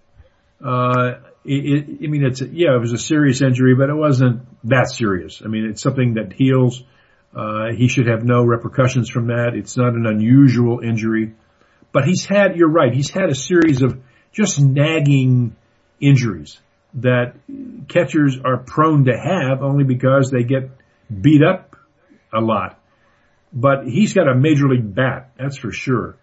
Uh, 0.60 1.20
it, 1.44 1.88
it, 1.88 2.04
I 2.04 2.08
mean, 2.08 2.24
it's 2.24 2.40
yeah, 2.40 2.74
it 2.74 2.80
was 2.80 2.92
a 2.92 2.98
serious 2.98 3.42
injury, 3.42 3.76
but 3.76 3.88
it 3.88 3.94
wasn't 3.94 4.42
that 4.68 4.90
serious. 4.90 5.40
I 5.44 5.46
mean, 5.46 5.66
it's 5.66 5.80
something 5.80 6.14
that 6.14 6.32
heals. 6.32 6.82
Uh, 7.32 7.72
he 7.76 7.86
should 7.86 8.08
have 8.08 8.24
no 8.24 8.42
repercussions 8.42 9.08
from 9.08 9.28
that. 9.28 9.52
It's 9.54 9.76
not 9.76 9.94
an 9.94 10.04
unusual 10.04 10.80
injury, 10.80 11.34
but 11.92 12.04
he's 12.04 12.24
had. 12.24 12.56
You're 12.56 12.70
right. 12.70 12.92
He's 12.92 13.10
had 13.10 13.30
a 13.30 13.36
series 13.36 13.82
of 13.82 14.00
just 14.32 14.58
nagging 14.58 15.54
injuries 16.00 16.58
that 16.94 17.34
catchers 17.88 18.38
are 18.44 18.58
prone 18.58 19.04
to 19.04 19.16
have 19.16 19.62
only 19.62 19.84
because 19.84 20.30
they 20.30 20.42
get 20.42 20.70
beat 21.08 21.42
up 21.42 21.76
a 22.32 22.40
lot. 22.40 22.80
But 23.52 23.86
he's 23.86 24.12
got 24.12 24.28
a 24.28 24.34
major 24.34 24.68
league 24.68 24.94
bat, 24.94 25.32
that's 25.38 25.58
for 25.58 25.72
sure. 25.72 26.16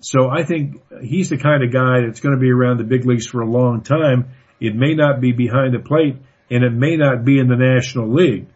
So 0.00 0.28
I 0.28 0.44
think 0.44 0.82
he's 1.02 1.28
the 1.28 1.38
kind 1.38 1.62
of 1.62 1.72
guy 1.72 2.04
that's 2.04 2.20
going 2.20 2.34
to 2.34 2.40
be 2.40 2.50
around 2.50 2.78
the 2.78 2.84
big 2.84 3.06
leagues 3.06 3.26
for 3.26 3.40
a 3.40 3.48
long 3.48 3.82
time. 3.82 4.30
It 4.60 4.74
may 4.74 4.94
not 4.94 5.20
be 5.20 5.32
behind 5.32 5.74
the 5.74 5.78
plate 5.78 6.16
and 6.50 6.64
it 6.64 6.72
may 6.72 6.96
not 6.96 7.24
be 7.24 7.38
in 7.38 7.48
the 7.48 7.56
National 7.56 8.12
League. 8.12 8.48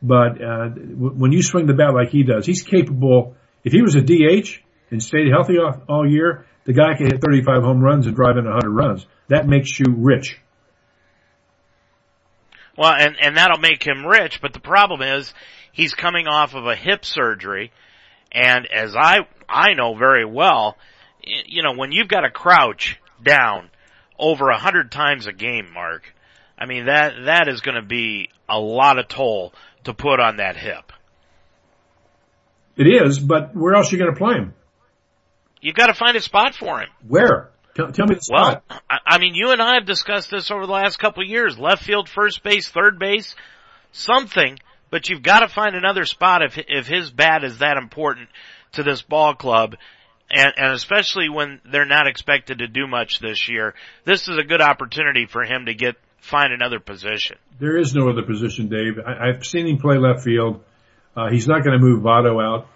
But 0.00 0.42
uh, 0.42 0.68
when 0.70 1.32
you 1.32 1.42
swing 1.42 1.66
the 1.66 1.74
bat 1.74 1.92
like 1.92 2.10
he 2.10 2.22
does, 2.22 2.46
he's 2.46 2.62
capable. 2.62 3.36
If 3.64 3.72
he 3.72 3.82
was 3.82 3.96
a 3.96 4.00
DH 4.00 4.60
and 4.90 5.02
stayed 5.02 5.30
healthy 5.30 5.58
all, 5.58 5.82
all 5.88 6.10
year, 6.10 6.46
the 6.64 6.72
guy 6.72 6.96
can 6.96 7.06
hit 7.06 7.20
35 7.20 7.62
home 7.62 7.80
runs 7.80 8.06
and 8.06 8.14
drive 8.14 8.36
in 8.36 8.44
100 8.44 8.70
runs. 8.70 9.06
That 9.28 9.46
makes 9.46 9.78
you 9.78 9.86
rich. 9.96 10.40
Well, 12.78 12.92
and 12.92 13.16
and 13.20 13.36
that'll 13.36 13.58
make 13.58 13.82
him 13.82 14.06
rich, 14.06 14.40
but 14.40 14.52
the 14.52 14.60
problem 14.60 15.02
is 15.02 15.34
he's 15.72 15.94
coming 15.94 16.28
off 16.28 16.54
of 16.54 16.64
a 16.64 16.76
hip 16.76 17.04
surgery, 17.04 17.72
and 18.30 18.68
as 18.72 18.94
I 18.94 19.26
I 19.48 19.74
know 19.74 19.96
very 19.96 20.24
well, 20.24 20.76
you 21.24 21.64
know 21.64 21.72
when 21.74 21.90
you've 21.90 22.06
got 22.06 22.20
to 22.20 22.30
crouch 22.30 23.00
down 23.20 23.68
over 24.16 24.50
a 24.50 24.58
hundred 24.58 24.92
times 24.92 25.26
a 25.26 25.32
game, 25.32 25.72
Mark, 25.74 26.14
I 26.56 26.66
mean 26.66 26.86
that 26.86 27.14
that 27.24 27.48
is 27.48 27.62
going 27.62 27.74
to 27.74 27.82
be 27.82 28.30
a 28.48 28.60
lot 28.60 29.00
of 29.00 29.08
toll 29.08 29.52
to 29.82 29.92
put 29.92 30.20
on 30.20 30.36
that 30.36 30.56
hip. 30.56 30.92
It 32.76 32.86
is, 32.86 33.18
but 33.18 33.56
where 33.56 33.74
else 33.74 33.92
are 33.92 33.96
you 33.96 34.02
going 34.04 34.14
to 34.14 34.18
play 34.18 34.34
him? 34.34 34.54
You've 35.60 35.74
got 35.74 35.88
to 35.88 35.94
find 35.94 36.16
a 36.16 36.20
spot 36.20 36.54
for 36.54 36.78
him. 36.78 36.90
Where? 37.08 37.50
Tell, 37.78 37.92
tell 37.92 38.06
me 38.06 38.16
the 38.16 38.22
spot. 38.22 38.64
Well, 38.68 38.80
I 39.06 39.18
mean, 39.18 39.36
you 39.36 39.52
and 39.52 39.62
I 39.62 39.74
have 39.74 39.86
discussed 39.86 40.32
this 40.32 40.50
over 40.50 40.66
the 40.66 40.72
last 40.72 40.98
couple 40.98 41.22
of 41.22 41.28
years. 41.28 41.56
Left 41.56 41.84
field, 41.84 42.08
first 42.08 42.42
base, 42.42 42.68
third 42.68 42.98
base, 42.98 43.36
something. 43.92 44.58
But 44.90 45.08
you've 45.08 45.22
got 45.22 45.40
to 45.40 45.48
find 45.48 45.76
another 45.76 46.04
spot 46.04 46.42
if 46.42 46.58
if 46.66 46.88
his 46.88 47.12
bat 47.12 47.44
is 47.44 47.58
that 47.58 47.76
important 47.76 48.30
to 48.72 48.82
this 48.82 49.02
ball 49.02 49.34
club, 49.34 49.76
and, 50.28 50.52
and 50.56 50.72
especially 50.72 51.28
when 51.28 51.60
they're 51.70 51.84
not 51.84 52.08
expected 52.08 52.58
to 52.58 52.66
do 52.66 52.88
much 52.88 53.20
this 53.20 53.48
year. 53.48 53.74
This 54.04 54.28
is 54.28 54.38
a 54.38 54.44
good 54.44 54.60
opportunity 54.60 55.26
for 55.26 55.44
him 55.44 55.66
to 55.66 55.74
get 55.74 55.94
find 56.18 56.52
another 56.52 56.80
position. 56.80 57.36
There 57.60 57.76
is 57.76 57.94
no 57.94 58.08
other 58.08 58.22
position, 58.22 58.68
Dave. 58.68 58.98
I, 59.06 59.28
I've 59.28 59.46
seen 59.46 59.68
him 59.68 59.78
play 59.78 59.98
left 59.98 60.24
field. 60.24 60.64
Uh, 61.14 61.30
he's 61.30 61.46
not 61.46 61.62
going 61.62 61.78
to 61.78 61.84
move 61.84 62.02
Votto 62.02 62.42
out. 62.42 62.66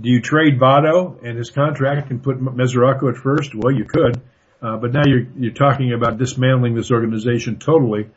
Do 0.00 0.08
you 0.08 0.20
trade 0.20 0.60
Votto 0.60 1.20
and 1.24 1.36
his 1.36 1.50
contract 1.50 2.10
and 2.10 2.22
put 2.22 2.40
Mesoraco 2.40 3.10
at 3.10 3.16
first? 3.16 3.54
Well, 3.56 3.72
you 3.72 3.86
could. 3.86 4.22
Uh, 4.62 4.76
but 4.76 4.92
now 4.92 5.02
you're, 5.04 5.26
you're 5.36 5.52
talking 5.52 5.92
about 5.92 6.18
dismantling 6.18 6.74
this 6.74 6.92
organization 6.92 7.58
totally. 7.58 8.08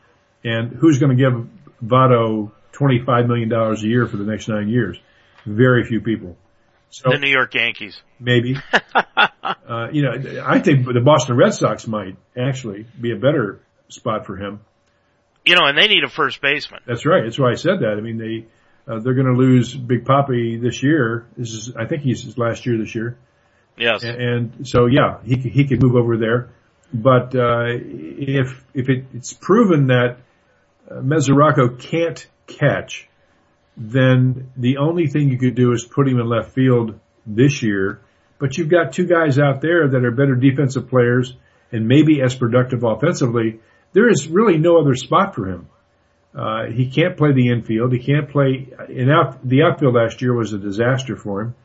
And 0.44 0.72
who's 0.72 1.00
going 1.00 1.18
to 1.18 1.22
give 1.22 1.48
Votto 1.84 2.52
$25 2.74 3.28
million 3.28 3.52
a 3.52 3.76
year 3.80 4.06
for 4.06 4.18
the 4.18 4.26
next 4.26 4.48
nine 4.48 4.70
years? 4.70 4.98
Very 5.46 5.84
few 5.86 6.02
people. 6.02 6.38
So, 6.92 7.10
the 7.10 7.18
New 7.18 7.32
York 7.32 7.54
Yankees. 7.56 8.00
Maybe. 8.20 8.58
uh, 8.96 9.88
you 9.92 10.04
know, 10.04 10.44
I 10.46 10.60
think 10.60 10.86
the 10.86 11.02
Boston 11.02 11.36
Red 11.36 11.54
Sox 11.54 11.88
might 11.88 12.16
actually 12.38 12.86
be 13.00 13.12
a 13.12 13.18
better 13.18 13.60
spot 13.90 14.26
for 14.28 14.38
him. 14.38 14.62
You 15.46 15.56
know, 15.56 15.66
and 15.66 15.78
they 15.78 15.88
need 15.88 16.04
a 16.04 16.10
first 16.10 16.42
baseman. 16.42 16.82
That's 16.86 17.06
right. 17.06 17.24
That's 17.24 17.38
why 17.38 17.52
I 17.52 17.56
said 17.56 17.80
that. 17.82 17.96
I 17.98 18.02
mean, 18.02 18.18
they, 18.18 18.46
uh, 18.92 19.00
they're 19.00 19.14
going 19.14 19.28
to 19.28 19.34
lose 19.34 19.76
Big 19.76 20.06
Papi 20.06 20.62
this 20.62 20.84
year. 20.84 21.28
This 21.36 21.54
is, 21.54 21.76
I 21.76 21.86
think 21.86 22.04
he's 22.04 22.24
his 22.24 22.38
last 22.38 22.66
year 22.66 22.78
this 22.78 22.96
year. 22.96 23.18
Yes. 23.78 24.04
And, 24.04 24.68
so 24.68 24.86
yeah, 24.86 25.20
he 25.24 25.36
he 25.36 25.68
could 25.68 25.82
move 25.82 25.96
over 25.96 26.18
there. 26.18 26.50
But 26.94 27.36
uh, 27.36 27.66
if 27.68 28.64
if 28.74 28.90
it, 28.90 29.06
it's 29.14 29.34
proven 29.34 29.88
that 29.88 30.18
uh, 30.90 30.96
Mesoraco 30.96 31.78
can't 31.80 32.26
catch, 32.48 33.10
then 33.76 34.52
the 34.56 34.78
only 34.78 35.08
thing 35.08 35.30
you 35.30 35.38
could 35.38 35.56
do 35.56 35.74
is 35.74 35.84
put 35.84 36.08
him 36.08 36.20
in 36.20 36.28
left 36.28 36.54
field 36.54 37.00
this 37.26 37.62
year. 37.64 38.00
But 38.38 38.58
you've 38.58 38.70
got 38.70 38.94
two 38.94 39.08
guys 39.08 39.40
out 39.40 39.62
there 39.62 39.88
that 39.90 40.06
are 40.06 40.12
better 40.12 40.36
defensive 40.36 40.90
players 40.90 41.36
and 41.72 41.88
maybe 41.88 42.22
as 42.22 42.36
productive 42.36 42.84
offensively. 42.84 43.60
There 43.94 44.10
is 44.10 44.28
really 44.28 44.58
no 44.58 44.80
other 44.80 44.96
spot 44.96 45.36
for 45.36 45.50
him. 45.50 45.70
Uh, 46.34 46.66
he 46.66 46.90
can't 46.90 47.16
play 47.16 47.32
the 47.32 47.50
infield. 47.50 47.94
He 47.94 48.00
can't 48.00 48.30
play 48.30 48.68
in 48.90 49.10
out, 49.10 49.48
the 49.48 49.64
outfield 49.64 49.96
last 49.96 50.22
year 50.22 50.34
was 50.34 50.52
a 50.52 50.58
disaster 50.58 51.16
for 51.16 51.42
him. 51.42 51.56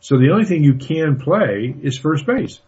So 0.00 0.18
the 0.18 0.30
only 0.30 0.44
thing 0.44 0.64
you 0.64 0.74
can 0.74 1.18
play 1.18 1.74
is 1.82 1.98
first 1.98 2.26
base. 2.26 2.58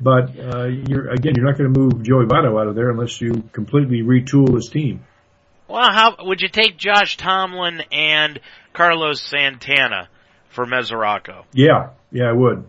But 0.00 0.36
uh, 0.38 0.64
you're 0.64 1.10
again, 1.10 1.34
you're 1.36 1.46
not 1.46 1.56
going 1.56 1.72
to 1.72 1.78
move 1.78 2.02
Joey 2.02 2.26
Votto 2.26 2.60
out 2.60 2.66
of 2.66 2.74
there 2.74 2.90
unless 2.90 3.20
you 3.20 3.44
completely 3.52 4.02
retool 4.02 4.54
his 4.54 4.68
team. 4.68 5.04
Well, 5.68 5.90
how 5.90 6.16
would 6.20 6.42
you 6.42 6.48
take 6.48 6.76
Josh 6.76 7.16
Tomlin 7.16 7.82
and 7.92 8.40
Carlos 8.72 9.22
Santana 9.22 10.08
for 10.50 10.66
Mesoraco? 10.66 11.44
Yeah, 11.52 11.90
yeah, 12.10 12.24
I 12.28 12.32
would. 12.32 12.66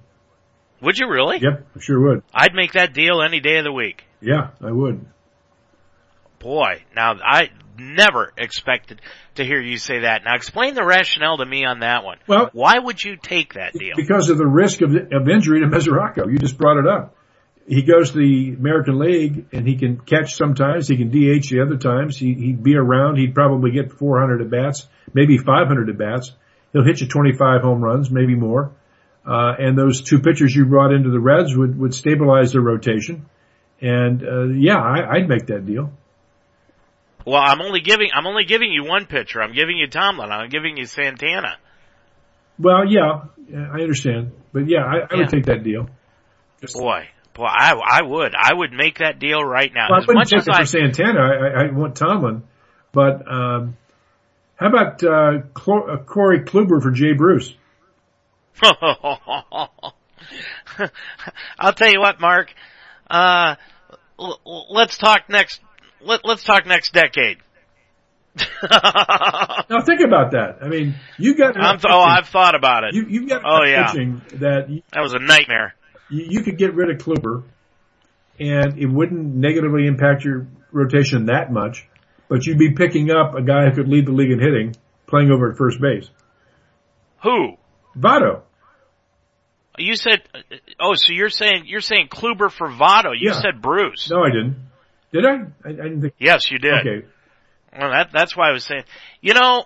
Would 0.82 0.98
you 0.98 1.10
really? 1.10 1.40
Yep, 1.40 1.66
I 1.76 1.80
sure 1.80 2.00
would. 2.00 2.24
I'd 2.34 2.54
make 2.54 2.74
that 2.74 2.94
deal 2.94 3.22
any 3.22 3.40
day 3.40 3.58
of 3.58 3.64
the 3.64 3.72
week. 3.72 4.06
Yeah, 4.22 4.50
I 4.62 4.72
would. 4.72 5.06
Boy, 6.40 6.84
now 6.96 7.16
I 7.24 7.50
never 7.80 8.34
expected 8.38 9.02
to 9.36 9.44
hear 9.46 9.62
you 9.62 9.78
say 9.78 10.00
that. 10.00 10.24
Now 10.24 10.36
explain 10.36 10.74
the 10.76 10.86
rationale 10.86 11.38
to 11.38 11.46
me 11.46 11.66
on 11.66 11.80
that 11.80 12.04
one. 12.04 12.18
Well, 12.28 12.50
why 12.54 12.78
would 12.78 13.04
you 13.04 13.18
take 13.18 13.54
that 13.54 13.74
deal? 13.74 13.96
Because 13.96 14.30
of 14.30 14.38
the 14.38 14.48
risk 14.48 14.82
of, 14.82 14.96
of 14.96 15.30
injury 15.30 15.62
to 15.62 15.68
Mesoraco. 15.68 16.32
You 16.32 16.38
just 16.38 16.58
brought 16.58 16.78
it 16.78 16.88
up. 16.88 17.16
He 17.68 17.82
goes 17.82 18.12
to 18.12 18.20
the 18.20 18.54
American 18.54 19.00
League 19.00 19.48
and 19.52 19.68
he 19.68 19.76
can 19.76 19.98
catch 19.98 20.36
sometimes. 20.36 20.88
He 20.88 20.98
can 20.98 21.10
DH 21.10 21.50
the 21.50 21.62
other 21.66 21.78
times. 21.78 22.18
He, 22.18 22.34
he'd 22.34 22.64
be 22.64 22.76
around. 22.76 23.18
He'd 23.18 23.34
probably 23.34 23.72
get 23.72 23.92
400 23.92 24.42
at 24.42 24.50
bats, 24.52 24.88
maybe 25.14 25.38
500 25.38 25.90
at 25.90 25.98
bats. 25.98 26.32
He'll 26.74 26.84
hit 26.84 27.02
you 27.02 27.08
25 27.08 27.62
home 27.62 27.82
runs, 27.82 28.12
maybe 28.12 28.36
more. 28.36 28.72
Uh, 29.26 29.54
and 29.58 29.76
those 29.76 30.02
two 30.02 30.20
pitchers 30.20 30.56
you 30.56 30.66
brought 30.66 30.94
into 30.94 31.10
the 31.10 31.20
Reds 31.20 31.56
would, 31.56 31.80
would 31.80 31.96
stabilize 31.96 32.52
their 32.52 32.62
rotation. 32.62 33.26
And, 33.82 34.24
uh, 34.24 34.44
yeah, 34.50 34.78
I, 34.78 35.16
I'd 35.16 35.28
make 35.28 35.48
that 35.48 35.66
deal. 35.66 35.92
Well, 37.26 37.42
I'm 37.42 37.62
only 37.62 37.82
giving 37.82 38.10
I'm 38.14 38.28
only 38.28 38.46
giving 38.46 38.72
you 38.72 38.86
one 38.86 39.08
pitcher. 39.08 39.42
I'm 39.42 39.54
giving 39.54 39.78
you 39.78 39.88
Tomlin. 39.88 40.32
I'm 40.32 40.50
giving 40.50 40.78
you 40.78 40.86
Santana. 40.86 41.58
Well, 42.60 42.86
yeah, 42.88 43.24
I 43.54 43.82
understand, 43.82 44.32
but 44.54 44.70
yeah, 44.70 44.86
I, 44.86 44.98
I 44.98 45.08
yeah. 45.12 45.18
would 45.18 45.30
take 45.30 45.48
that 45.48 45.64
deal. 45.64 45.90
Just 46.62 46.76
boy, 46.76 47.08
boy, 47.34 47.46
I 47.46 47.74
I 47.74 48.04
would 48.04 48.36
I 48.36 48.54
would 48.54 48.72
make 48.72 49.00
that 49.00 49.20
deal 49.20 49.44
right 49.44 49.74
now. 49.74 49.88
Well, 49.90 50.02
I 50.02 50.06
wouldn't 50.06 50.30
take 50.30 50.48
it 50.48 50.54
I, 50.54 50.60
for 50.60 50.66
Santana. 50.66 51.20
I, 51.20 51.66
I 51.66 51.72
want 51.72 51.96
Tomlin, 51.96 52.44
but 52.94 53.30
um, 53.30 53.76
how 54.56 54.68
about 54.68 55.04
uh, 55.04 55.42
Cl- 55.58 55.90
uh, 55.90 55.98
Corey 55.98 56.42
Kluber 56.42 56.80
for 56.82 56.92
Jay 56.92 57.14
Bruce? 57.14 57.56
I'll 58.62 59.84
tell 61.74 61.92
you 61.92 62.00
what, 62.00 62.22
Mark. 62.22 62.54
Uh, 63.10 63.56
l- 64.18 64.68
let's 64.70 64.98
talk 64.98 65.30
next 65.30 65.60
let, 66.06 66.26
us 66.26 66.44
talk 66.44 66.66
next 66.66 66.94
decade. 66.94 67.38
now 68.72 69.82
think 69.86 70.02
about 70.02 70.32
that. 70.32 70.58
I 70.62 70.68
mean, 70.68 70.96
you 71.18 71.36
got. 71.36 71.58
I'm 71.58 71.80
th- 71.80 71.90
oh, 71.90 72.00
I've 72.00 72.28
thought 72.28 72.56
about 72.56 72.84
it. 72.84 72.94
You, 72.94 73.06
you've 73.08 73.30
got 73.30 73.44
oh, 73.46 73.64
yeah. 73.64 73.94
that 74.40 74.70
you, 74.70 74.82
that 74.92 75.02
was 75.02 75.14
a 75.14 75.20
nightmare. 75.20 75.74
You, 76.10 76.26
you 76.30 76.44
could 76.44 76.58
get 76.58 76.74
rid 76.76 76.90
of 76.90 76.98
Kluber, 76.98 77.44
and 78.40 78.78
it 78.78 78.88
wouldn't 78.88 79.36
negatively 79.36 79.88
impact 79.88 80.26
your 80.26 80.48
rotation 80.72 81.28
that 81.28 81.52
much, 81.52 81.88
but 82.28 82.46
you'd 82.46 82.58
be 82.58 82.72
picking 82.72 83.10
up 83.10 83.36
a 83.36 83.42
guy 83.42 83.70
who 83.70 83.76
could 83.76 83.88
lead 83.88 84.06
the 84.06 84.12
league 84.12 84.32
in 84.32 84.40
hitting, 84.40 84.76
playing 85.08 85.32
over 85.32 85.52
at 85.52 85.58
first 85.58 85.80
base. 85.80 86.10
Who? 87.24 87.54
Votto. 87.98 88.42
You 89.78 89.96
said, 89.96 90.22
uh, 90.34 90.40
oh, 90.80 90.94
so 90.96 91.14
you're 91.14 91.30
saying 91.30 91.64
you're 91.68 91.82
saying 91.82 92.08
Kluber 92.10 92.52
for 92.52 92.68
Votto. 92.68 93.12
You 93.18 93.32
Yeah. 93.32 93.42
said 93.42 93.62
Bruce. 93.62 94.10
No, 94.10 94.24
I 94.24 94.30
didn't. 94.30 94.58
Did 95.16 95.26
I? 95.26 95.34
I, 95.64 95.70
I 95.70 95.72
didn't 95.72 96.02
think. 96.02 96.14
Yes, 96.20 96.52
you 96.52 96.60
did. 96.60 96.74
Okay. 96.86 97.06
Well, 97.78 97.90
that 97.92 98.10
that's 98.12 98.36
why 98.36 98.50
I 98.50 98.52
was 98.52 98.66
saying. 98.66 98.84
You 99.22 99.34
know, 99.34 99.64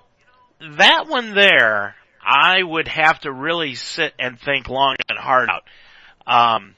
that 0.77 1.05
one 1.07 1.33
there, 1.33 1.95
I 2.23 2.61
would 2.61 2.87
have 2.87 3.19
to 3.21 3.31
really 3.31 3.73
sit 3.73 4.13
and 4.19 4.39
think 4.39 4.69
long 4.69 4.95
and 5.09 5.17
hard 5.17 5.49
out. 5.49 5.63
Um, 6.27 6.75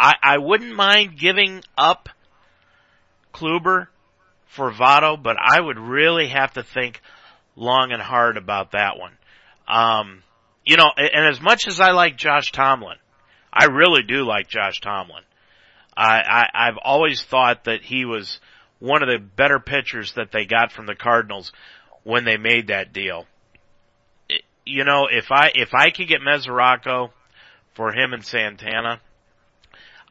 I 0.00 0.14
I 0.22 0.38
wouldn't 0.38 0.74
mind 0.74 1.18
giving 1.18 1.62
up 1.76 2.08
Kluber 3.34 3.88
for 4.46 4.72
Votto, 4.72 5.22
but 5.22 5.36
I 5.38 5.60
would 5.60 5.78
really 5.78 6.28
have 6.28 6.54
to 6.54 6.62
think 6.62 7.02
long 7.56 7.92
and 7.92 8.00
hard 8.00 8.38
about 8.38 8.72
that 8.72 8.98
one. 8.98 9.12
Um, 9.68 10.22
you 10.64 10.78
know, 10.78 10.90
and 10.96 11.10
and 11.12 11.26
as 11.26 11.42
much 11.42 11.68
as 11.68 11.78
I 11.78 11.90
like 11.90 12.16
Josh 12.16 12.52
Tomlin, 12.52 12.96
I 13.52 13.66
really 13.66 14.02
do 14.02 14.24
like 14.24 14.48
Josh 14.48 14.80
Tomlin. 14.80 15.24
I, 15.96 16.20
I 16.20 16.68
I've 16.68 16.78
always 16.82 17.22
thought 17.22 17.64
that 17.64 17.82
he 17.82 18.04
was 18.04 18.40
one 18.78 19.02
of 19.02 19.08
the 19.08 19.18
better 19.18 19.58
pitchers 19.60 20.12
that 20.14 20.32
they 20.32 20.44
got 20.44 20.72
from 20.72 20.86
the 20.86 20.94
Cardinals 20.94 21.52
when 22.02 22.24
they 22.24 22.36
made 22.36 22.68
that 22.68 22.92
deal. 22.92 23.26
It- 24.28 24.42
You 24.66 24.84
know, 24.84 25.08
if 25.10 25.30
I 25.30 25.52
if 25.54 25.74
I 25.74 25.90
could 25.90 26.08
get 26.08 26.20
Mesoraco 26.20 27.10
for 27.74 27.92
him 27.92 28.12
and 28.12 28.24
Santana, 28.24 29.00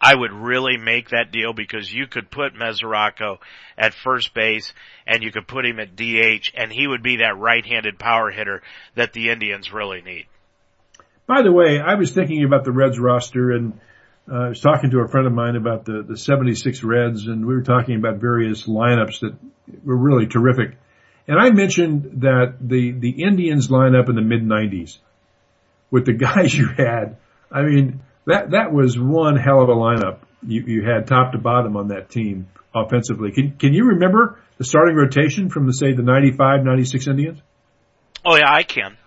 I 0.01 0.15
would 0.15 0.33
really 0.33 0.77
make 0.77 1.09
that 1.09 1.31
deal 1.31 1.53
because 1.53 1.93
you 1.93 2.07
could 2.07 2.29
put 2.29 2.53
Mesoraco 2.55 3.37
at 3.77 3.93
first 3.93 4.33
base 4.33 4.73
and 5.07 5.23
you 5.23 5.31
could 5.31 5.47
put 5.47 5.65
him 5.65 5.79
at 5.79 5.95
DH 5.95 6.51
and 6.55 6.71
he 6.73 6.87
would 6.87 7.01
be 7.03 7.17
that 7.17 7.37
right-handed 7.37 7.97
power 7.99 8.29
hitter 8.29 8.61
that 8.95 9.13
the 9.13 9.29
Indians 9.29 9.71
really 9.71 10.01
need. 10.01 10.25
By 11.25 11.41
the 11.41 11.53
way, 11.53 11.79
I 11.79 11.95
was 11.95 12.11
thinking 12.11 12.43
about 12.43 12.65
the 12.65 12.73
Reds 12.73 12.99
roster 12.99 13.51
and 13.51 13.79
uh, 14.31 14.35
I 14.35 14.49
was 14.49 14.61
talking 14.61 14.91
to 14.91 14.99
a 14.99 15.07
friend 15.07 15.27
of 15.27 15.33
mine 15.33 15.55
about 15.55 15.85
the, 15.85 16.03
the 16.07 16.17
76 16.17 16.83
Reds 16.83 17.27
and 17.27 17.45
we 17.45 17.53
were 17.55 17.61
talking 17.63 17.95
about 17.95 18.17
various 18.17 18.67
lineups 18.67 19.19
that 19.21 19.35
were 19.83 19.97
really 19.97 20.27
terrific. 20.27 20.77
And 21.27 21.39
I 21.39 21.51
mentioned 21.51 22.21
that 22.21 22.55
the, 22.61 22.91
the 22.91 23.23
Indians 23.23 23.67
lineup 23.69 24.09
in 24.09 24.15
the 24.15 24.21
mid 24.21 24.43
90s 24.43 24.97
with 25.91 26.05
the 26.05 26.13
guys 26.13 26.53
you 26.53 26.67
had, 26.67 27.17
I 27.51 27.63
mean, 27.63 28.01
that, 28.25 28.51
that 28.51 28.71
was 28.73 28.97
one 28.97 29.35
hell 29.35 29.61
of 29.61 29.69
a 29.69 29.75
lineup 29.75 30.19
you, 30.45 30.63
you 30.65 30.83
had 30.83 31.07
top 31.07 31.33
to 31.33 31.37
bottom 31.37 31.77
on 31.77 31.89
that 31.89 32.09
team 32.09 32.47
offensively. 32.75 33.31
Can, 33.31 33.51
can 33.57 33.73
you 33.73 33.85
remember 33.85 34.39
the 34.57 34.63
starting 34.63 34.95
rotation 34.95 35.49
from 35.49 35.65
the, 35.67 35.73
say, 35.73 35.93
the 35.93 36.03
95, 36.03 36.63
96 36.63 37.07
Indians? 37.07 37.39
Oh 38.25 38.35
yeah, 38.35 38.51
I 38.51 38.63
can. 38.63 38.97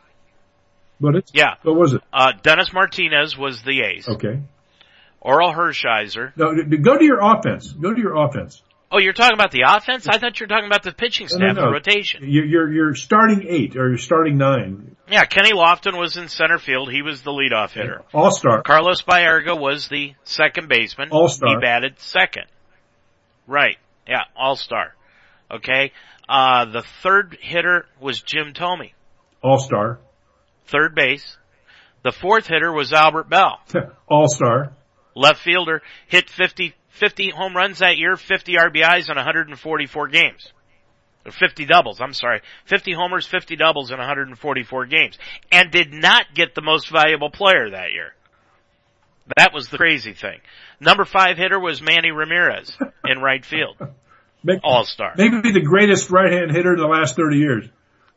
But 1.01 1.17
it's, 1.17 1.33
Yeah. 1.35 1.55
what 1.63 1.77
was 1.77 1.95
it? 1.95 2.03
Uh, 2.13 2.33
Dennis 2.43 2.73
Martinez 2.73 3.37
was 3.37 3.63
the 3.63 3.83
ace. 3.83 4.09
Okay. 4.09 4.41
Orel 5.27 5.53
Hershiser. 5.55 6.33
No, 6.37 6.55
go 6.79 6.97
to 6.97 7.05
your 7.05 7.19
offense. 7.21 7.73
Go 7.73 7.93
to 7.93 8.01
your 8.01 8.15
offense. 8.15 8.63
Oh, 8.93 8.99
you're 8.99 9.13
talking 9.13 9.35
about 9.35 9.51
the 9.51 9.65
offense? 9.67 10.07
I 10.07 10.19
thought 10.19 10.39
you 10.39 10.45
were 10.45 10.49
talking 10.49 10.67
about 10.67 10.85
the 10.85 10.93
pitching 10.93 11.25
No, 11.33 11.37
staff, 11.37 11.57
no, 11.57 11.63
the 11.63 11.67
no. 11.67 11.73
rotation. 11.73 12.23
You're, 12.25 12.45
you're, 12.45 12.73
you're 12.73 12.95
starting 12.95 13.45
eight 13.49 13.77
or 13.77 13.89
you're 13.89 13.99
starting 13.99 14.39
nine. 14.39 14.95
Yeah, 15.11 15.25
Kenny 15.25 15.51
Lofton 15.53 15.99
was 15.99 16.17
in 16.17 16.29
center 16.29 16.59
field. 16.59 16.93
He 16.93 17.03
was 17.03 17.23
the 17.23 17.33
leadoff 17.33 17.73
hitter. 17.73 18.03
All 18.15 18.31
star. 18.31 18.63
Carlos 18.63 19.03
Baerga 19.03 19.59
was 19.59 19.89
the 19.89 20.15
second 20.23 20.69
baseman. 20.69 21.09
All-star. 21.11 21.49
He 21.49 21.57
batted 21.61 21.99
second. 21.99 22.45
Right. 23.49 23.77
Yeah, 24.09 24.23
all-star. 24.37 24.95
Okay. 25.51 25.93
Uh, 26.29 26.67
the 26.67 26.83
third 27.03 27.37
hitter 27.41 27.87
was 28.01 28.21
Jim 28.21 28.53
Thome. 28.55 28.93
All 29.43 29.59
star. 29.59 29.99
Third 30.67 30.95
base. 30.95 31.37
The 32.03 32.13
fourth 32.13 32.47
hitter 32.47 32.73
was 32.73 32.93
Albert 32.93 33.29
Belle. 33.29 33.59
All 34.09 34.29
star. 34.29 34.73
Left 35.17 35.41
fielder 35.41 35.81
hit 36.09 36.29
50, 36.29 36.75
50 36.91 37.31
home 37.31 37.57
runs 37.57 37.79
that 37.79 37.97
year, 37.97 38.17
50 38.17 38.53
RBIs 38.55 39.09
in 39.09 39.17
144 39.17 40.09
games. 40.09 40.53
Or 41.25 41.33
50 41.33 41.65
doubles, 41.65 42.01
I'm 42.01 42.13
sorry. 42.13 42.43
50 42.67 42.93
homers, 42.93 43.27
50 43.27 43.57
doubles 43.57 43.91
in 43.91 43.97
144 43.97 44.87
games. 44.87 45.19
And 45.51 45.73
did 45.73 45.93
not 45.93 46.27
get 46.35 46.55
the 46.55 46.61
most 46.61 46.91
valuable 46.91 47.31
player 47.31 47.71
that 47.71 47.93
year. 47.93 48.15
That 49.37 49.53
was 49.53 49.69
the 49.69 49.79
crazy 49.79 50.13
thing. 50.13 50.39
Number 50.81 51.05
five 51.05 51.39
hitter 51.39 51.59
was 51.59 51.81
Manny 51.81 52.11
Ramirez 52.11 52.77
in 53.05 53.19
right 53.19 53.45
field. 53.45 53.77
All 54.63 54.85
star. 54.85 55.15
maybe 55.17 55.51
the 55.51 55.63
greatest 55.63 56.11
right 56.11 56.31
hand 56.31 56.53
hitter 56.53 56.75
in 56.75 56.79
the 56.79 56.87
last 56.87 57.17
30 57.17 57.39
years. 57.39 57.65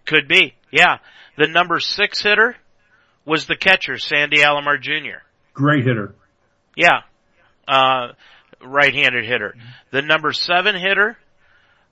Could 0.05 0.27
be. 0.27 0.53
Yeah. 0.69 0.97
The 1.37 1.47
number 1.47 1.79
six 1.79 2.21
hitter 2.21 2.55
was 3.25 3.47
the 3.47 3.55
catcher, 3.55 3.97
Sandy 3.97 4.39
Alomar 4.39 4.79
Jr. 4.79 5.23
Great 5.53 5.85
hitter. 5.85 6.13
Yeah. 6.79 7.01
Uh, 7.67 8.13
right-handed 8.63 9.25
hitter. 9.25 9.55
The 9.91 10.01
number 10.01 10.31
seven 10.31 10.75
hitter 10.75 11.17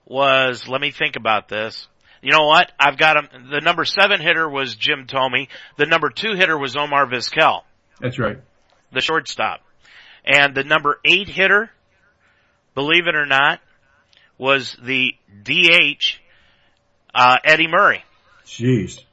was, 0.05 0.65
let 0.67 0.79
me 0.79 0.91
think 0.91 1.17
about 1.17 1.49
this. 1.49 1.87
You 2.21 2.31
know 2.31 2.45
what? 2.45 2.71
I've 2.79 2.97
got 2.97 3.17
him. 3.17 3.49
The 3.51 3.59
number 3.59 3.83
seven 3.83 4.21
hitter 4.21 4.49
was 4.49 4.75
Jim 4.75 5.05
Thome. 5.05 5.49
The 5.77 5.85
number 5.85 6.09
two 6.09 6.35
hitter 6.35 6.57
was 6.57 6.75
Omar 6.77 7.05
Vizquel, 7.05 7.63
That's 7.99 8.17
right. 8.17 8.39
the 8.93 9.01
shortstop. 9.01 9.59
And 10.25 10.55
the 10.55 10.63
number 10.63 10.99
eight 11.05 11.27
hitter, 11.27 11.69
believe 12.73 13.07
it 13.07 13.15
or 13.15 13.25
not, 13.25 13.59
was 14.37 14.77
the 14.81 15.11
DH, 15.43 16.15
uh, 17.13 17.35
Eddie 17.43 17.67
Murray. 17.67 18.03
Jeez. 18.45 19.03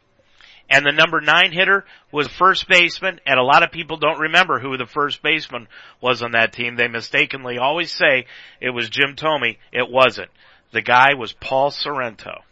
And 0.70 0.84
the 0.84 0.92
number 0.92 1.20
nine 1.20 1.52
hitter 1.52 1.84
was 2.10 2.26
first 2.26 2.68
baseman, 2.68 3.20
and 3.26 3.38
a 3.38 3.44
lot 3.44 3.62
of 3.62 3.70
people 3.70 3.98
don't 3.98 4.18
remember 4.18 4.58
who 4.58 4.76
the 4.76 4.86
first 4.86 5.22
baseman 5.22 5.68
was 6.00 6.22
on 6.22 6.32
that 6.32 6.52
team. 6.52 6.76
They 6.76 6.88
mistakenly 6.88 7.58
always 7.58 7.92
say 7.92 8.26
it 8.60 8.70
was 8.70 8.88
Jim 8.88 9.14
Thome. 9.14 9.58
It 9.72 9.90
wasn't. 9.90 10.30
The 10.72 10.82
guy 10.82 11.14
was 11.14 11.32
Paul 11.32 11.70
Sorrento. 11.70 12.42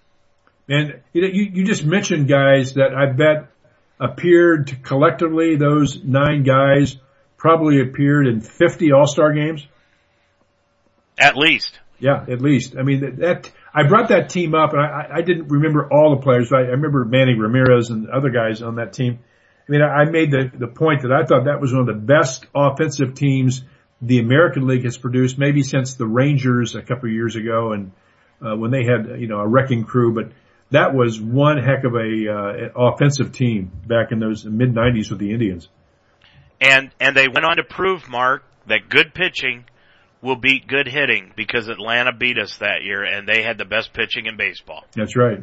And 0.69 1.01
you, 1.13 1.23
know, 1.23 1.29
you, 1.29 1.51
you 1.53 1.65
just 1.65 1.85
mentioned 1.85 2.29
guys 2.29 2.75
that 2.75 2.95
I 2.95 3.07
bet 3.07 3.49
appeared 3.99 4.83
collectively, 4.83 5.57
those 5.57 6.03
nine 6.03 6.43
guys 6.43 6.97
probably 7.37 7.81
appeared 7.81 8.27
in 8.27 8.41
50 8.41 8.93
all-star 8.93 9.33
games. 9.33 9.67
At 11.19 11.37
least. 11.37 11.79
Yeah, 11.99 12.25
at 12.29 12.41
least. 12.41 12.77
I 12.79 12.83
mean, 12.83 13.01
that, 13.01 13.17
that 13.19 13.51
I 13.75 13.85
brought 13.85 14.09
that 14.09 14.29
team 14.29 14.55
up, 14.55 14.73
and 14.73 14.81
I, 14.81 15.09
I- 15.15 15.23
didn't 15.23 15.49
remember 15.49 15.89
all 15.91 16.17
the 16.17 16.23
players. 16.23 16.51
But 16.51 16.61
I, 16.61 16.63
I 16.65 16.71
remember 16.73 17.05
Manny 17.05 17.35
Ramirez 17.35 17.91
and 17.91 18.09
other 18.09 18.31
guys 18.31 18.63
on 18.63 18.77
that 18.77 18.93
team. 18.93 19.19
I 19.69 19.73
mean, 19.73 19.83
I, 19.83 20.03
I 20.03 20.05
made 20.11 20.31
the 20.31 20.51
the 20.53 20.67
point 20.67 21.03
that 21.03 21.13
I 21.13 21.25
thought 21.25 21.45
that 21.45 21.61
was 21.61 21.73
one 21.73 21.81
of 21.81 21.87
the 21.87 21.95
best 21.95 22.47
offensive 22.55 23.15
teams 23.15 23.63
the 24.01 24.19
American 24.19 24.67
League 24.67 24.85
has 24.85 24.99
produced, 24.99 25.39
maybe 25.39 25.63
since 25.63 25.95
the 25.95 26.07
Rangers 26.07 26.75
a 26.75 26.83
couple 26.83 27.09
of 27.09 27.15
years 27.15 27.37
ago, 27.37 27.73
and 27.73 27.93
uh, 28.45 28.57
when 28.57 28.71
they 28.71 28.85
had 28.85 29.21
you 29.21 29.29
know 29.29 29.39
a 29.39 29.47
wrecking 29.47 29.85
crew. 29.85 30.15
But 30.15 30.33
that 30.71 30.95
was 30.95 31.21
one 31.21 31.59
heck 31.59 31.85
of 31.85 31.95
a 31.95 32.71
uh, 32.77 32.89
offensive 32.91 33.33
team 33.33 33.71
back 33.87 34.11
in 34.11 34.19
those 34.19 34.45
mid 34.45 34.75
'90s 34.75 35.11
with 35.11 35.19
the 35.19 35.33
Indians. 35.33 35.69
And, 36.61 36.91
and 37.01 37.17
they 37.17 37.27
went 37.27 37.45
on 37.45 37.57
to 37.57 37.65
prove, 37.65 38.09
Mark, 38.09 38.45
that 38.69 38.89
good 38.89 39.15
pitching 39.15 39.65
will 40.23 40.37
beat 40.37 40.67
good 40.67 40.87
hitting 40.87 41.33
because 41.37 41.69
Atlanta 41.69 42.13
beat 42.13 42.39
us 42.39 42.57
that 42.59 42.83
year 42.85 43.03
and 43.03 43.29
they 43.29 43.43
had 43.43 43.59
the 43.59 43.65
best 43.65 43.93
pitching 43.93 44.27
in 44.27 44.37
baseball. 44.37 44.85
That's 44.95 45.17
right. 45.17 45.41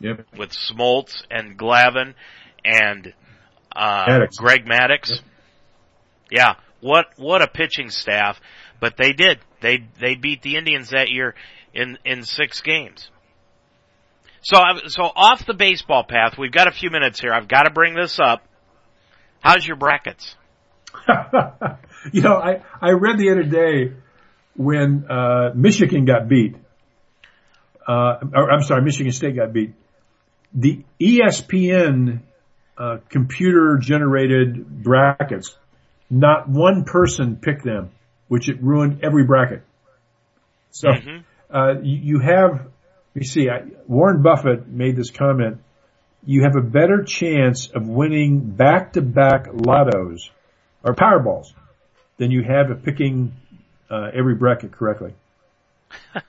Yep. 0.00 0.26
with 0.36 0.50
Smoltz 0.50 1.22
and 1.30 1.56
Glavine 1.56 2.14
and 2.64 3.14
uh, 3.74 4.06
Maddux. 4.06 4.36
Greg 4.36 4.66
Maddux. 4.66 5.20
Yeah, 6.30 6.54
what 6.80 7.06
what 7.16 7.42
a 7.42 7.46
pitching 7.46 7.90
staff! 7.90 8.40
But 8.80 8.96
they 8.96 9.12
did. 9.12 9.38
They 9.60 9.86
they 10.00 10.16
beat 10.16 10.42
the 10.42 10.56
Indians 10.56 10.90
that 10.90 11.10
year 11.10 11.34
in 11.72 11.96
in 12.04 12.24
six 12.24 12.60
games. 12.60 13.08
So 14.42 14.58
so 14.88 15.04
off 15.04 15.46
the 15.46 15.54
baseball 15.54 16.04
path, 16.04 16.36
we've 16.36 16.52
got 16.52 16.66
a 16.66 16.72
few 16.72 16.90
minutes 16.90 17.20
here. 17.20 17.32
I've 17.32 17.48
got 17.48 17.62
to 17.62 17.70
bring 17.70 17.94
this 17.94 18.18
up. 18.18 18.42
How's 19.40 19.66
your 19.66 19.76
brackets? 19.76 20.34
you 22.12 22.22
know, 22.22 22.34
I, 22.34 22.62
I 22.80 22.90
read 22.90 23.18
the 23.18 23.30
other 23.30 23.42
day 23.42 23.92
when, 24.56 25.06
uh, 25.10 25.52
Michigan 25.54 26.04
got 26.04 26.28
beat, 26.28 26.56
uh, 27.86 28.16
or, 28.34 28.50
I'm 28.50 28.62
sorry, 28.62 28.82
Michigan 28.82 29.12
State 29.12 29.36
got 29.36 29.52
beat. 29.52 29.74
The 30.54 30.84
ESPN, 31.00 32.20
uh, 32.78 32.98
computer 33.08 33.78
generated 33.78 34.82
brackets, 34.82 35.56
not 36.10 36.48
one 36.48 36.84
person 36.84 37.36
picked 37.36 37.64
them, 37.64 37.90
which 38.28 38.48
it 38.48 38.62
ruined 38.62 39.04
every 39.04 39.24
bracket. 39.24 39.62
So, 40.70 40.88
Mhm. 40.88 41.24
uh, 41.50 41.80
you, 41.82 41.98
you 42.14 42.18
have 42.20 42.68
You 43.16 43.22
see, 43.22 43.48
I, 43.48 43.62
Warren 43.86 44.22
Buffett 44.22 44.66
made 44.66 44.96
this 44.96 45.10
comment. 45.12 45.58
You 46.26 46.42
have 46.42 46.56
a 46.56 46.60
better 46.60 47.04
chance 47.04 47.68
of 47.68 47.86
winning 47.86 48.40
back-to-back 48.40 49.52
lottos 49.52 50.30
or 50.82 50.94
Powerballs 50.94 51.54
than 52.18 52.32
you 52.32 52.42
have 52.42 52.72
of 52.72 52.82
picking 52.82 53.34
uh, 53.90 54.10
every 54.12 54.34
bracket 54.34 54.72
correctly. 54.72 55.14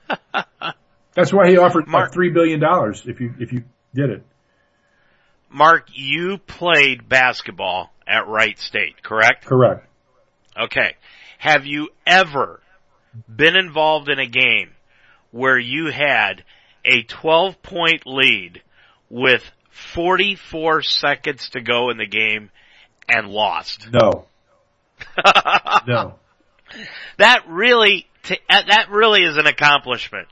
That's 1.14 1.32
why 1.32 1.48
he 1.48 1.56
offered 1.56 1.88
Mark, 1.88 2.06
like 2.06 2.12
three 2.12 2.30
billion 2.30 2.60
dollars 2.60 3.02
if 3.06 3.20
you 3.20 3.34
if 3.38 3.52
you 3.52 3.64
did 3.94 4.10
it. 4.10 4.22
Mark, 5.48 5.88
you 5.94 6.38
played 6.38 7.08
basketball 7.08 7.90
at 8.06 8.28
Wright 8.28 8.58
State, 8.58 9.02
correct? 9.02 9.46
Correct. 9.46 9.86
Okay. 10.58 10.96
Have 11.38 11.66
you 11.66 11.88
ever 12.06 12.60
been 13.28 13.56
involved 13.56 14.08
in 14.08 14.18
a 14.18 14.26
game 14.26 14.70
where 15.30 15.58
you 15.58 15.90
had 15.90 16.44
a 16.84 17.02
12 17.02 17.62
point 17.62 18.02
lead 18.06 18.62
with 19.08 19.42
44 19.70 20.82
seconds 20.82 21.50
to 21.50 21.60
go 21.60 21.90
in 21.90 21.96
the 21.96 22.06
game 22.06 22.50
and 23.08 23.28
lost? 23.28 23.88
No. 23.92 24.26
no. 25.86 26.14
That 27.18 27.44
really, 27.48 28.06
uh, 28.30 28.34
that 28.48 28.86
really 28.90 29.22
is 29.22 29.36
an 29.36 29.46
accomplishment. 29.46 30.28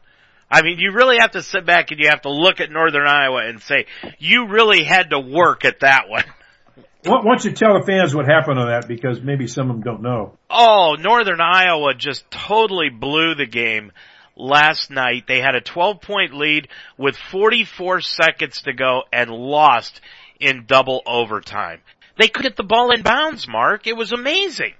I 0.50 0.62
mean, 0.62 0.78
you 0.78 0.92
really 0.92 1.18
have 1.18 1.32
to 1.32 1.42
sit 1.42 1.66
back 1.66 1.90
and 1.90 2.00
you 2.00 2.08
have 2.10 2.22
to 2.22 2.30
look 2.30 2.60
at 2.60 2.70
Northern 2.70 3.06
Iowa 3.06 3.46
and 3.46 3.60
say, 3.60 3.86
you 4.18 4.48
really 4.48 4.84
had 4.84 5.10
to 5.10 5.18
work 5.18 5.64
at 5.64 5.80
that 5.80 6.08
one. 6.08 6.24
Why 7.04 7.22
don't 7.22 7.44
you 7.44 7.52
tell 7.52 7.78
the 7.78 7.84
fans 7.84 8.14
what 8.14 8.26
happened 8.26 8.58
on 8.58 8.68
that 8.68 8.88
because 8.88 9.20
maybe 9.20 9.46
some 9.46 9.68
of 9.68 9.76
them 9.76 9.82
don't 9.82 10.02
know. 10.02 10.38
Oh, 10.48 10.96
Northern 10.98 11.40
Iowa 11.40 11.92
just 11.94 12.30
totally 12.30 12.88
blew 12.88 13.34
the 13.34 13.46
game 13.46 13.92
last 14.36 14.90
night. 14.90 15.24
They 15.26 15.40
had 15.40 15.54
a 15.54 15.60
12 15.60 16.00
point 16.00 16.34
lead 16.34 16.68
with 16.96 17.16
44 17.16 18.00
seconds 18.00 18.62
to 18.62 18.72
go 18.72 19.02
and 19.12 19.30
lost 19.30 20.00
in 20.40 20.64
double 20.66 21.02
overtime. 21.06 21.80
They 22.16 22.28
could 22.28 22.44
hit 22.44 22.56
the 22.56 22.62
ball 22.62 22.92
in 22.92 23.02
bounds, 23.02 23.48
Mark. 23.48 23.86
It 23.86 23.96
was 23.96 24.12
amazing. 24.12 24.72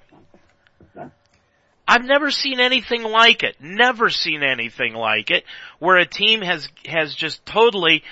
I've 1.87 2.05
never 2.05 2.31
seen 2.31 2.61
anything 2.61 3.03
like 3.03 3.43
it. 3.43 3.57
Never 3.61 4.09
seen 4.09 4.43
anything 4.43 4.95
like 4.95 5.31
it 5.31 5.45
where 5.79 5.97
a 5.97 6.07
team 6.07 6.41
has, 6.41 6.69
has 6.87 7.15
just 7.15 7.45
totally, 7.45 8.03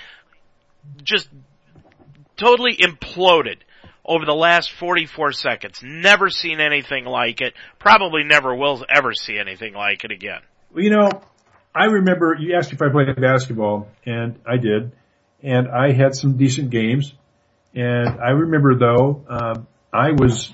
just 1.03 1.27
totally 2.37 2.75
imploded 2.77 3.57
over 4.05 4.25
the 4.25 4.35
last 4.35 4.71
44 4.71 5.31
seconds. 5.31 5.81
Never 5.83 6.29
seen 6.29 6.59
anything 6.59 7.05
like 7.05 7.41
it. 7.41 7.53
Probably 7.79 8.23
never 8.23 8.53
will 8.53 8.85
ever 8.93 9.13
see 9.13 9.37
anything 9.39 9.73
like 9.73 10.03
it 10.03 10.11
again. 10.11 10.41
Well, 10.73 10.83
you 10.83 10.91
know, 10.91 11.09
I 11.73 11.85
remember 11.85 12.35
you 12.39 12.55
asked 12.55 12.73
if 12.73 12.81
I 12.81 12.89
played 12.89 13.15
basketball 13.19 13.87
and 14.05 14.39
I 14.45 14.57
did 14.57 14.91
and 15.41 15.67
I 15.67 15.91
had 15.93 16.15
some 16.15 16.37
decent 16.37 16.69
games 16.69 17.13
and 17.73 18.07
I 18.07 18.29
remember 18.29 18.75
though, 18.75 19.25
uh, 19.27 19.55
I 19.91 20.11
was 20.11 20.53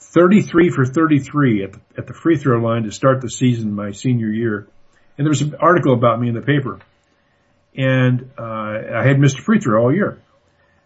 33 0.00 0.70
for 0.70 0.84
33 0.84 1.64
at 1.64 1.72
the, 1.72 1.80
at 1.96 2.06
the 2.06 2.14
free 2.14 2.36
throw 2.36 2.58
line 2.60 2.84
to 2.84 2.92
start 2.92 3.20
the 3.20 3.30
season 3.30 3.74
my 3.74 3.92
senior 3.92 4.28
year. 4.28 4.68
And 5.16 5.26
there 5.26 5.30
was 5.30 5.42
an 5.42 5.56
article 5.60 5.94
about 5.94 6.20
me 6.20 6.28
in 6.28 6.34
the 6.34 6.42
paper. 6.42 6.78
And, 7.76 8.30
uh, 8.38 8.42
I 8.42 9.06
had 9.06 9.18
missed 9.18 9.38
a 9.38 9.42
free 9.42 9.60
throw 9.60 9.82
all 9.82 9.94
year. 9.94 10.20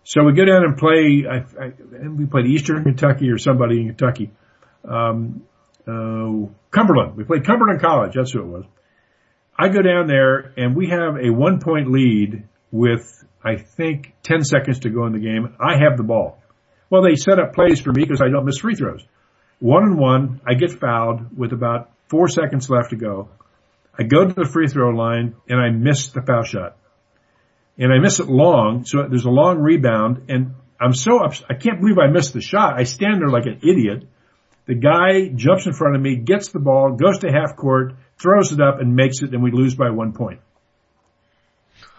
So 0.05 0.25
we 0.25 0.33
go 0.33 0.45
down 0.45 0.65
and 0.65 0.77
play, 0.77 1.25
I, 1.31 1.37
I, 1.63 1.73
we 2.09 2.27
played 2.27 2.47
Eastern 2.47 2.83
Kentucky 2.83 3.31
or 3.31 3.39
somebody 3.39 3.81
in 3.81 3.87
Kentucky. 3.89 4.31
Um, 4.85 5.45
uh, 5.87 6.49
Cumberland. 6.71 7.17
We 7.17 7.25
played 7.25 7.45
Cumberland 7.45 7.81
College. 7.81 8.15
That's 8.15 8.33
who 8.33 8.41
it 8.41 8.47
was. 8.47 8.65
I 9.57 9.69
go 9.69 9.83
down 9.83 10.07
there 10.07 10.53
and 10.57 10.75
we 10.75 10.89
have 10.89 11.17
a 11.17 11.31
one 11.31 11.61
point 11.61 11.91
lead 11.91 12.49
with, 12.71 13.25
I 13.45 13.57
think, 13.57 14.15
10 14.23 14.45
seconds 14.45 14.81
to 14.81 14.91
go 14.91 15.07
in 15.07 15.13
the 15.13 15.21
game. 15.21 15.55
I 15.61 15.77
have 15.77 15.97
the 15.97 16.03
ball. 16.03 16.41
Well, 16.93 17.01
they 17.01 17.16
set 17.16 17.38
up 17.38 17.55
plays 17.55 17.80
for 17.80 17.90
me 17.90 18.03
because 18.03 18.20
I 18.20 18.28
don't 18.28 18.45
miss 18.45 18.59
free 18.59 18.74
throws. 18.74 19.03
One 19.61 19.82
and 19.84 19.99
one, 19.99 20.43
I 20.47 20.53
get 20.53 20.78
fouled 20.78 21.34
with 21.34 21.55
about 21.55 21.88
four 22.09 22.28
seconds 22.28 22.68
left 22.68 22.90
to 22.90 22.97
go. 22.97 23.30
I 23.99 24.03
go 24.03 24.26
to 24.26 24.34
the 24.34 24.45
free 24.45 24.68
throw 24.68 24.90
line 24.90 25.34
and 25.49 25.59
I 25.59 25.70
miss 25.70 26.09
the 26.09 26.20
foul 26.20 26.43
shot. 26.43 26.76
And 27.78 27.90
I 27.90 27.99
miss 27.99 28.20
it 28.20 28.28
long, 28.28 28.84
so 28.84 29.09
there's 29.09 29.24
a 29.24 29.30
long 29.30 29.61
rebound 29.61 30.26
and 30.28 30.55
I'm 30.78 30.93
so 30.93 31.20
upset. 31.24 31.47
I 31.49 31.55
can't 31.55 31.80
believe 31.80 31.97
I 31.97 32.09
missed 32.09 32.34
the 32.34 32.43
shot. 32.43 32.78
I 32.78 32.82
stand 32.82 33.22
there 33.22 33.30
like 33.30 33.47
an 33.47 33.61
idiot. 33.62 34.07
The 34.66 34.74
guy 34.74 35.28
jumps 35.34 35.64
in 35.64 35.72
front 35.72 35.97
of 35.97 36.03
me, 36.03 36.16
gets 36.16 36.51
the 36.51 36.59
ball, 36.59 36.93
goes 36.93 37.20
to 37.20 37.32
half 37.32 37.57
court, 37.57 37.95
throws 38.18 38.53
it 38.53 38.61
up 38.61 38.80
and 38.80 38.95
makes 38.95 39.22
it 39.22 39.32
and 39.32 39.43
we 39.43 39.51
lose 39.51 39.74
by 39.74 39.88
one 39.88 40.12
point. 40.12 40.40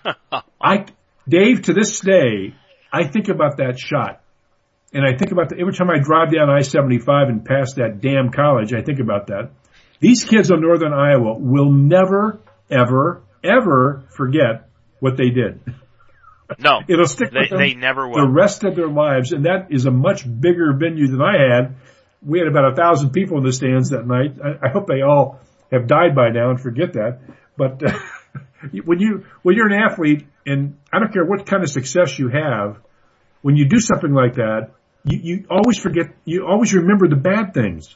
I, 0.61 0.85
Dave, 1.27 1.63
to 1.63 1.73
this 1.73 1.99
day, 1.99 2.53
I 2.91 3.07
think 3.07 3.29
about 3.29 3.57
that 3.57 3.79
shot. 3.79 4.22
And 4.93 5.03
I 5.03 5.17
think 5.17 5.31
about 5.31 5.49
the, 5.49 5.57
every 5.59 5.73
time 5.73 5.89
I 5.89 5.97
drive 5.99 6.31
down 6.31 6.49
I-75 6.49 7.29
and 7.29 7.43
pass 7.43 7.73
that 7.75 7.99
damn 7.99 8.31
college, 8.31 8.73
I 8.73 8.81
think 8.81 8.99
about 8.99 9.27
that. 9.27 9.49
These 9.99 10.23
kids 10.23 10.51
on 10.51 10.61
Northern 10.61 10.93
Iowa 10.93 11.35
will 11.37 11.71
never, 11.71 12.39
ever, 12.69 13.23
ever 13.43 14.03
forget 14.09 14.69
what 14.99 15.17
they 15.17 15.29
did. 15.29 15.61
No. 16.59 16.81
It'll 16.87 17.07
stick 17.07 17.31
they, 17.31 17.55
they 17.55 17.73
never 17.73 18.07
will. 18.07 18.25
the 18.25 18.31
rest 18.31 18.63
of 18.63 18.75
their 18.75 18.87
lives. 18.87 19.31
And 19.31 19.45
that 19.45 19.67
is 19.71 19.85
a 19.85 19.91
much 19.91 20.23
bigger 20.25 20.73
venue 20.77 21.07
than 21.07 21.21
I 21.21 21.37
had. 21.37 21.75
We 22.21 22.39
had 22.39 22.47
about 22.47 22.73
a 22.73 22.75
thousand 22.75 23.11
people 23.11 23.37
in 23.37 23.43
the 23.43 23.51
stands 23.51 23.89
that 23.89 24.05
night. 24.05 24.37
I, 24.43 24.67
I 24.67 24.71
hope 24.71 24.87
they 24.87 25.01
all 25.01 25.39
have 25.71 25.87
died 25.87 26.15
by 26.15 26.29
now 26.29 26.51
and 26.51 26.61
forget 26.61 26.93
that. 26.93 27.19
But 27.57 27.83
uh, 27.83 27.97
when 28.85 28.99
you 28.99 29.25
when 29.41 29.55
you're 29.55 29.67
an 29.67 29.81
athlete, 29.91 30.27
and 30.45 30.77
I 30.91 30.99
don't 30.99 31.11
care 31.11 31.25
what 31.25 31.45
kind 31.45 31.63
of 31.63 31.69
success 31.69 32.19
you 32.19 32.29
have, 32.29 32.77
when 33.41 33.55
you 33.55 33.67
do 33.67 33.79
something 33.79 34.13
like 34.13 34.35
that, 34.35 34.71
you, 35.05 35.19
you 35.21 35.45
always 35.49 35.77
forget. 35.77 36.07
You 36.25 36.45
always 36.47 36.73
remember 36.73 37.07
the 37.07 37.15
bad 37.15 37.53
things. 37.53 37.95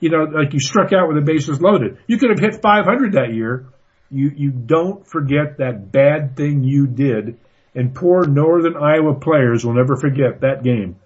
You 0.00 0.10
know, 0.10 0.24
like 0.24 0.52
you 0.52 0.60
struck 0.60 0.92
out 0.92 1.08
with 1.08 1.16
the 1.16 1.22
bases 1.22 1.60
loaded. 1.60 1.98
You 2.06 2.18
could 2.18 2.30
have 2.30 2.38
hit 2.38 2.62
500 2.62 3.12
that 3.12 3.34
year. 3.34 3.66
You 4.10 4.30
you 4.34 4.50
don't 4.50 5.06
forget 5.06 5.58
that 5.58 5.92
bad 5.92 6.36
thing 6.36 6.64
you 6.64 6.86
did, 6.86 7.38
and 7.74 7.94
poor 7.94 8.26
Northern 8.26 8.76
Iowa 8.76 9.14
players 9.14 9.64
will 9.64 9.74
never 9.74 9.96
forget 9.96 10.40
that 10.40 10.62
game. 10.64 10.96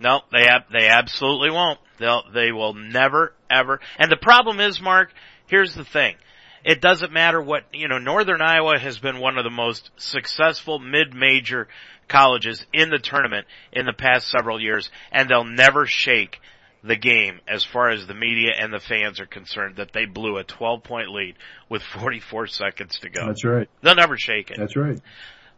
No, 0.00 0.20
they 0.32 0.46
ab- 0.46 0.70
they 0.72 0.88
absolutely 0.88 1.50
won't. 1.50 1.78
They'll 1.98 2.22
they 2.32 2.52
will 2.52 2.74
never 2.74 3.34
ever. 3.50 3.80
And 3.98 4.10
the 4.10 4.16
problem 4.16 4.60
is, 4.60 4.80
Mark. 4.80 5.12
Here's 5.48 5.74
the 5.74 5.84
thing. 5.84 6.16
It 6.64 6.80
doesn't 6.80 7.12
matter 7.12 7.40
what 7.40 7.64
you 7.72 7.88
know. 7.88 7.98
Northern 7.98 8.40
Iowa 8.40 8.78
has 8.78 8.98
been 8.98 9.18
one 9.18 9.38
of 9.38 9.44
the 9.44 9.50
most 9.50 9.90
successful 9.96 10.78
mid-major 10.78 11.68
colleges 12.08 12.64
in 12.72 12.90
the 12.90 12.98
tournament 12.98 13.46
in 13.72 13.86
the 13.86 13.92
past 13.92 14.28
several 14.28 14.60
years, 14.60 14.90
and 15.12 15.28
they'll 15.28 15.44
never 15.44 15.86
shake 15.86 16.40
the 16.82 16.96
game 16.96 17.40
as 17.48 17.64
far 17.64 17.90
as 17.90 18.06
the 18.06 18.14
media 18.14 18.52
and 18.58 18.72
the 18.72 18.78
fans 18.78 19.20
are 19.20 19.26
concerned 19.26 19.76
that 19.76 19.92
they 19.92 20.04
blew 20.04 20.36
a 20.36 20.44
12 20.44 20.82
point 20.82 21.10
lead 21.10 21.34
with 21.68 21.82
44 21.82 22.46
seconds 22.46 22.98
to 23.00 23.10
go. 23.10 23.26
That's 23.26 23.44
right. 23.44 23.68
They'll 23.82 23.96
never 23.96 24.16
shake 24.16 24.50
it. 24.50 24.56
That's 24.58 24.76
right. 24.76 25.00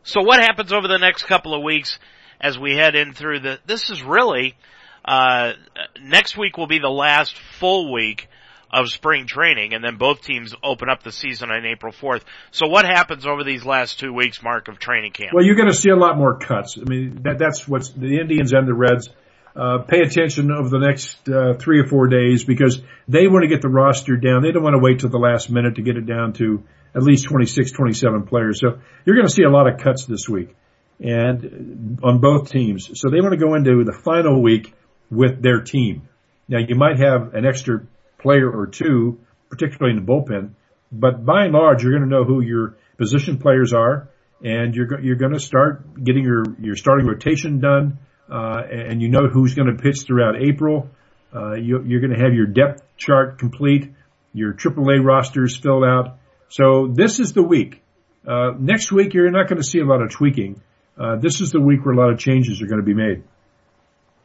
So 0.05 0.23
what 0.23 0.41
happens 0.41 0.73
over 0.73 0.89
the 0.89 0.99
next 0.99 1.25
couple 1.25 1.55
of 1.55 1.63
weeks 1.63 1.99
as 2.41 2.59
we 2.59 2.75
head 2.75 2.95
in 2.95 3.13
through 3.13 3.41
the, 3.41 3.59
this 3.67 3.91
is 3.91 4.03
really, 4.03 4.57
uh, 5.05 5.53
next 6.01 6.37
week 6.37 6.57
will 6.57 6.67
be 6.67 6.79
the 6.79 6.89
last 6.89 7.37
full 7.37 7.93
week 7.93 8.29
of 8.71 8.89
spring 8.89 9.27
training 9.27 9.75
and 9.75 9.83
then 9.83 9.97
both 9.97 10.23
teams 10.23 10.55
open 10.63 10.89
up 10.89 11.03
the 11.03 11.13
season 11.13 11.51
on 11.51 11.65
April 11.65 11.93
4th. 11.93 12.23
So 12.51 12.67
what 12.67 12.85
happens 12.85 13.27
over 13.27 13.45
these 13.45 13.65
last 13.65 13.99
two 13.99 14.13
weeks, 14.13 14.43
Mark, 14.43 14.69
of 14.69 14.79
training 14.79 15.13
camp? 15.13 15.33
Well, 15.33 15.45
you're 15.45 15.57
going 15.57 15.69
to 15.69 15.75
see 15.75 15.91
a 15.91 15.97
lot 15.97 16.17
more 16.17 16.39
cuts. 16.39 16.79
I 16.79 16.89
mean, 16.89 17.23
that, 17.23 17.39
that's 17.39 17.67
what's 17.67 17.91
the 17.91 18.19
Indians 18.21 18.53
and 18.53 18.67
the 18.67 18.75
Reds. 18.75 19.09
Uh, 19.57 19.79
pay 19.79 20.01
attention 20.01 20.53
over 20.53 20.69
the 20.69 20.79
next 20.79 21.29
uh, 21.29 21.55
three 21.59 21.81
or 21.81 21.87
four 21.87 22.07
days 22.07 22.45
because 22.45 22.81
they 23.09 23.27
want 23.27 23.43
to 23.43 23.49
get 23.49 23.61
the 23.61 23.69
roster 23.69 24.17
down. 24.17 24.43
They 24.43 24.53
don't 24.53 24.63
want 24.63 24.75
to 24.75 24.81
wait 24.81 25.01
till 25.01 25.09
the 25.09 25.19
last 25.19 25.51
minute 25.51 25.77
to 25.77 25.83
get 25.83 25.97
it 25.97 26.07
down 26.07 26.35
to 26.35 26.63
at 26.95 27.03
least 27.03 27.25
26, 27.25 27.73
27 27.73 28.27
players. 28.27 28.61
So 28.61 28.79
you're 29.05 29.17
going 29.17 29.27
to 29.27 29.33
see 29.33 29.43
a 29.43 29.51
lot 29.51 29.67
of 29.67 29.81
cuts 29.81 30.07
this 30.07 30.29
week 30.29 30.55
and 31.01 31.99
on 32.03 32.21
both 32.21 32.51
teams. 32.51 32.91
So 33.01 33.11
they 33.11 33.21
want 33.21 33.33
to 33.33 33.39
go 33.39 33.55
into 33.55 33.85
the 33.85 33.93
final 33.93 34.41
week 34.43 34.75
with 35.11 35.43
their 35.43 35.63
team. 35.63 36.09
Now 36.49 36.59
you 36.59 36.75
might 36.75 36.99
have 36.99 37.35
an 37.35 37.47
extra 37.47 37.87
player 38.19 38.51
or 38.51 38.67
two, 38.67 39.21
particularly 39.49 39.97
in 39.97 40.05
the 40.05 40.13
bullpen. 40.13 40.51
But 40.91 41.25
by 41.25 41.45
and 41.45 41.53
large, 41.53 41.83
you're 41.83 41.93
going 41.93 42.09
to 42.09 42.09
know 42.09 42.25
who 42.25 42.41
your 42.41 42.77
position 42.97 43.39
players 43.39 43.73
are, 43.73 44.09
and 44.43 44.75
you're 44.75 45.01
you're 45.01 45.17
going 45.17 45.33
to 45.33 45.41
start 45.41 46.03
getting 46.03 46.25
your 46.25 46.45
your 46.61 46.77
starting 46.77 47.07
rotation 47.07 47.61
done, 47.61 47.99
uh, 48.31 48.63
and 48.71 49.03
you 49.03 49.09
know 49.09 49.29
who's 49.29 49.55
going 49.55 49.75
to 49.75 49.83
pitch 49.83 50.03
throughout 50.07 50.37
April. 50.41 50.89
Uh, 51.35 51.55
you, 51.55 51.83
you're 51.85 52.01
going 52.01 52.15
to 52.15 52.23
have 52.23 52.33
your 52.33 52.47
depth 52.47 52.83
chart 52.97 53.39
complete, 53.39 53.93
your 54.33 54.55
AAA 54.55 55.05
rosters 55.05 55.57
filled 55.57 55.85
out. 55.85 56.19
So 56.49 56.89
this 56.91 57.21
is 57.21 57.35
the 57.35 57.43
week. 57.43 57.83
Uh, 58.27 58.53
next 58.59 58.91
week, 58.91 59.13
you're 59.13 59.31
not 59.31 59.49
going 59.49 59.61
to 59.61 59.67
see 59.67 59.79
a 59.79 59.85
lot 59.85 60.01
of 60.01 60.11
tweaking. 60.11 60.61
Uh, 60.99 61.17
this 61.17 61.41
is 61.41 61.51
the 61.51 61.61
week 61.61 61.85
where 61.85 61.95
a 61.95 61.99
lot 61.99 62.11
of 62.11 62.19
changes 62.19 62.63
are 62.63 62.67
going 62.67 62.81
to 62.81 62.87
be 62.87 62.95
made. 62.95 63.23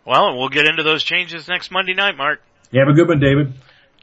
Well, 0.05 0.37
we'll 0.37 0.49
get 0.49 0.65
into 0.65 0.83
those 0.83 1.03
changes 1.03 1.47
next 1.47 1.71
Monday 1.71 1.93
night, 1.93 2.17
Mark. 2.17 2.41
You 2.71 2.79
have 2.79 2.89
a 2.89 2.93
good 2.93 3.07
one, 3.07 3.19
David. 3.19 3.53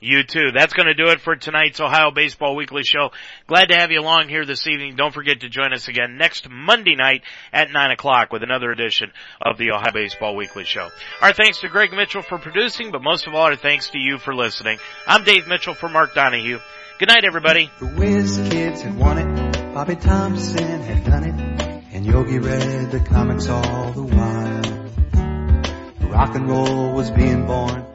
You 0.03 0.23
too. 0.23 0.51
That's 0.55 0.73
going 0.73 0.87
to 0.87 0.95
do 0.95 1.11
it 1.11 1.21
for 1.21 1.37
tonight's 1.37 1.79
Ohio 1.79 2.11
Baseball 2.11 2.57
Weekly 2.57 2.85
Show. 2.85 3.11
Glad 3.47 3.67
to 3.67 3.77
have 3.77 3.91
you 3.91 4.01
along 4.01 4.31
here 4.31 4.47
this 4.47 4.67
evening. 4.67 4.97
Don't 4.97 5.13
forget 5.13 5.41
to 5.41 5.51
join 5.51 5.75
us 5.75 5.89
again 5.89 6.17
next 6.17 6.49
Monday 6.49 6.97
night 6.97 7.23
at 7.53 7.71
9 7.71 7.91
o'clock 7.91 8.33
with 8.33 8.43
another 8.43 8.71
edition 8.71 9.13
of 9.43 9.59
the 9.59 9.73
Ohio 9.73 9.93
Baseball 9.93 10.37
Weekly 10.37 10.65
Show. 10.65 10.89
Our 11.21 11.35
thanks 11.35 11.61
to 11.61 11.69
Greg 11.69 11.93
Mitchell 11.93 12.23
for 12.23 12.39
producing, 12.39 12.93
but 12.93 13.03
most 13.03 13.27
of 13.27 13.35
all, 13.35 13.43
our 13.43 13.57
thanks 13.57 13.91
to 13.91 13.99
you 13.99 14.17
for 14.17 14.35
listening. 14.35 14.79
I'm 15.07 15.23
Dave 15.23 15.47
Mitchell 15.47 15.75
for 15.75 15.91
Mark 15.91 16.15
Donahue. 16.15 16.61
Good 16.99 17.09
night, 17.09 17.25
everybody. 17.27 17.71
The 17.79 18.49
Kids 18.51 18.81
had 18.81 18.97
won 18.97 19.19
it, 19.19 19.75
Bobby 19.75 19.97
Thomson 19.97 20.81
had 20.81 21.05
done 21.05 21.25
it, 21.25 21.85
and 21.93 22.07
Yogi 22.07 22.39
read 22.39 22.91
the 22.91 23.01
comics 23.01 23.49
all 23.49 23.93
the 23.93 24.03
while. 24.03 24.91
Rock 26.11 26.35
and 26.35 26.49
roll 26.49 26.93
was 26.93 27.11
being 27.11 27.47
born 27.47 27.87